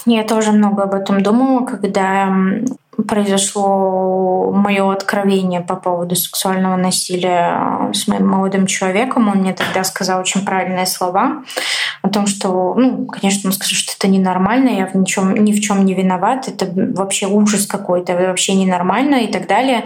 Я 0.05 0.23
тоже 0.23 0.53
много 0.53 0.83
об 0.83 0.93
этом 0.93 1.21
думала, 1.21 1.65
когда 1.65 2.33
произошло 3.07 4.51
мое 4.51 4.91
откровение 4.91 5.61
по 5.61 5.75
поводу 5.75 6.15
сексуального 6.15 6.75
насилия 6.77 7.91
с 7.93 8.07
моим 8.07 8.27
молодым 8.27 8.65
человеком. 8.67 9.27
Он 9.27 9.39
мне 9.39 9.53
тогда 9.53 9.83
сказал 9.83 10.21
очень 10.21 10.45
правильные 10.45 10.85
слова 10.85 11.43
о 12.01 12.09
том, 12.09 12.25
что, 12.25 12.73
ну, 12.75 13.05
конечно, 13.05 13.49
он 13.49 13.53
сказал, 13.53 13.75
что 13.75 13.93
это 13.97 14.07
ненормально, 14.07 14.69
я 14.69 14.87
в 14.87 14.95
ничем, 14.95 15.35
ни 15.35 15.51
в 15.51 15.59
чем 15.59 15.85
не 15.85 15.93
виноват, 15.93 16.47
это 16.47 16.67
вообще 16.93 17.27
ужас 17.27 17.67
какой-то, 17.67 18.15
вообще 18.15 18.53
ненормально 18.53 19.15
и 19.15 19.27
так 19.31 19.47
далее. 19.47 19.83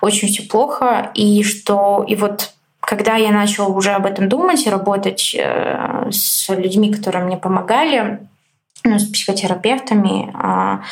Очень 0.00 0.28
все 0.28 0.42
плохо. 0.42 1.10
И 1.14 1.42
что, 1.44 2.04
и 2.08 2.16
вот 2.16 2.52
когда 2.80 3.16
я 3.16 3.32
начала 3.32 3.68
уже 3.68 3.90
об 3.90 4.06
этом 4.06 4.28
думать 4.28 4.66
и 4.66 4.70
работать 4.70 5.36
э, 5.38 6.08
с 6.10 6.48
людьми, 6.48 6.92
которые 6.92 7.24
мне 7.24 7.36
помогали, 7.36 8.20
ну, 8.84 8.98
с 8.98 9.06
психотерапевтами, 9.06 10.32
а, 10.34 10.82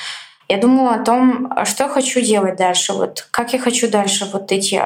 я 0.49 0.59
думала 0.59 0.95
о 0.95 1.05
том, 1.05 1.53
что 1.65 1.85
я 1.85 1.89
хочу 1.89 2.21
делать 2.21 2.57
дальше, 2.57 2.93
вот 2.93 3.27
как 3.33 3.53
я 3.53 3.59
хочу 3.59 3.91
дальше 3.91 4.29
вот 4.33 4.53
эти 4.53 4.81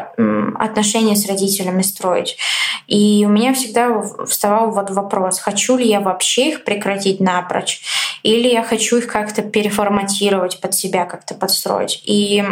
отношения 0.59 1.15
с 1.15 1.27
родителями 1.27 1.83
строить. 1.83 2.39
И 2.87 3.25
у 3.27 3.29
меня 3.29 3.53
всегда 3.53 4.03
вставал 4.27 4.71
вот 4.71 4.91
вопрос, 4.91 5.39
хочу 5.39 5.77
ли 5.77 5.87
я 5.87 6.01
вообще 6.01 6.51
их 6.51 6.65
прекратить 6.65 7.21
напрочь, 7.21 7.83
или 8.23 8.49
я 8.49 8.63
хочу 8.63 8.99
их 8.99 9.07
как-то 9.07 9.43
переформатировать 9.43 10.61
под 10.61 10.75
себя, 10.75 11.05
как-то 11.05 11.35
подстроить. 11.35 12.03
И 12.05 12.43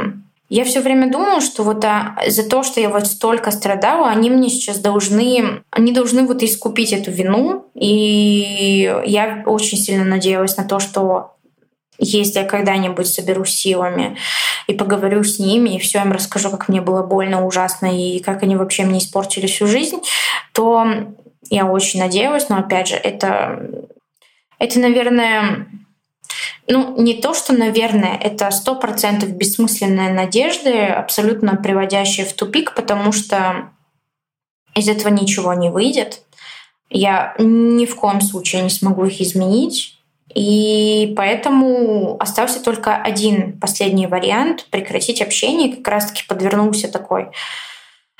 я 0.49 0.65
все 0.65 0.81
время 0.81 1.11
думала, 1.11 1.41
что 1.41 1.63
вот 1.63 1.85
а, 1.85 2.17
за 2.27 2.49
то, 2.49 2.63
что 2.63 2.81
я 2.81 2.89
вот 2.89 3.07
столько 3.07 3.51
страдала, 3.51 4.09
они 4.09 4.31
мне 4.31 4.49
сейчас 4.49 4.79
должны, 4.79 5.63
они 5.71 5.93
должны 5.93 6.27
вот 6.27 6.43
искупить 6.43 6.93
эту 6.93 7.11
вину. 7.11 7.67
И 7.75 8.91
я 9.05 9.43
очень 9.45 9.77
сильно 9.77 10.05
надеялась 10.05 10.57
на 10.57 10.65
то, 10.65 10.79
что 10.79 11.35
если 11.99 12.41
я 12.41 12.45
когда-нибудь 12.47 13.07
соберусь 13.07 13.51
силами 13.51 14.17
и 14.67 14.73
поговорю 14.73 15.23
с 15.23 15.39
ними, 15.39 15.77
и 15.77 15.79
все 15.79 16.01
им 16.01 16.13
расскажу, 16.13 16.51
как 16.51 16.69
мне 16.69 16.81
было 16.81 17.03
больно, 17.03 17.45
ужасно, 17.45 17.87
и 17.87 18.21
как 18.21 18.43
они 18.43 18.57
вообще 18.57 18.85
мне 18.85 19.01
испортили 19.01 19.47
всю 19.47 19.67
жизнь, 19.67 19.99
то 20.55 20.87
я 21.51 21.67
очень 21.67 22.01
надеялась, 22.01 22.49
но 22.49 22.59
опять 22.59 22.89
же, 22.89 22.97
это, 22.97 23.69
это 24.59 24.79
наверное, 24.79 25.67
ну, 26.69 27.01
не 27.01 27.15
то, 27.15 27.35
что, 27.35 27.55
наверное, 27.55 28.17
это 28.17 28.51
сто 28.51 28.75
процентов 28.75 29.31
бессмысленные 29.31 30.13
надежды, 30.13 30.85
абсолютно 30.85 31.57
приводящие 31.57 32.27
в 32.27 32.35
тупик, 32.35 32.75
потому 32.75 33.11
что 33.13 33.71
из 34.75 34.89
этого 34.89 35.09
ничего 35.09 35.55
не 35.55 35.71
выйдет. 35.71 36.23
Я 36.91 37.35
ни 37.39 37.87
в 37.87 37.97
коем 37.97 38.21
случае 38.21 38.63
не 38.63 38.71
смогу 38.71 39.07
их 39.07 39.21
изменить. 39.21 39.99
И 40.35 41.15
поэтому 41.17 42.17
остался 42.21 42.63
только 42.63 42.95
один 42.95 43.59
последний 43.59 44.07
вариант— 44.07 44.67
прекратить 44.71 45.23
общение. 45.23 45.75
Как 45.75 45.89
раз-таки 45.89 46.25
подвернулся 46.29 46.93
такой 46.93 47.29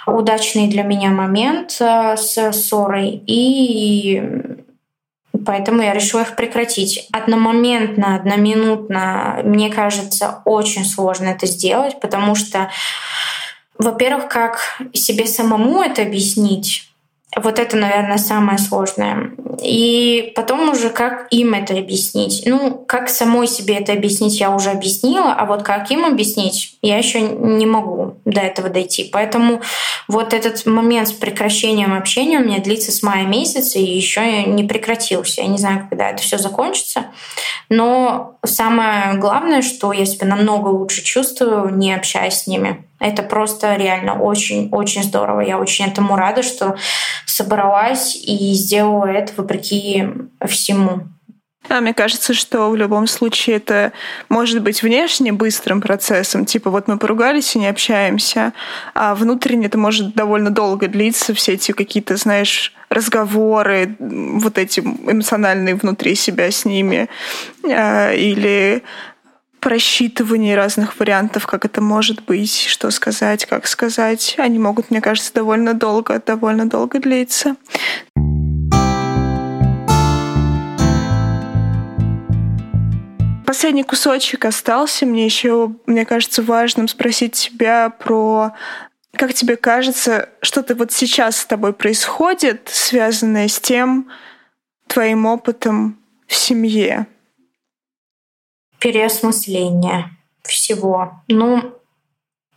удачный 0.07 0.69
для 0.69 0.85
меня 0.85 1.11
момент 1.11 1.77
э, 1.81 2.17
с 2.17 2.53
ссорой. 2.53 3.23
И 3.27 4.48
поэтому 5.45 5.83
я 5.83 5.93
решила 5.93 6.23
их 6.23 6.37
прекратить. 6.37 7.09
Одномоментно, 7.13 8.17
одноминутно, 8.17 9.41
мне 9.45 9.71
кажется, 9.71 10.43
очень 10.45 10.85
сложно 10.85 11.27
это 11.27 11.47
сделать, 11.47 12.01
потому 12.01 12.35
что, 12.35 12.71
во-первых, 13.79 14.29
как 14.29 14.81
себе 14.93 15.27
самому 15.27 15.83
это 15.83 16.03
объяснить, 16.03 16.88
вот 17.37 17.59
это, 17.59 17.77
наверное, 17.77 18.17
самое 18.17 18.59
сложное. 18.59 19.33
И 19.63 20.33
потом 20.35 20.71
уже 20.71 20.89
как 20.89 21.27
им 21.31 21.53
это 21.53 21.77
объяснить. 21.77 22.43
Ну, 22.47 22.83
как 22.87 23.11
самой 23.11 23.47
себе 23.47 23.77
это 23.77 23.93
объяснить, 23.93 24.41
я 24.41 24.51
уже 24.51 24.71
объяснила, 24.71 25.35
а 25.35 25.45
вот 25.45 25.63
как 25.63 25.91
им 25.91 26.07
объяснить, 26.07 26.79
я 26.81 26.97
еще 26.97 27.21
не 27.21 27.67
могу 27.67 28.17
до 28.25 28.41
этого 28.41 28.71
дойти. 28.71 29.09
Поэтому 29.13 29.61
вот 30.07 30.33
этот 30.33 30.65
момент 30.65 31.09
с 31.09 31.13
прекращением 31.13 31.97
общения 31.97 32.39
у 32.39 32.45
меня 32.45 32.61
длится 32.61 32.93
с 32.93 33.03
мая 33.03 33.27
месяца 33.27 33.79
и 33.79 33.85
еще 33.85 34.45
не 34.45 34.65
прекратился. 34.65 35.43
Я 35.43 35.49
не 35.49 35.59
знаю, 35.59 35.87
когда 35.89 36.11
это 36.11 36.23
все 36.23 36.39
закончится. 36.39 37.07
Но 37.69 38.39
самое 38.45 39.19
главное, 39.19 39.61
что 39.61 39.93
я 39.93 40.07
себя 40.07 40.27
намного 40.27 40.69
лучше 40.69 41.05
чувствую, 41.05 41.77
не 41.77 41.93
общаясь 41.93 42.43
с 42.43 42.47
ними. 42.47 42.88
Это 43.01 43.23
просто 43.23 43.77
реально 43.77 44.21
очень-очень 44.21 45.05
здорово. 45.05 45.41
Я 45.41 45.59
очень 45.59 45.87
этому 45.87 46.17
рада, 46.17 46.43
что 46.43 46.77
собралась 47.27 48.17
и 48.17 48.53
сделала 48.55 49.07
это 49.07 49.33
вопреки 49.37 50.09
всему. 50.47 51.03
А 51.69 51.81
мне 51.81 51.93
кажется, 51.93 52.33
что 52.35 52.71
в 52.71 52.77
любом 52.77 53.07
случае 53.07 53.57
это 53.57 53.93
может 54.29 54.63
быть 54.63 54.83
внешне 54.83 55.33
быстрым 55.33 55.81
процессом, 55.81 56.47
типа 56.47 56.71
вот 56.71 56.89
мы 56.89 56.99
поругались 56.99 57.55
и 57.55 57.59
не 57.59 57.67
общаемся, 57.67 58.53
а 58.95 59.15
внутренне 59.15 59.67
это 59.67 59.77
может 59.77 60.15
довольно 60.15 60.51
долго 60.51 60.89
длиться, 60.89 61.35
все 61.35 61.55
эти 61.55 61.73
какие-то, 61.73 62.17
знаешь, 62.17 62.73
разговоры, 62.89 63.97
вот 63.99 64.57
эти 64.57 64.81
эмоциональные 64.81 65.75
внутри 65.75 66.15
себя 66.15 66.51
с 66.51 66.65
ними, 66.65 67.09
а, 67.65 68.13
или 68.13 68.83
просчитывание 69.61 70.57
разных 70.57 70.99
вариантов, 70.99 71.47
как 71.47 71.65
это 71.65 71.81
может 71.81 72.25
быть, 72.25 72.67
что 72.67 72.91
сказать, 72.91 73.47
как 73.47 73.67
сказать. 73.67 74.37
Они 74.39 74.59
могут, 74.59 74.91
мне 74.91 75.01
кажется, 75.01 75.33
довольно 75.35 75.75
долго, 75.75 76.23
довольно 76.25 76.69
долго 76.69 76.99
длиться. 76.99 77.57
Последний 83.47 83.83
кусочек 83.83 84.45
остался. 84.45 85.07
Мне 85.07 85.25
еще, 85.25 85.73
мне 85.87 86.05
кажется, 86.05 86.43
важным 86.43 86.87
спросить 86.87 87.33
тебя 87.33 87.91
про 87.91 88.53
как 89.13 89.35
тебе 89.35 89.57
кажется, 89.57 90.29
что-то 90.43 90.77
вот 90.77 90.93
сейчас 90.93 91.39
с 91.39 91.47
тобой 91.47 91.73
происходит, 91.73 92.69
связанное 92.71 93.49
с 93.49 93.59
тем 93.59 94.09
твоим 94.87 95.27
опытом 95.27 95.99
в 96.27 96.35
семье? 96.35 97.07
Переосмысление 98.79 100.11
всего. 100.43 101.23
Ну, 101.29 101.75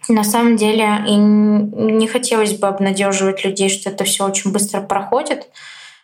на 0.07 0.23
самом 0.23 0.55
деле, 0.55 1.03
и 1.07 1.15
не 1.15 2.07
хотелось 2.07 2.57
бы 2.57 2.67
обнадеживать 2.67 3.43
людей, 3.43 3.69
что 3.69 3.89
это 3.89 4.03
все 4.03 4.25
очень 4.25 4.51
быстро 4.51 4.81
проходит, 4.81 5.47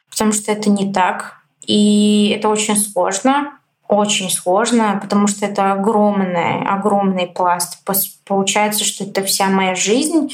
потому 0.10 0.32
что 0.34 0.52
это 0.52 0.70
не 0.70 0.92
так. 0.94 1.38
И 1.66 2.34
это 2.38 2.50
очень 2.50 2.78
сложно, 2.78 3.58
очень 3.88 4.30
сложно, 4.30 5.00
потому 5.02 5.28
что 5.28 5.46
это 5.46 5.72
огромный, 5.72 6.64
огромный 6.66 7.28
пласт. 7.28 7.80
Получается, 8.26 8.84
что 8.84 9.04
это 9.04 9.24
вся 9.24 9.48
моя 9.48 9.76
жизнь 9.76 10.32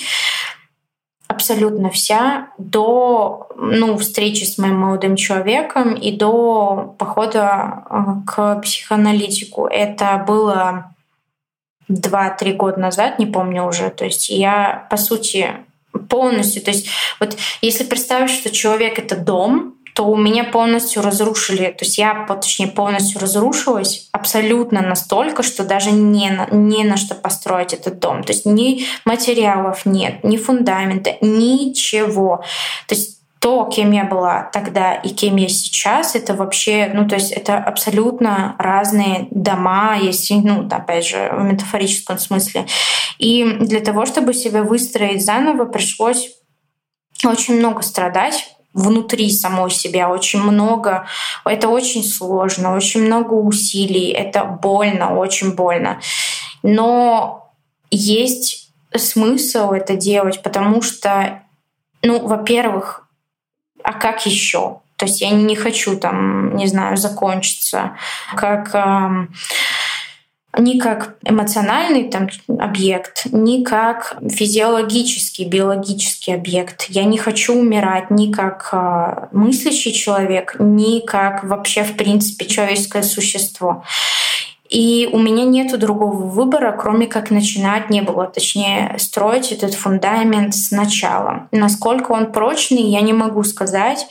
абсолютно 1.28 1.90
вся 1.90 2.48
до 2.58 3.48
ну, 3.56 3.98
встречи 3.98 4.44
с 4.44 4.58
моим 4.58 4.80
молодым 4.80 5.16
человеком 5.16 5.94
и 5.94 6.12
до 6.12 6.96
похода 6.98 7.84
э, 7.90 7.96
к 8.28 8.62
психоаналитику. 8.62 9.66
Это 9.66 10.24
было 10.28 10.94
два-три 11.88 12.54
года 12.54 12.80
назад, 12.80 13.20
не 13.20 13.26
помню 13.26 13.66
уже. 13.66 13.90
То 13.90 14.06
есть 14.06 14.30
я, 14.30 14.88
по 14.90 14.98
сути, 14.98 15.52
полностью... 16.10 16.62
То 16.62 16.72
есть 16.72 16.88
вот 17.20 17.38
если 17.62 17.84
представить, 17.84 18.32
что 18.32 18.50
человек— 18.50 19.00
это 19.00 19.16
дом, 19.16 19.76
то 19.94 20.06
у 20.06 20.18
меня 20.18 20.44
полностью 20.44 21.04
разрушили, 21.04 21.68
то 21.68 21.86
есть 21.86 21.98
я, 21.98 22.26
точнее, 22.28 22.68
полностью 22.68 23.22
разрушилась 23.22 24.10
абсолютно 24.12 24.82
настолько, 24.82 25.44
что 25.44 25.64
даже 25.64 25.92
не 25.92 26.30
на, 26.32 26.48
не 26.50 26.84
на 26.84 26.98
что 26.98 27.14
построить 27.14 27.74
этот 27.74 28.00
дом. 28.00 28.24
То 28.24 28.34
есть 28.34 28.46
ни 28.46 28.86
материалов 29.06 29.86
нет, 29.86 30.24
ни 30.24 30.38
фундамента, 30.38 31.16
ничего. 31.22 32.44
То 32.88 32.96
есть 32.96 33.20
то, 33.44 33.66
кем 33.66 33.92
я 33.92 34.06
была 34.06 34.50
тогда 34.54 34.94
и 34.94 35.10
кем 35.10 35.36
я 35.36 35.50
сейчас, 35.50 36.16
это 36.16 36.34
вообще, 36.34 36.90
ну, 36.94 37.08
то 37.08 37.16
есть 37.16 37.32
это 37.34 37.58
абсолютно 37.58 38.56
разные 38.58 39.28
дома, 39.32 39.98
если, 40.02 40.36
ну, 40.36 40.66
опять 40.72 41.06
же, 41.06 41.30
в 41.38 41.44
метафорическом 41.44 42.18
смысле. 42.18 42.66
И 43.20 43.44
для 43.60 43.82
того, 43.82 44.06
чтобы 44.06 44.34
себя 44.34 44.64
выстроить 44.64 45.26
заново, 45.26 45.66
пришлось 45.66 46.32
очень 47.26 47.58
много 47.58 47.82
страдать, 47.82 48.56
внутри 48.74 49.30
самой 49.32 49.72
себя 49.72 50.10
очень 50.10 50.42
много. 50.42 51.06
Это 51.46 51.70
очень 51.70 52.04
сложно, 52.04 52.76
очень 52.76 53.04
много 53.04 53.34
усилий, 53.34 54.12
это 54.12 54.44
больно, 54.44 55.16
очень 55.16 55.54
больно. 55.54 56.00
Но 56.64 57.52
есть 57.92 58.72
смысл 58.96 59.72
это 59.72 59.96
делать, 59.96 60.42
потому 60.42 60.82
что, 60.82 61.44
ну, 62.02 62.26
во-первых, 62.26 63.08
а 63.84 63.94
как 63.94 64.26
еще? 64.26 64.80
То 64.96 65.06
есть 65.06 65.22
я 65.22 65.32
не 65.32 65.56
хочу 65.56 65.98
там, 65.98 66.56
не 66.56 66.68
знаю, 66.68 66.98
закончиться 66.98 67.98
как 68.36 68.74
ни 70.58 70.78
как 70.78 71.16
эмоциональный 71.24 72.10
там, 72.10 72.30
объект, 72.60 73.26
ни 73.32 73.64
как 73.64 74.18
физиологический, 74.30 75.46
биологический 75.46 76.34
объект. 76.34 76.86
Я 76.90 77.06
не 77.06 77.18
хочу 77.18 77.56
умирать 77.56 78.12
ни 78.12 78.32
как 78.32 78.70
э, 78.72 79.28
мыслящий 79.32 79.92
человек, 79.92 80.56
ни 80.60 81.00
как 81.00 81.44
вообще, 81.44 81.84
в 81.84 81.98
принципе, 81.98 82.46
человеческое 82.46 83.04
существо. 83.04 83.84
И 84.74 85.08
у 85.14 85.20
меня 85.20 85.46
нет 85.46 85.78
другого 85.80 86.16
выбора, 86.16 86.76
кроме 86.76 87.06
как 87.06 87.30
начинать, 87.30 87.92
не 87.92 88.02
было, 88.02 88.26
точнее, 88.26 88.96
строить 88.98 89.52
этот 89.52 89.76
фундамент 89.76 90.56
сначала. 90.56 91.48
Насколько 91.52 92.14
он 92.14 92.32
прочный, 92.32 92.82
я 92.82 93.02
не 93.02 93.14
могу 93.14 93.44
сказать, 93.44 94.08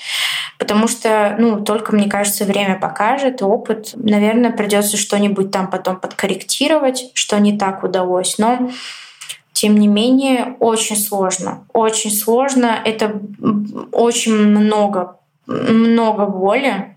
потому 0.61 0.87
что, 0.87 1.35
ну, 1.37 1.65
только, 1.65 1.93
мне 1.93 2.09
кажется, 2.09 2.45
время 2.45 2.79
покажет, 2.79 3.43
опыт. 3.43 3.91
Наверное, 3.95 4.53
придется 4.53 4.97
что-нибудь 4.97 5.51
там 5.51 5.69
потом 5.69 5.97
подкорректировать, 5.99 7.11
что 7.15 7.41
не 7.41 7.59
так 7.59 7.83
удалось. 7.83 8.39
Но 8.39 8.71
тем 9.53 9.77
не 9.77 9.89
менее, 9.89 10.55
очень 10.61 10.97
сложно. 10.97 11.67
Очень 11.73 12.13
сложно. 12.13 12.79
Это 12.85 13.21
очень 13.91 14.37
много, 14.37 15.17
много 15.49 16.27
боли 16.27 16.97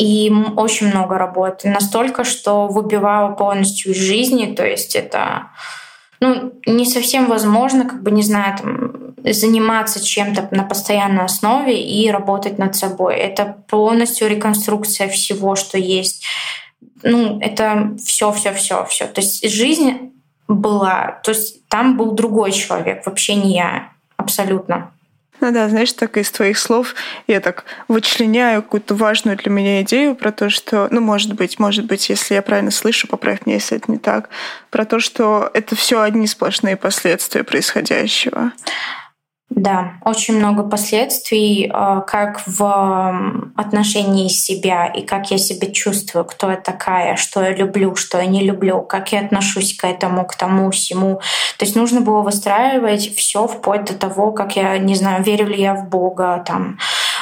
и 0.00 0.32
очень 0.56 0.88
много 0.88 1.18
работы. 1.18 1.68
Настолько, 1.68 2.24
что 2.24 2.68
выбивала 2.68 3.32
полностью 3.34 3.92
из 3.92 3.98
жизни. 3.98 4.54
То 4.54 4.66
есть 4.66 4.96
это 4.96 5.50
ну, 6.20 6.54
не 6.66 6.86
совсем 6.86 7.26
возможно, 7.26 7.84
как 7.84 8.02
бы, 8.02 8.10
не 8.10 8.22
знаю, 8.22 8.56
там, 8.56 9.14
заниматься 9.24 10.02
чем-то 10.02 10.48
на 10.52 10.64
постоянной 10.64 11.26
основе 11.26 11.78
и 11.78 12.10
работать 12.10 12.58
над 12.58 12.74
собой. 12.76 13.16
Это 13.16 13.62
полностью 13.68 14.28
реконструкция 14.28 15.08
всего, 15.08 15.54
что 15.54 15.76
есть. 15.76 16.24
Ну, 17.02 17.38
это 17.40 17.94
все, 18.02 18.32
все, 18.32 18.54
все, 18.54 18.86
все. 18.86 19.06
То 19.06 19.20
есть 19.20 19.50
жизнь 19.50 20.12
была, 20.48 21.20
то 21.22 21.30
есть 21.30 21.66
там 21.68 21.98
был 21.98 22.12
другой 22.12 22.52
человек, 22.52 23.04
вообще 23.04 23.34
не 23.34 23.54
я, 23.54 23.90
абсолютно. 24.16 24.92
Ну 25.40 25.52
да, 25.52 25.68
знаешь, 25.68 25.92
так 25.92 26.16
из 26.16 26.30
твоих 26.30 26.58
слов 26.58 26.94
я 27.26 27.40
так 27.40 27.64
вычленяю 27.88 28.62
какую-то 28.62 28.94
важную 28.94 29.36
для 29.36 29.50
меня 29.50 29.82
идею 29.82 30.14
про 30.14 30.32
то, 30.32 30.50
что, 30.50 30.88
ну, 30.90 31.00
может 31.00 31.32
быть, 31.34 31.58
может 31.58 31.86
быть, 31.86 32.08
если 32.10 32.34
я 32.34 32.42
правильно 32.42 32.70
слышу, 32.70 33.08
поправь 33.08 33.46
меня, 33.46 33.56
если 33.56 33.78
это 33.78 33.90
не 33.90 33.98
так, 33.98 34.28
про 34.70 34.84
то, 34.84 35.00
что 35.00 35.50
это 35.54 35.74
все 35.76 36.02
одни 36.02 36.26
сплошные 36.26 36.76
последствия 36.76 37.42
происходящего. 37.42 38.52
Да, 39.50 39.94
очень 40.04 40.38
много 40.38 40.62
последствий, 40.62 41.66
э, 41.66 42.02
как 42.06 42.40
в 42.46 43.50
отношении 43.56 44.28
себя 44.28 44.86
и 44.86 45.02
как 45.02 45.32
я 45.32 45.38
себя 45.38 45.72
чувствую, 45.72 46.24
кто 46.24 46.52
я 46.52 46.56
такая, 46.56 47.16
что 47.16 47.42
я 47.42 47.50
люблю, 47.50 47.96
что 47.96 48.18
я 48.18 48.26
не 48.26 48.44
люблю, 48.44 48.80
как 48.80 49.10
я 49.10 49.20
отношусь 49.20 49.76
к 49.76 49.84
этому, 49.84 50.24
к 50.24 50.36
тому, 50.36 50.70
всему. 50.70 51.20
То 51.58 51.64
есть 51.64 51.74
нужно 51.74 52.00
было 52.00 52.22
выстраивать 52.22 53.12
все 53.16 53.48
вплоть 53.48 53.86
до 53.86 53.94
того, 53.94 54.30
как 54.30 54.54
я, 54.54 54.78
не 54.78 54.94
знаю, 54.94 55.24
верю 55.24 55.48
ли 55.48 55.60
я 55.60 55.74
в 55.74 55.88
Бога, 55.88 56.44
там, 56.46 56.78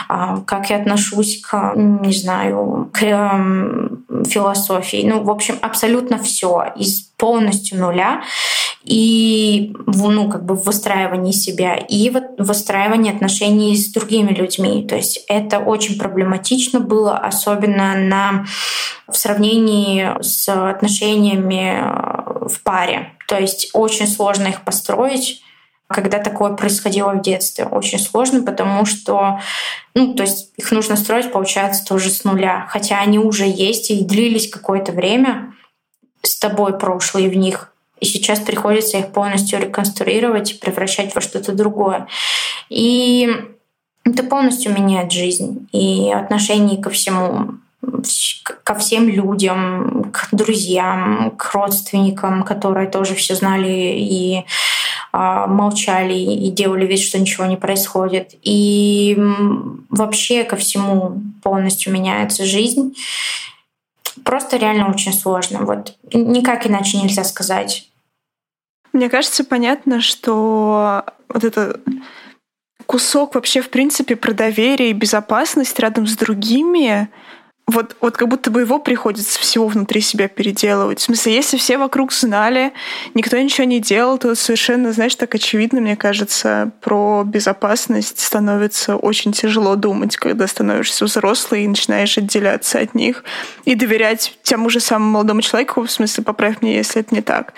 а, 0.08 0.40
как 0.46 0.68
я 0.68 0.76
отношусь 0.76 1.40
к, 1.40 1.72
не 1.74 2.12
знаю, 2.12 2.90
к 2.92 3.00
философии. 4.28 5.02
Ну, 5.08 5.22
в 5.22 5.30
общем, 5.30 5.56
абсолютно 5.62 6.18
все 6.18 6.66
из 6.76 7.08
полностью 7.16 7.80
нуля 7.80 8.22
и 8.88 9.76
ну, 9.86 10.30
как 10.30 10.44
бы 10.44 10.54
в 10.54 10.64
выстраивании 10.64 11.32
себя, 11.32 11.74
и 11.74 12.08
в 12.10 12.22
выстраивании 12.38 13.14
отношений 13.14 13.76
с 13.76 13.92
другими 13.92 14.32
людьми. 14.32 14.86
То 14.88 14.96
есть 14.96 15.24
это 15.28 15.58
очень 15.58 15.98
проблематично 15.98 16.80
было, 16.80 17.18
особенно 17.18 17.94
на, 17.96 18.46
в 19.06 19.16
сравнении 19.16 20.10
с 20.22 20.48
отношениями 20.48 21.80
э, 21.80 22.48
в 22.48 22.62
паре. 22.62 23.12
То 23.28 23.38
есть 23.38 23.70
очень 23.74 24.08
сложно 24.08 24.48
их 24.48 24.62
построить 24.62 25.42
когда 25.90 26.18
такое 26.18 26.52
происходило 26.52 27.12
в 27.12 27.22
детстве. 27.22 27.64
Очень 27.64 27.98
сложно, 27.98 28.42
потому 28.42 28.84
что, 28.84 29.40
ну, 29.94 30.12
то 30.12 30.22
есть 30.22 30.52
их 30.58 30.70
нужно 30.70 30.96
строить, 30.96 31.32
получается, 31.32 31.82
тоже 31.82 32.10
с 32.10 32.24
нуля. 32.24 32.66
Хотя 32.68 33.00
они 33.00 33.18
уже 33.18 33.46
есть 33.46 33.90
и 33.90 34.04
длились 34.04 34.50
какое-то 34.50 34.92
время 34.92 35.54
с 36.20 36.38
тобой 36.38 36.78
прошлые 36.78 37.30
в 37.30 37.36
них. 37.38 37.72
И 38.00 38.06
сейчас 38.06 38.40
приходится 38.40 38.98
их 38.98 39.12
полностью 39.12 39.60
реконструировать 39.60 40.52
и 40.52 40.58
превращать 40.58 41.14
во 41.14 41.20
что-то 41.20 41.52
другое. 41.52 42.06
И 42.68 43.28
это 44.04 44.22
полностью 44.22 44.72
меняет 44.72 45.12
жизнь 45.12 45.68
и 45.72 46.10
отношение 46.12 46.82
ко 46.82 46.90
всему 46.90 47.58
ко 48.64 48.74
всем 48.74 49.08
людям, 49.08 50.10
к 50.12 50.28
друзьям, 50.32 51.32
к 51.36 51.54
родственникам, 51.54 52.42
которые 52.42 52.88
тоже 52.88 53.14
все 53.14 53.34
знали 53.34 53.94
и 53.96 54.44
а, 55.12 55.46
молчали 55.46 56.14
и 56.14 56.50
делали 56.50 56.86
вид, 56.86 57.00
что 57.00 57.18
ничего 57.18 57.46
не 57.46 57.56
происходит. 57.56 58.34
И 58.42 59.16
вообще 59.88 60.44
ко 60.44 60.56
всему 60.56 61.22
полностью 61.42 61.92
меняется 61.92 62.44
жизнь. 62.44 62.94
Просто 64.24 64.56
реально 64.56 64.90
очень 64.90 65.12
сложно. 65.12 65.60
Вот 65.60 65.96
никак 66.12 66.66
иначе 66.66 66.98
нельзя 66.98 67.24
сказать. 67.24 67.90
Мне 68.92 69.08
кажется, 69.08 69.44
понятно, 69.44 70.00
что 70.00 71.04
вот 71.28 71.44
это 71.44 71.80
кусок 72.86 73.34
вообще, 73.34 73.60
в 73.60 73.70
принципе, 73.70 74.16
про 74.16 74.32
доверие 74.32 74.90
и 74.90 74.94
безопасность 74.94 75.78
рядом 75.78 76.06
с 76.06 76.16
другими— 76.16 77.08
вот, 77.68 77.96
вот 78.00 78.16
как 78.16 78.28
будто 78.28 78.50
бы 78.50 78.62
его 78.62 78.78
приходится 78.78 79.38
всего 79.38 79.68
внутри 79.68 80.00
себя 80.00 80.26
переделывать. 80.26 81.00
В 81.00 81.02
смысле, 81.02 81.34
если 81.34 81.58
все 81.58 81.76
вокруг 81.76 82.12
знали, 82.12 82.72
никто 83.12 83.36
ничего 83.36 83.66
не 83.66 83.78
делал, 83.78 84.16
то 84.16 84.34
совершенно, 84.34 84.92
знаешь, 84.92 85.14
так 85.16 85.34
очевидно, 85.34 85.80
мне 85.80 85.94
кажется, 85.94 86.72
про 86.80 87.24
безопасность 87.26 88.20
становится 88.20 88.96
очень 88.96 89.32
тяжело 89.32 89.76
думать, 89.76 90.16
когда 90.16 90.46
становишься 90.46 91.04
взрослый 91.04 91.64
и 91.64 91.68
начинаешь 91.68 92.16
отделяться 92.16 92.78
от 92.78 92.94
них 92.94 93.22
и 93.66 93.74
доверять 93.74 94.38
тому 94.44 94.70
же 94.70 94.80
самому 94.80 95.12
молодому 95.12 95.42
человеку, 95.42 95.82
в 95.82 95.90
смысле, 95.90 96.24
поправь 96.24 96.62
мне, 96.62 96.76
если 96.76 97.02
это 97.02 97.14
не 97.14 97.20
так. 97.20 97.52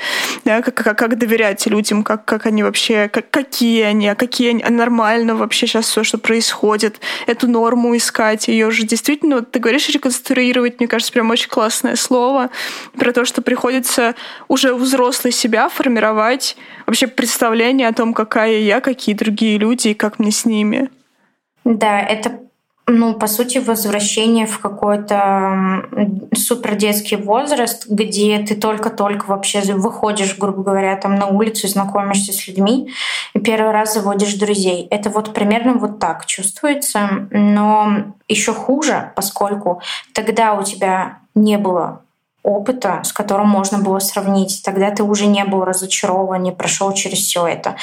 Да, 0.44 0.61
как, 0.61 0.74
как, 0.74 0.98
как 0.98 1.18
доверять 1.18 1.64
людям, 1.66 2.02
как, 2.02 2.24
как 2.24 2.46
они 2.46 2.64
вообще, 2.64 3.08
как, 3.08 3.30
какие 3.30 3.82
они, 3.82 4.08
а 4.08 4.16
какие 4.16 4.50
они, 4.50 4.62
а 4.64 4.70
нормально 4.70 5.36
вообще 5.36 5.68
сейчас 5.68 5.86
все, 5.86 6.02
что 6.02 6.18
происходит, 6.18 6.98
эту 7.28 7.46
норму 7.46 7.96
искать, 7.96 8.48
ее 8.48 8.72
же 8.72 8.82
действительно, 8.82 9.36
вот 9.36 9.52
ты 9.52 9.61
говоришь, 9.61 9.88
реконструировать, 10.01 10.80
мне 10.80 10.88
кажется, 10.88 11.12
прям 11.12 11.30
очень 11.30 11.48
классное 11.48 11.96
слово, 11.96 12.51
про 12.98 13.12
то, 13.12 13.24
что 13.24 13.42
приходится 13.42 14.14
уже 14.48 14.74
взрослый 14.74 15.32
себя 15.32 15.68
формировать, 15.68 16.57
вообще 16.86 17.07
представление 17.07 17.88
о 17.88 17.92
том, 17.92 18.14
какая 18.14 18.59
я, 18.59 18.80
какие 18.80 19.14
другие 19.14 19.59
люди 19.59 19.88
и 19.88 19.94
как 19.94 20.18
мне 20.18 20.32
с 20.32 20.44
ними. 20.44 20.90
Да, 21.64 22.01
это 22.01 22.40
ну, 22.91 23.14
по 23.14 23.26
сути, 23.26 23.59
возвращение 23.59 24.47
в 24.47 24.59
какой-то 24.59 25.84
супер 26.34 26.74
детский 26.74 27.16
возраст, 27.16 27.86
где 27.88 28.38
ты 28.38 28.55
только-только 28.55 29.26
вообще 29.26 29.61
выходишь, 29.74 30.36
грубо 30.36 30.62
говоря, 30.62 30.97
там 30.97 31.14
на 31.14 31.26
улицу, 31.26 31.68
знакомишься 31.68 32.32
с 32.32 32.47
людьми, 32.49 32.91
и 33.34 33.38
первый 33.38 33.72
раз 33.72 33.95
заводишь 33.95 34.34
друзей. 34.34 34.86
Это 34.91 35.11
вот 35.11 35.32
примерно 35.32 35.74
вот 35.74 35.99
так 35.99 36.26
чувствуется, 36.26 37.28
но 37.30 38.14
еще 38.28 38.53
хуже, 38.53 39.12
поскольку 39.14 39.80
тогда 40.12 40.55
у 40.55 40.62
тебя 40.64 41.18
не 41.34 41.59
было 41.59 42.03
опыта, 42.43 43.01
с 43.05 43.12
которым 43.12 43.49
можно 43.49 43.78
было 43.78 43.99
сравнить. 43.99 44.62
Тогда 44.64 44.91
ты 44.91 45.03
уже 45.03 45.26
не 45.26 45.45
был 45.45 45.64
разочарован, 45.64 46.43
не 46.43 46.53
прошел 46.53 46.93
через 46.93 47.18
все 47.18 47.47
это. 47.47 47.76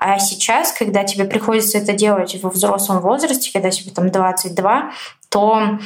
А 0.00 0.18
сейчас, 0.18 0.72
когда 0.72 1.04
тебе 1.04 1.26
приходится 1.26 1.76
это 1.76 1.92
делать 1.92 2.34
во 2.42 2.48
взрослом 2.48 3.00
возрасте, 3.00 3.50
когда 3.52 3.70
тебе 3.70 3.92
там 3.92 4.10
22, 4.10 4.92
то 5.28 5.78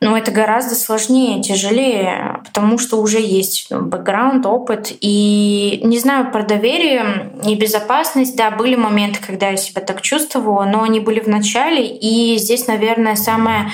ну, 0.00 0.16
это 0.16 0.32
гораздо 0.32 0.74
сложнее, 0.74 1.40
тяжелее, 1.42 2.40
потому 2.44 2.76
что 2.76 3.00
уже 3.00 3.20
есть 3.20 3.68
ну, 3.70 3.82
бэкграунд, 3.82 4.44
опыт. 4.44 4.92
И 5.00 5.80
не 5.84 5.98
знаю, 6.00 6.32
про 6.32 6.42
доверие 6.42 7.32
и 7.46 7.54
безопасность, 7.54 8.36
да, 8.36 8.50
были 8.50 8.74
моменты, 8.74 9.20
когда 9.24 9.50
я 9.50 9.56
себя 9.56 9.80
так 9.80 10.02
чувствовала, 10.02 10.64
но 10.64 10.82
они 10.82 10.98
были 10.98 11.20
в 11.20 11.28
начале. 11.28 11.86
И 11.86 12.36
здесь, 12.38 12.66
наверное, 12.66 13.14
самое 13.14 13.70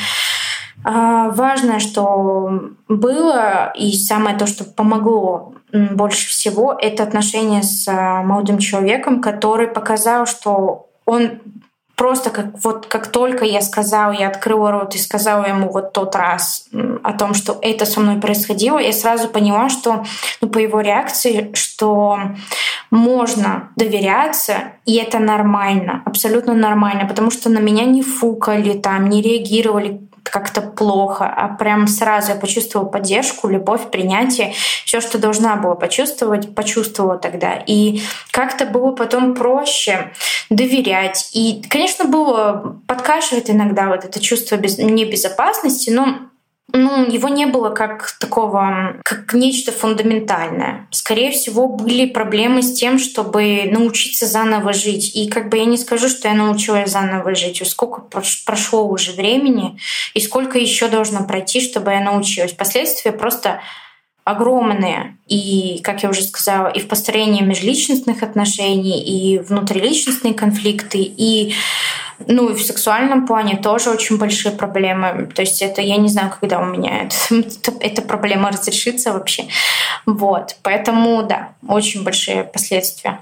важное, 0.85 1.79
что 1.79 2.71
было, 2.89 3.73
и 3.77 3.93
самое 3.93 4.37
то, 4.37 4.47
что 4.47 4.65
помогло 4.65 5.55
больше 5.73 6.29
всего, 6.29 6.77
это 6.79 7.03
отношение 7.03 7.63
с 7.63 7.89
а, 7.89 8.23
молодым 8.23 8.59
человеком, 8.59 9.23
который 9.23 9.69
показал, 9.69 10.27
что 10.27 10.89
он 11.07 11.41
просто 11.97 12.31
как 12.31 12.47
вот 12.65 12.87
как 12.87 13.07
только 13.07 13.45
я 13.45 13.63
сказала, 13.63 14.13
я 14.13 14.29
открыла 14.29 14.73
рот 14.73 14.95
и 14.95 14.99
сказала 14.99 15.47
ему 15.47 15.71
вот 15.71 15.93
тот 15.93 16.17
раз 16.17 16.69
о 17.03 17.13
том, 17.13 17.33
что 17.33 17.59
это 17.63 17.87
со 17.87 18.01
мной 18.01 18.17
происходило, 18.17 18.79
я 18.79 18.93
сразу 18.93 19.29
поняла, 19.29 19.69
что 19.69 20.05
ну, 20.41 20.49
по 20.49 20.59
его 20.59 20.81
реакции, 20.81 21.53
что 21.55 22.19
можно 22.91 23.71
доверяться, 23.77 24.73
и 24.85 24.97
это 24.97 25.19
нормально, 25.19 26.03
абсолютно 26.05 26.55
нормально, 26.55 27.07
потому 27.07 27.31
что 27.31 27.49
на 27.51 27.61
меня 27.61 27.85
не 27.85 28.03
фукали, 28.03 28.73
там, 28.79 29.09
не 29.09 29.23
реагировали 29.23 30.01
как-то 30.23 30.61
плохо, 30.63 31.27
а 31.27 31.49
прям 31.49 31.87
сразу 31.87 32.33
я 32.33 32.37
почувствовала 32.37 32.89
поддержку, 32.89 33.49
любовь, 33.49 33.91
принятие, 33.91 34.55
все, 34.85 35.01
что 35.01 35.19
должна 35.19 35.57
была 35.57 35.75
почувствовать, 35.75 36.55
почувствовала 36.55 37.19
тогда. 37.19 37.63
И 37.67 38.01
как-то 38.31 38.65
было 38.67 38.93
потом 38.93 39.35
проще 39.35 40.13
доверять. 40.51 41.31
И, 41.33 41.63
конечно, 41.69 42.05
было 42.05 42.77
подкашивает 42.87 43.51
иногда 43.51 43.89
вот 43.89 44.05
это 44.05 44.21
чувство 44.21 44.57
без, 44.57 44.79
небезопасности, 44.79 45.91
но 45.91 46.19
ну, 46.73 47.11
его 47.11 47.29
не 47.29 47.47
было 47.47 47.71
как 47.71 48.13
такого, 48.19 48.97
как 49.05 49.35
нечто 49.35 49.73
фундаментальное. 49.73 50.89
Скорее 50.91 51.31
всего, 51.31 51.69
были 51.69 52.07
проблемы 52.07 52.63
с 52.63 52.73
тем, 52.73 52.99
чтобы 52.99 53.65
научиться 53.71 54.27
заново 54.27 54.73
жить. 54.73 55.15
И 55.15 55.29
как 55.29 55.51
бы 55.51 55.59
я 55.59 55.67
не 55.67 55.77
скажу, 55.77 56.09
что 56.09 56.29
я 56.29 56.35
научилась 56.35 56.91
заново 56.91 57.35
жить. 57.35 57.63
Сколько 57.69 58.01
прошло 58.47 58.87
уже 58.87 59.13
времени 59.13 59.79
и 60.15 60.21
сколько 60.21 60.59
еще 60.59 60.89
должно 60.89 61.27
пройти, 61.27 61.61
чтобы 61.61 61.93
я 61.93 62.01
научилась. 62.01 62.53
Последствия 62.53 63.13
просто 63.13 63.61
огромные. 64.25 65.17
И, 65.27 65.81
как 65.83 66.03
я 66.03 66.11
уже 66.11 66.23
сказала, 66.23 66.69
и 66.69 66.81
в 66.81 66.89
построении 66.89 67.43
межличностных 67.43 68.23
отношений, 68.23 69.03
и 69.03 69.39
внутриличностные 69.39 70.35
конфликты, 70.35 70.99
и 70.99 71.55
ну 72.29 72.51
и 72.51 72.55
в 72.55 72.63
сексуальном 72.63 73.27
плане 73.27 73.57
тоже 73.57 73.91
очень 73.91 74.19
большие 74.19 74.55
проблемы. 74.55 75.29
То 75.35 75.43
есть 75.43 75.61
это 75.63 75.81
я 75.81 75.97
не 75.97 76.09
знаю, 76.09 76.33
когда 76.39 76.61
у 76.61 76.67
меня 76.67 77.05
это, 77.05 77.73
эта 77.81 78.03
проблема 78.03 78.51
разрешится 78.51 79.13
вообще. 79.13 79.49
Вот. 80.07 80.57
Поэтому, 80.63 81.23
да, 81.23 81.55
очень 81.67 82.05
большие 82.05 82.45
последствия. 82.45 83.21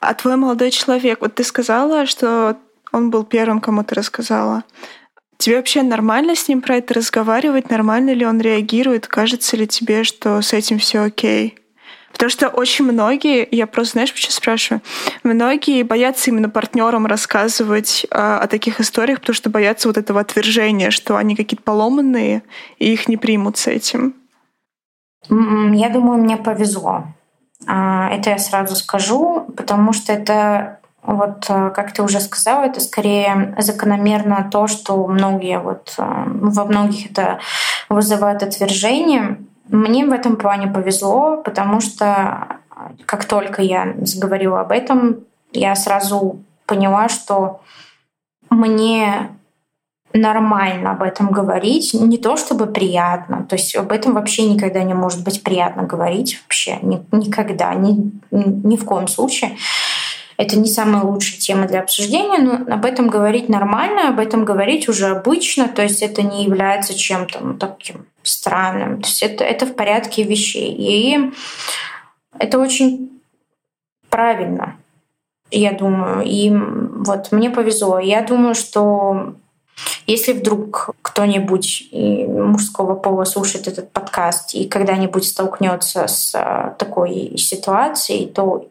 А 0.00 0.14
твой 0.14 0.36
молодой 0.36 0.70
человек, 0.70 1.22
вот 1.22 1.34
ты 1.34 1.44
сказала, 1.44 2.06
что 2.06 2.56
он 2.92 3.10
был 3.10 3.24
первым, 3.24 3.60
кому 3.60 3.82
ты 3.82 3.94
рассказала. 3.94 4.62
Тебе 5.38 5.56
вообще 5.56 5.82
нормально 5.82 6.34
с 6.34 6.48
ним 6.48 6.62
про 6.62 6.76
это 6.76 6.94
разговаривать? 6.94 7.70
Нормально 7.70 8.10
ли 8.14 8.24
он 8.24 8.40
реагирует? 8.40 9.06
Кажется 9.06 9.56
ли 9.56 9.66
тебе, 9.66 10.04
что 10.04 10.40
с 10.40 10.52
этим 10.52 10.78
все 10.78 11.00
окей? 11.00 11.58
Потому 12.14 12.30
что 12.30 12.48
очень 12.48 12.84
многие, 12.84 13.46
я 13.50 13.66
просто, 13.66 13.94
знаешь, 13.94 14.12
почему 14.12 14.30
спрашиваю, 14.30 14.82
многие 15.24 15.82
боятся 15.82 16.30
именно 16.30 16.48
партнерам 16.48 17.06
рассказывать 17.06 18.06
а, 18.08 18.38
о 18.38 18.46
таких 18.46 18.78
историях, 18.80 19.18
потому 19.18 19.34
что 19.34 19.50
боятся 19.50 19.88
вот 19.88 19.98
этого 19.98 20.20
отвержения, 20.20 20.90
что 20.90 21.16
они 21.16 21.34
какие-то 21.34 21.64
поломанные, 21.64 22.44
и 22.78 22.92
их 22.92 23.08
не 23.08 23.16
примут 23.16 23.56
с 23.56 23.66
этим. 23.66 24.14
Я 25.28 25.88
думаю, 25.88 26.22
мне 26.22 26.36
повезло. 26.36 27.04
А, 27.66 28.08
это 28.10 28.30
я 28.30 28.38
сразу 28.38 28.76
скажу, 28.76 29.48
потому 29.56 29.92
что 29.92 30.12
это 30.12 30.78
вот, 31.06 31.46
э, 31.48 31.70
как 31.70 31.92
ты 31.92 32.02
уже 32.02 32.20
сказала, 32.20 32.64
это 32.64 32.80
скорее 32.80 33.54
закономерно 33.58 34.48
то, 34.50 34.66
что 34.66 35.06
многие 35.06 35.58
вот, 35.58 35.94
э, 35.98 36.02
во 36.26 36.64
многих 36.64 37.10
это 37.10 37.40
вызывает 37.88 38.42
отвержение. 38.42 39.38
Мне 39.68 40.06
в 40.06 40.12
этом 40.12 40.36
плане 40.36 40.66
повезло, 40.66 41.36
потому 41.38 41.80
что 41.80 42.58
как 43.06 43.24
только 43.24 43.62
я 43.62 43.94
заговорила 44.02 44.60
об 44.60 44.72
этом, 44.72 45.20
я 45.52 45.74
сразу 45.74 46.42
поняла, 46.66 47.08
что 47.08 47.60
мне 48.50 49.30
нормально 50.14 50.92
об 50.92 51.02
этом 51.02 51.30
говорить, 51.30 51.92
не 51.92 52.18
то 52.18 52.36
чтобы 52.36 52.66
приятно, 52.66 53.44
то 53.48 53.56
есть 53.56 53.74
об 53.74 53.90
этом 53.90 54.14
вообще 54.14 54.48
никогда 54.48 54.82
не 54.84 54.94
может 54.94 55.24
быть 55.24 55.42
приятно 55.42 55.82
говорить, 55.82 56.40
вообще 56.42 56.78
ни, 56.82 57.04
никогда, 57.10 57.74
ни, 57.74 58.12
ни 58.30 58.76
в 58.76 58.84
коем 58.84 59.08
случае. 59.08 59.56
Это 60.36 60.58
не 60.58 60.68
самая 60.68 61.02
лучшая 61.02 61.38
тема 61.38 61.66
для 61.66 61.80
обсуждения, 61.80 62.38
но 62.38 62.74
об 62.74 62.84
этом 62.84 63.08
говорить 63.08 63.48
нормально, 63.48 64.08
об 64.08 64.18
этом 64.18 64.44
говорить 64.44 64.88
уже 64.88 65.06
обычно, 65.06 65.68
то 65.68 65.82
есть 65.82 66.02
это 66.02 66.22
не 66.22 66.44
является 66.44 66.94
чем-то 66.94 67.40
ну, 67.40 67.54
таким 67.54 68.06
странным, 68.22 69.02
то 69.02 69.08
есть 69.08 69.22
это, 69.22 69.44
это 69.44 69.66
в 69.66 69.74
порядке 69.74 70.22
вещей. 70.22 70.74
И 70.76 71.32
это 72.38 72.58
очень 72.58 73.20
правильно, 74.08 74.76
я 75.50 75.72
думаю. 75.72 76.24
И 76.24 76.50
вот 76.50 77.32
мне 77.32 77.50
повезло. 77.50 77.98
Я 77.98 78.22
думаю, 78.22 78.54
что 78.54 79.34
если 80.06 80.32
вдруг 80.32 80.90
кто-нибудь 81.02 81.88
мужского 81.92 82.94
пола 82.94 83.24
слушает 83.24 83.66
этот 83.66 83.90
подкаст 83.90 84.54
и 84.54 84.68
когда-нибудь 84.68 85.24
столкнется 85.24 86.06
с 86.06 86.34
а, 86.34 86.74
такой 86.78 87.36
ситуацией, 87.38 88.26
то, 88.26 88.68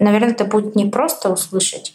наверное, 0.00 0.32
это 0.32 0.44
будет 0.44 0.74
не 0.74 0.86
просто 0.86 1.30
услышать, 1.30 1.94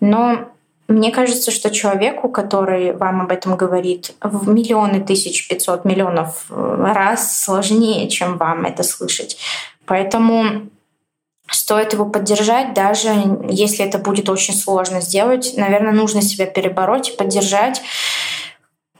но 0.00 0.48
мне 0.88 1.12
кажется, 1.12 1.52
что 1.52 1.70
человеку, 1.70 2.28
который 2.28 2.92
вам 2.92 3.20
об 3.20 3.30
этом 3.30 3.56
говорит, 3.56 4.12
в 4.20 4.48
миллионы 4.48 5.00
тысяч 5.00 5.46
пятьсот 5.46 5.84
миллионов 5.84 6.46
э, 6.50 6.92
раз 6.92 7.42
сложнее, 7.44 8.08
чем 8.08 8.38
вам 8.38 8.64
это 8.64 8.82
слышать. 8.82 9.36
Поэтому 9.86 10.68
стоит 11.48 11.92
его 11.92 12.06
поддержать, 12.06 12.74
даже 12.74 13.10
если 13.48 13.84
это 13.84 13.98
будет 13.98 14.28
очень 14.28 14.54
сложно 14.54 15.00
сделать. 15.00 15.54
Наверное, 15.56 15.92
нужно 15.92 16.22
себя 16.22 16.46
перебороть 16.46 17.10
и 17.10 17.16
поддержать 17.16 17.82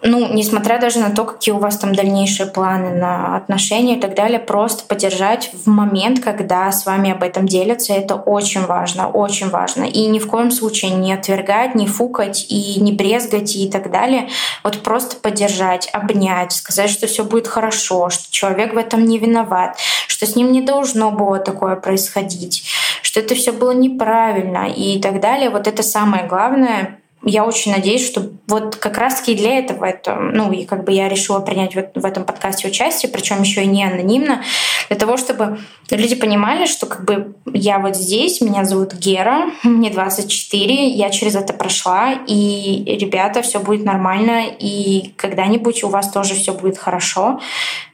ну, 0.03 0.33
несмотря 0.33 0.79
даже 0.79 0.99
на 0.99 1.11
то, 1.11 1.25
какие 1.25 1.55
у 1.55 1.59
вас 1.59 1.77
там 1.77 1.95
дальнейшие 1.95 2.47
планы 2.47 2.91
на 2.91 3.37
отношения 3.37 3.99
и 3.99 4.01
так 4.01 4.15
далее, 4.15 4.39
просто 4.39 4.85
поддержать 4.85 5.51
в 5.53 5.69
момент, 5.69 6.21
когда 6.21 6.73
с 6.73 6.87
вами 6.87 7.11
об 7.11 7.23
этом 7.23 7.47
делятся, 7.47 7.93
это 7.93 8.15
очень 8.15 8.65
важно, 8.65 9.09
очень 9.09 9.51
важно. 9.51 9.85
И 9.85 10.07
ни 10.07 10.19
в 10.19 10.27
коем 10.27 10.51
случае 10.51 10.93
не 10.93 11.13
отвергать, 11.13 11.75
не 11.75 11.87
фукать 11.87 12.47
и 12.49 12.81
не 12.81 12.93
брезгать 12.93 13.55
и 13.57 13.71
так 13.71 13.91
далее. 13.91 14.29
Вот 14.65 14.79
просто 14.83 15.17
поддержать, 15.17 15.91
обнять, 15.93 16.53
сказать, 16.53 16.89
что 16.89 17.07
все 17.07 17.23
будет 17.23 17.47
хорошо, 17.47 18.09
что 18.09 18.31
человек 18.31 18.73
в 18.73 18.79
этом 18.79 19.05
не 19.05 19.19
виноват, 19.19 19.77
что 20.07 20.25
с 20.27 20.35
ним 20.35 20.51
не 20.53 20.63
должно 20.63 21.11
было 21.11 21.39
такое 21.39 21.77
происходить, 21.77 22.65
что 23.03 23.21
это 23.21 23.35
все 23.35 23.53
было 23.53 23.73
неправильно 23.73 24.67
и 24.71 24.99
так 25.01 25.21
далее. 25.21 25.51
Вот 25.51 25.67
это 25.67 25.83
самое 25.83 26.27
главное 26.27 27.00
я 27.23 27.45
очень 27.45 27.73
надеюсь, 27.73 28.07
что 28.07 28.31
вот 28.47 28.77
как 28.77 28.97
раз-таки 28.97 29.35
для 29.35 29.59
этого 29.59 29.85
это, 29.85 30.15
ну, 30.15 30.53
и 30.53 30.65
как 30.65 30.85
бы 30.85 30.93
я 30.93 31.09
решила 31.09 31.41
принять 31.41 31.75
в, 31.75 31.83
в 31.95 32.05
этом 32.05 32.25
подкасте 32.25 32.69
участие, 32.69 33.13
причем 33.13 33.43
еще 33.43 33.63
и 33.63 33.67
не 33.67 33.85
анонимно, 33.85 34.43
для 34.89 34.97
того, 34.97 35.17
чтобы 35.17 35.59
люди 35.91 36.15
понимали, 36.15 36.67
что 36.67 36.87
как 36.87 37.05
бы 37.05 37.35
я 37.53 37.79
вот 37.79 37.95
здесь, 37.97 38.41
меня 38.41 38.65
зовут 38.65 38.95
Гера, 38.95 39.51
мне 39.63 39.91
24, 39.91 40.89
я 40.89 41.11
через 41.11 41.35
это 41.35 41.53
прошла, 41.53 42.13
и, 42.27 42.85
ребята, 42.99 43.43
все 43.43 43.61
будет 43.61 43.85
нормально, 43.85 44.45
и 44.59 45.13
когда-нибудь 45.17 45.85
у 45.85 45.89
вас 45.89 46.11
тоже 46.11 46.35
все 46.35 46.55
будет 46.55 46.79
хорошо 46.79 47.41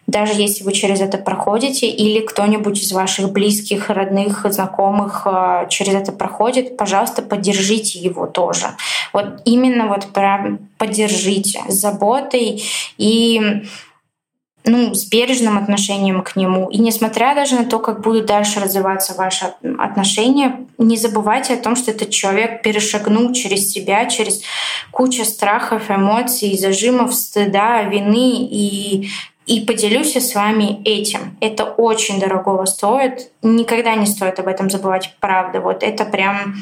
даже 0.07 0.40
если 0.40 0.62
вы 0.62 0.72
через 0.72 1.00
это 1.00 1.18
проходите, 1.18 1.88
или 1.88 2.20
кто-нибудь 2.20 2.80
из 2.80 2.92
ваших 2.92 3.32
близких, 3.32 3.90
родных, 3.90 4.46
знакомых 4.50 5.26
э, 5.26 5.66
через 5.68 5.94
это 5.94 6.12
проходит, 6.12 6.76
пожалуйста, 6.76 7.22
поддержите 7.22 7.98
его 7.98 8.26
тоже. 8.26 8.66
Вот 9.12 9.40
именно 9.44 9.88
вот 9.88 10.07
прям 10.12 10.59
поддержите 10.78 11.61
с 11.68 11.74
заботой 11.74 12.62
и 12.98 13.62
ну, 14.66 14.94
с 14.94 15.07
бережным 15.07 15.59
отношением 15.59 16.22
к 16.22 16.34
нему. 16.36 16.68
И 16.68 16.78
несмотря 16.78 17.34
даже 17.34 17.54
на 17.54 17.64
то, 17.64 17.78
как 17.78 18.00
будут 18.00 18.26
дальше 18.26 18.61
развиваться 18.61 19.14
ваши 19.14 19.54
отношения, 19.78 20.66
не 20.76 20.96
забывайте 20.96 21.54
о 21.54 21.62
том, 21.62 21.76
что 21.76 21.92
этот 21.92 22.11
человек 22.11 22.62
перешагнул 22.62 23.32
через 23.32 23.70
себя, 23.70 24.07
через 24.07 24.42
кучу 24.90 25.24
страхов, 25.24 25.90
эмоций, 25.90 26.59
зажимов, 26.59 27.14
стыда, 27.14 27.82
вины 27.84 28.48
и 28.50 29.09
и 29.47 29.61
поделюсь 29.61 30.16
с 30.16 30.34
вами 30.34 30.82
этим. 30.84 31.36
Это 31.40 31.64
очень 31.64 32.20
дорогого 32.20 32.64
стоит. 32.66 33.30
Никогда 33.42 33.94
не 33.94 34.07
стоит 34.07 34.38
об 34.38 34.49
этом 34.49 34.68
забывать, 34.68 35.16
правда. 35.20 35.61
Вот 35.61 35.82
это 35.82 36.05
прям 36.05 36.57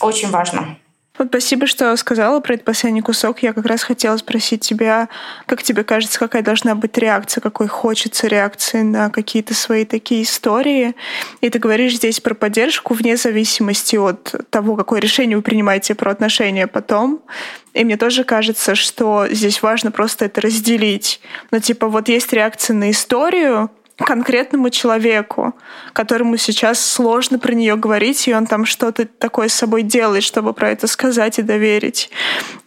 очень 0.00 0.30
важно. 0.30 0.76
Вот 1.18 1.28
спасибо, 1.28 1.66
что 1.66 1.96
сказала 1.96 2.38
про 2.40 2.54
этот 2.54 2.64
последний 2.64 3.00
кусок. 3.00 3.42
Я 3.42 3.52
как 3.52 3.66
раз 3.66 3.82
хотела 3.82 4.16
спросить 4.16 4.60
тебя, 4.60 5.08
как 5.46 5.62
тебе 5.62 5.82
кажется, 5.82 6.18
какая 6.18 6.42
должна 6.42 6.76
быть 6.76 6.96
реакция, 6.96 7.40
какой 7.40 7.66
хочется 7.66 8.28
реакции 8.28 8.82
на 8.82 9.10
какие-то 9.10 9.52
свои 9.52 9.84
такие 9.84 10.22
истории. 10.22 10.94
И 11.40 11.50
ты 11.50 11.58
говоришь 11.58 11.96
здесь 11.96 12.20
про 12.20 12.34
поддержку 12.34 12.94
вне 12.94 13.16
зависимости 13.16 13.96
от 13.96 14.34
того, 14.50 14.76
какое 14.76 15.00
решение 15.00 15.36
вы 15.36 15.42
принимаете 15.42 15.96
про 15.96 16.12
отношения 16.12 16.68
потом. 16.68 17.20
И 17.74 17.84
мне 17.84 17.96
тоже 17.96 18.24
кажется, 18.24 18.74
что 18.74 19.26
здесь 19.28 19.62
важно 19.62 19.90
просто 19.90 20.26
это 20.26 20.40
разделить. 20.40 21.20
Ну, 21.50 21.58
типа, 21.58 21.88
вот 21.88 22.08
есть 22.08 22.32
реакция 22.32 22.74
на 22.74 22.90
историю, 22.90 23.70
конкретному 24.04 24.70
человеку, 24.70 25.54
которому 25.92 26.36
сейчас 26.36 26.80
сложно 26.84 27.38
про 27.38 27.52
нее 27.52 27.76
говорить, 27.76 28.28
и 28.28 28.34
он 28.34 28.46
там 28.46 28.64
что-то 28.64 29.06
такое 29.06 29.48
с 29.48 29.54
собой 29.54 29.82
делает, 29.82 30.22
чтобы 30.22 30.52
про 30.52 30.70
это 30.70 30.86
сказать 30.86 31.38
и 31.38 31.42
доверить. 31.42 32.10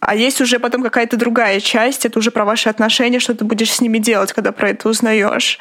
А 0.00 0.14
есть 0.14 0.40
уже 0.40 0.58
потом 0.58 0.82
какая-то 0.82 1.16
другая 1.16 1.60
часть, 1.60 2.04
это 2.04 2.18
уже 2.18 2.30
про 2.30 2.44
ваши 2.44 2.68
отношения, 2.68 3.18
что 3.18 3.34
ты 3.34 3.44
будешь 3.44 3.72
с 3.72 3.80
ними 3.80 3.98
делать, 3.98 4.32
когда 4.32 4.52
про 4.52 4.70
это 4.70 4.88
узнаешь. 4.88 5.58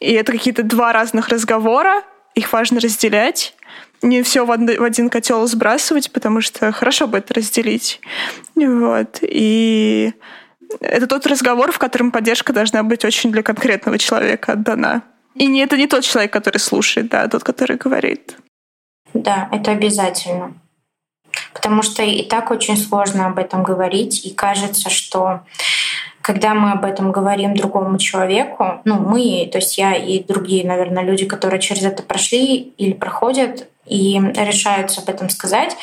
И 0.00 0.12
это 0.12 0.32
какие-то 0.32 0.62
два 0.62 0.92
разных 0.92 1.28
разговора, 1.28 2.02
их 2.34 2.52
важно 2.52 2.80
разделять, 2.80 3.54
не 4.02 4.22
все 4.22 4.44
в, 4.44 4.52
один 4.52 5.08
котел 5.08 5.46
сбрасывать, 5.46 6.12
потому 6.12 6.42
что 6.42 6.70
хорошо 6.72 7.06
бы 7.06 7.18
это 7.18 7.32
разделить. 7.34 8.00
Вот. 8.54 9.18
И 9.22 10.12
это 10.80 11.06
тот 11.06 11.26
разговор, 11.26 11.72
в 11.72 11.78
котором 11.78 12.10
поддержка 12.10 12.52
должна 12.52 12.82
быть 12.82 13.04
очень 13.04 13.32
для 13.32 13.42
конкретного 13.42 13.98
человека 13.98 14.52
отдана. 14.52 15.02
И 15.34 15.46
не, 15.46 15.60
это 15.60 15.76
не 15.76 15.86
тот 15.86 16.04
человек, 16.04 16.32
который 16.32 16.58
слушает, 16.58 17.08
да, 17.08 17.22
а 17.22 17.28
тот, 17.28 17.44
который 17.44 17.76
говорит. 17.76 18.36
Да, 19.12 19.48
это 19.52 19.72
обязательно. 19.72 20.54
Потому 21.52 21.82
что 21.82 22.02
и 22.02 22.22
так 22.22 22.50
очень 22.50 22.76
сложно 22.76 23.26
об 23.26 23.38
этом 23.38 23.62
говорить, 23.62 24.24
и 24.24 24.30
кажется, 24.30 24.90
что 24.90 25.40
когда 26.26 26.54
мы 26.54 26.72
об 26.72 26.84
этом 26.84 27.12
говорим 27.12 27.54
другому 27.54 27.98
человеку, 27.98 28.80
ну, 28.84 28.96
мы, 28.96 29.48
то 29.52 29.58
есть 29.58 29.78
я 29.78 29.94
и 29.94 30.20
другие, 30.20 30.66
наверное, 30.66 31.04
люди, 31.04 31.24
которые 31.24 31.60
через 31.60 31.84
это 31.84 32.02
прошли 32.02 32.72
или 32.78 32.94
проходят, 32.94 33.68
и 33.86 34.20
решаются 34.34 35.00
об 35.00 35.08
этом 35.08 35.30
сказать, 35.30 35.76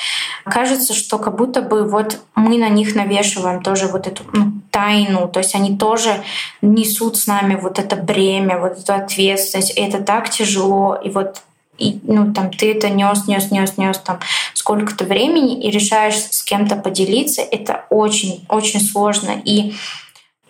кажется, 0.44 0.94
что 0.94 1.18
как 1.18 1.38
будто 1.38 1.62
бы 1.62 1.88
вот 1.88 2.20
мы 2.36 2.58
на 2.58 2.68
них 2.68 2.94
навешиваем 2.94 3.64
тоже 3.64 3.88
вот 3.88 4.06
эту 4.06 4.24
ну, 4.34 4.52
тайну, 4.70 5.30
то 5.30 5.40
есть 5.40 5.56
они 5.56 5.78
тоже 5.78 6.22
несут 6.62 7.16
с 7.16 7.26
нами 7.26 7.56
вот 7.56 7.80
это 7.80 7.96
бремя, 7.96 8.60
вот 8.60 8.80
эту 8.80 8.94
ответственность, 8.96 9.78
и 9.78 9.82
это 9.82 10.04
так 10.04 10.30
тяжело, 10.30 11.00
и 11.02 11.10
вот 11.10 11.42
и, 11.78 12.02
ну, 12.04 12.34
там, 12.34 12.52
ты 12.52 12.72
это 12.72 12.90
нес, 12.90 13.28
нес, 13.28 13.50
нес, 13.50 13.78
нес 13.78 13.98
там 13.98 14.20
сколько-то 14.54 15.06
времени 15.06 15.64
и 15.64 15.72
решаешь 15.72 16.18
с 16.18 16.44
кем-то 16.44 16.76
поделиться, 16.76 17.42
это 17.42 17.86
очень, 17.90 18.46
очень 18.50 18.82
сложно. 18.82 19.42
И 19.44 19.74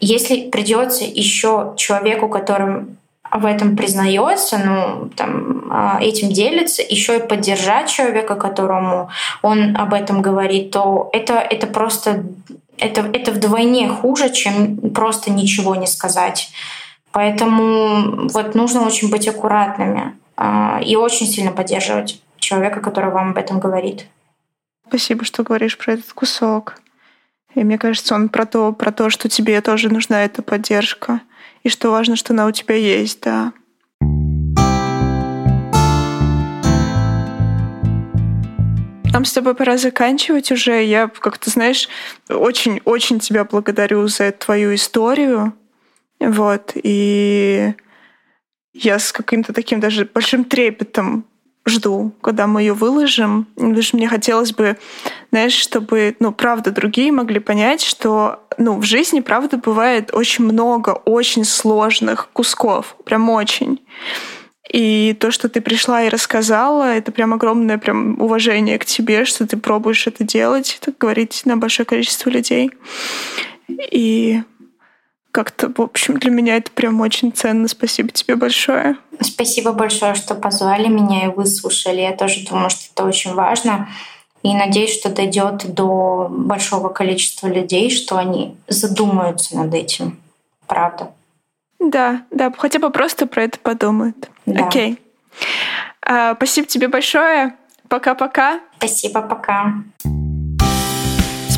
если 0.03 0.49
придется 0.49 1.03
еще 1.03 1.73
человеку, 1.77 2.27
которым 2.27 2.97
в 3.31 3.45
этом 3.45 3.75
признается, 3.75 4.57
ну, 4.59 5.09
там, 5.15 5.67
а, 5.71 5.99
этим 6.01 6.29
делится, 6.29 6.83
еще 6.83 7.17
и 7.17 7.27
поддержать 7.27 7.89
человека, 7.89 8.35
которому 8.35 9.09
он 9.41 9.75
об 9.75 9.93
этом 9.93 10.21
говорит, 10.21 10.71
то 10.71 11.09
это, 11.13 11.35
это 11.35 11.65
просто 11.65 12.23
это, 12.77 13.01
это 13.13 13.31
вдвойне 13.31 13.87
хуже, 13.87 14.29
чем 14.29 14.91
просто 14.91 15.31
ничего 15.31 15.75
не 15.75 15.87
сказать. 15.87 16.51
Поэтому 17.11 18.27
вот 18.29 18.55
нужно 18.55 18.85
очень 18.85 19.09
быть 19.09 19.27
аккуратными 19.27 20.15
а, 20.35 20.81
и 20.83 20.95
очень 20.95 21.27
сильно 21.27 21.51
поддерживать 21.51 22.21
человека, 22.39 22.81
который 22.81 23.11
вам 23.11 23.31
об 23.31 23.37
этом 23.37 23.59
говорит. 23.59 24.07
Спасибо, 24.87 25.23
что 25.23 25.43
говоришь 25.43 25.77
про 25.77 25.93
этот 25.93 26.11
кусок. 26.13 26.75
И 27.55 27.63
мне 27.63 27.77
кажется, 27.77 28.15
он 28.15 28.29
про 28.29 28.45
то, 28.45 28.73
про 28.73 28.91
то, 28.91 29.09
что 29.09 29.29
тебе 29.29 29.61
тоже 29.61 29.89
нужна 29.89 30.23
эта 30.25 30.41
поддержка 30.41 31.21
и 31.63 31.69
что 31.69 31.91
важно, 31.91 32.15
что 32.15 32.33
она 32.33 32.45
у 32.47 32.51
тебя 32.51 32.75
есть, 32.75 33.21
да. 33.21 33.53
Нам 39.13 39.25
с 39.25 39.33
тобой 39.33 39.53
пора 39.53 39.77
заканчивать 39.77 40.51
уже. 40.51 40.83
Я, 40.83 41.07
как 41.07 41.37
ты 41.37 41.51
знаешь, 41.51 41.87
очень-очень 42.29 43.19
тебя 43.19 43.45
благодарю 43.45 44.07
за 44.07 44.31
твою 44.31 44.73
историю. 44.73 45.53
Вот. 46.19 46.71
И 46.81 47.75
я 48.73 48.97
с 48.97 49.11
каким-то 49.11 49.53
таким 49.53 49.79
даже 49.79 50.05
большим 50.05 50.45
трепетом 50.45 51.25
жду, 51.65 52.11
когда 52.21 52.47
мы 52.47 52.61
ее 52.61 52.73
выложим. 52.73 53.47
Потому 53.55 53.81
что 53.81 53.97
мне 53.97 54.07
хотелось 54.07 54.53
бы, 54.53 54.77
знаешь, 55.31 55.53
чтобы, 55.53 56.15
ну, 56.19 56.31
правда, 56.31 56.71
другие 56.71 57.11
могли 57.11 57.39
понять, 57.39 57.81
что, 57.81 58.45
ну, 58.57 58.79
в 58.79 58.83
жизни, 58.83 59.21
правда, 59.21 59.57
бывает 59.57 60.13
очень 60.13 60.43
много 60.43 60.91
очень 60.91 61.45
сложных 61.45 62.29
кусков, 62.33 62.95
прям 63.05 63.29
очень. 63.29 63.79
И 64.71 65.15
то, 65.19 65.29
что 65.29 65.49
ты 65.49 65.61
пришла 65.61 66.03
и 66.03 66.09
рассказала, 66.09 66.95
это 66.95 67.11
прям 67.11 67.33
огромное 67.33 67.77
прям 67.77 68.19
уважение 68.21 68.79
к 68.79 68.85
тебе, 68.85 69.25
что 69.25 69.45
ты 69.45 69.57
пробуешь 69.57 70.07
это 70.07 70.23
делать, 70.23 70.79
так 70.81 70.97
говорить 70.97 71.41
на 71.45 71.57
большое 71.57 71.85
количество 71.85 72.29
людей. 72.29 72.71
И 73.91 74.41
как-то, 75.33 75.67
в 75.75 75.81
общем, 75.81 76.19
для 76.19 76.29
меня 76.29 76.57
это 76.57 76.71
прям 76.71 77.01
очень 77.01 77.33
ценно. 77.33 77.67
Спасибо 77.67 78.09
тебе 78.09 78.35
большое. 78.35 78.95
Спасибо 79.19 79.73
большое, 79.73 80.13
что 80.13 80.35
позвали 80.35 80.87
меня 80.87 81.25
и 81.25 81.29
выслушали. 81.29 82.01
Я 82.01 82.15
тоже 82.15 82.45
думаю, 82.47 82.69
что 82.69 82.85
это 82.93 83.03
очень 83.03 83.33
важно. 83.33 83.89
И 84.43 84.53
надеюсь, 84.53 84.93
что 84.93 85.09
дойдет 85.09 85.73
до 85.73 86.27
большого 86.29 86.89
количества 86.89 87.47
людей, 87.47 87.89
что 87.89 88.17
они 88.17 88.55
задумаются 88.67 89.57
над 89.57 89.73
этим. 89.73 90.19
Правда. 90.67 91.11
Да, 91.79 92.21
да, 92.29 92.51
хотя 92.55 92.77
бы 92.77 92.91
просто 92.91 93.25
про 93.25 93.43
это 93.43 93.57
подумают. 93.57 94.29
Да. 94.45 94.67
Окей. 94.67 94.99
А, 96.03 96.35
спасибо 96.35 96.67
тебе 96.67 96.87
большое. 96.87 97.55
Пока-пока. 97.87 98.59
Спасибо, 98.77 99.21
пока. 99.21 99.73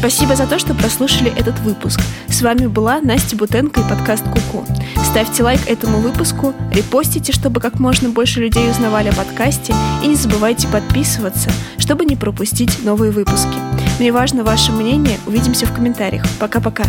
Спасибо 0.06 0.36
за 0.36 0.46
то, 0.46 0.60
что 0.60 0.76
прослушали 0.76 1.34
этот 1.36 1.58
выпуск. 1.62 2.00
С 2.28 2.44
вами 2.44 2.68
была 2.68 3.02
Настя 3.02 3.36
Бутенко 3.36 3.82
и 3.82 3.90
подкаст 3.90 4.24
Куку. 4.26 4.64
Ставьте 5.04 5.42
лайк 5.42 5.62
этому 5.66 5.98
выпуску, 5.98 6.54
репостите, 6.72 7.32
чтобы 7.32 7.60
как 7.60 7.80
можно 7.80 8.10
больше 8.10 8.40
людей 8.40 8.70
узнавали 8.70 9.10
о 9.10 9.14
подкасте, 9.14 9.74
и 10.04 10.08
не 10.08 10.14
забывайте 10.14 10.68
подписываться, 10.68 11.50
чтобы 11.80 12.06
не 12.06 12.16
пропустить 12.16 12.86
новые 12.86 13.12
выпуски. 13.12 13.58
Мне 13.98 14.12
важно 14.12 14.44
ваше 14.44 14.72
мнение. 14.74 15.18
Увидимся 15.26 15.66
в 15.66 15.74
комментариях. 15.74 16.24
Пока-пока. 16.40 16.84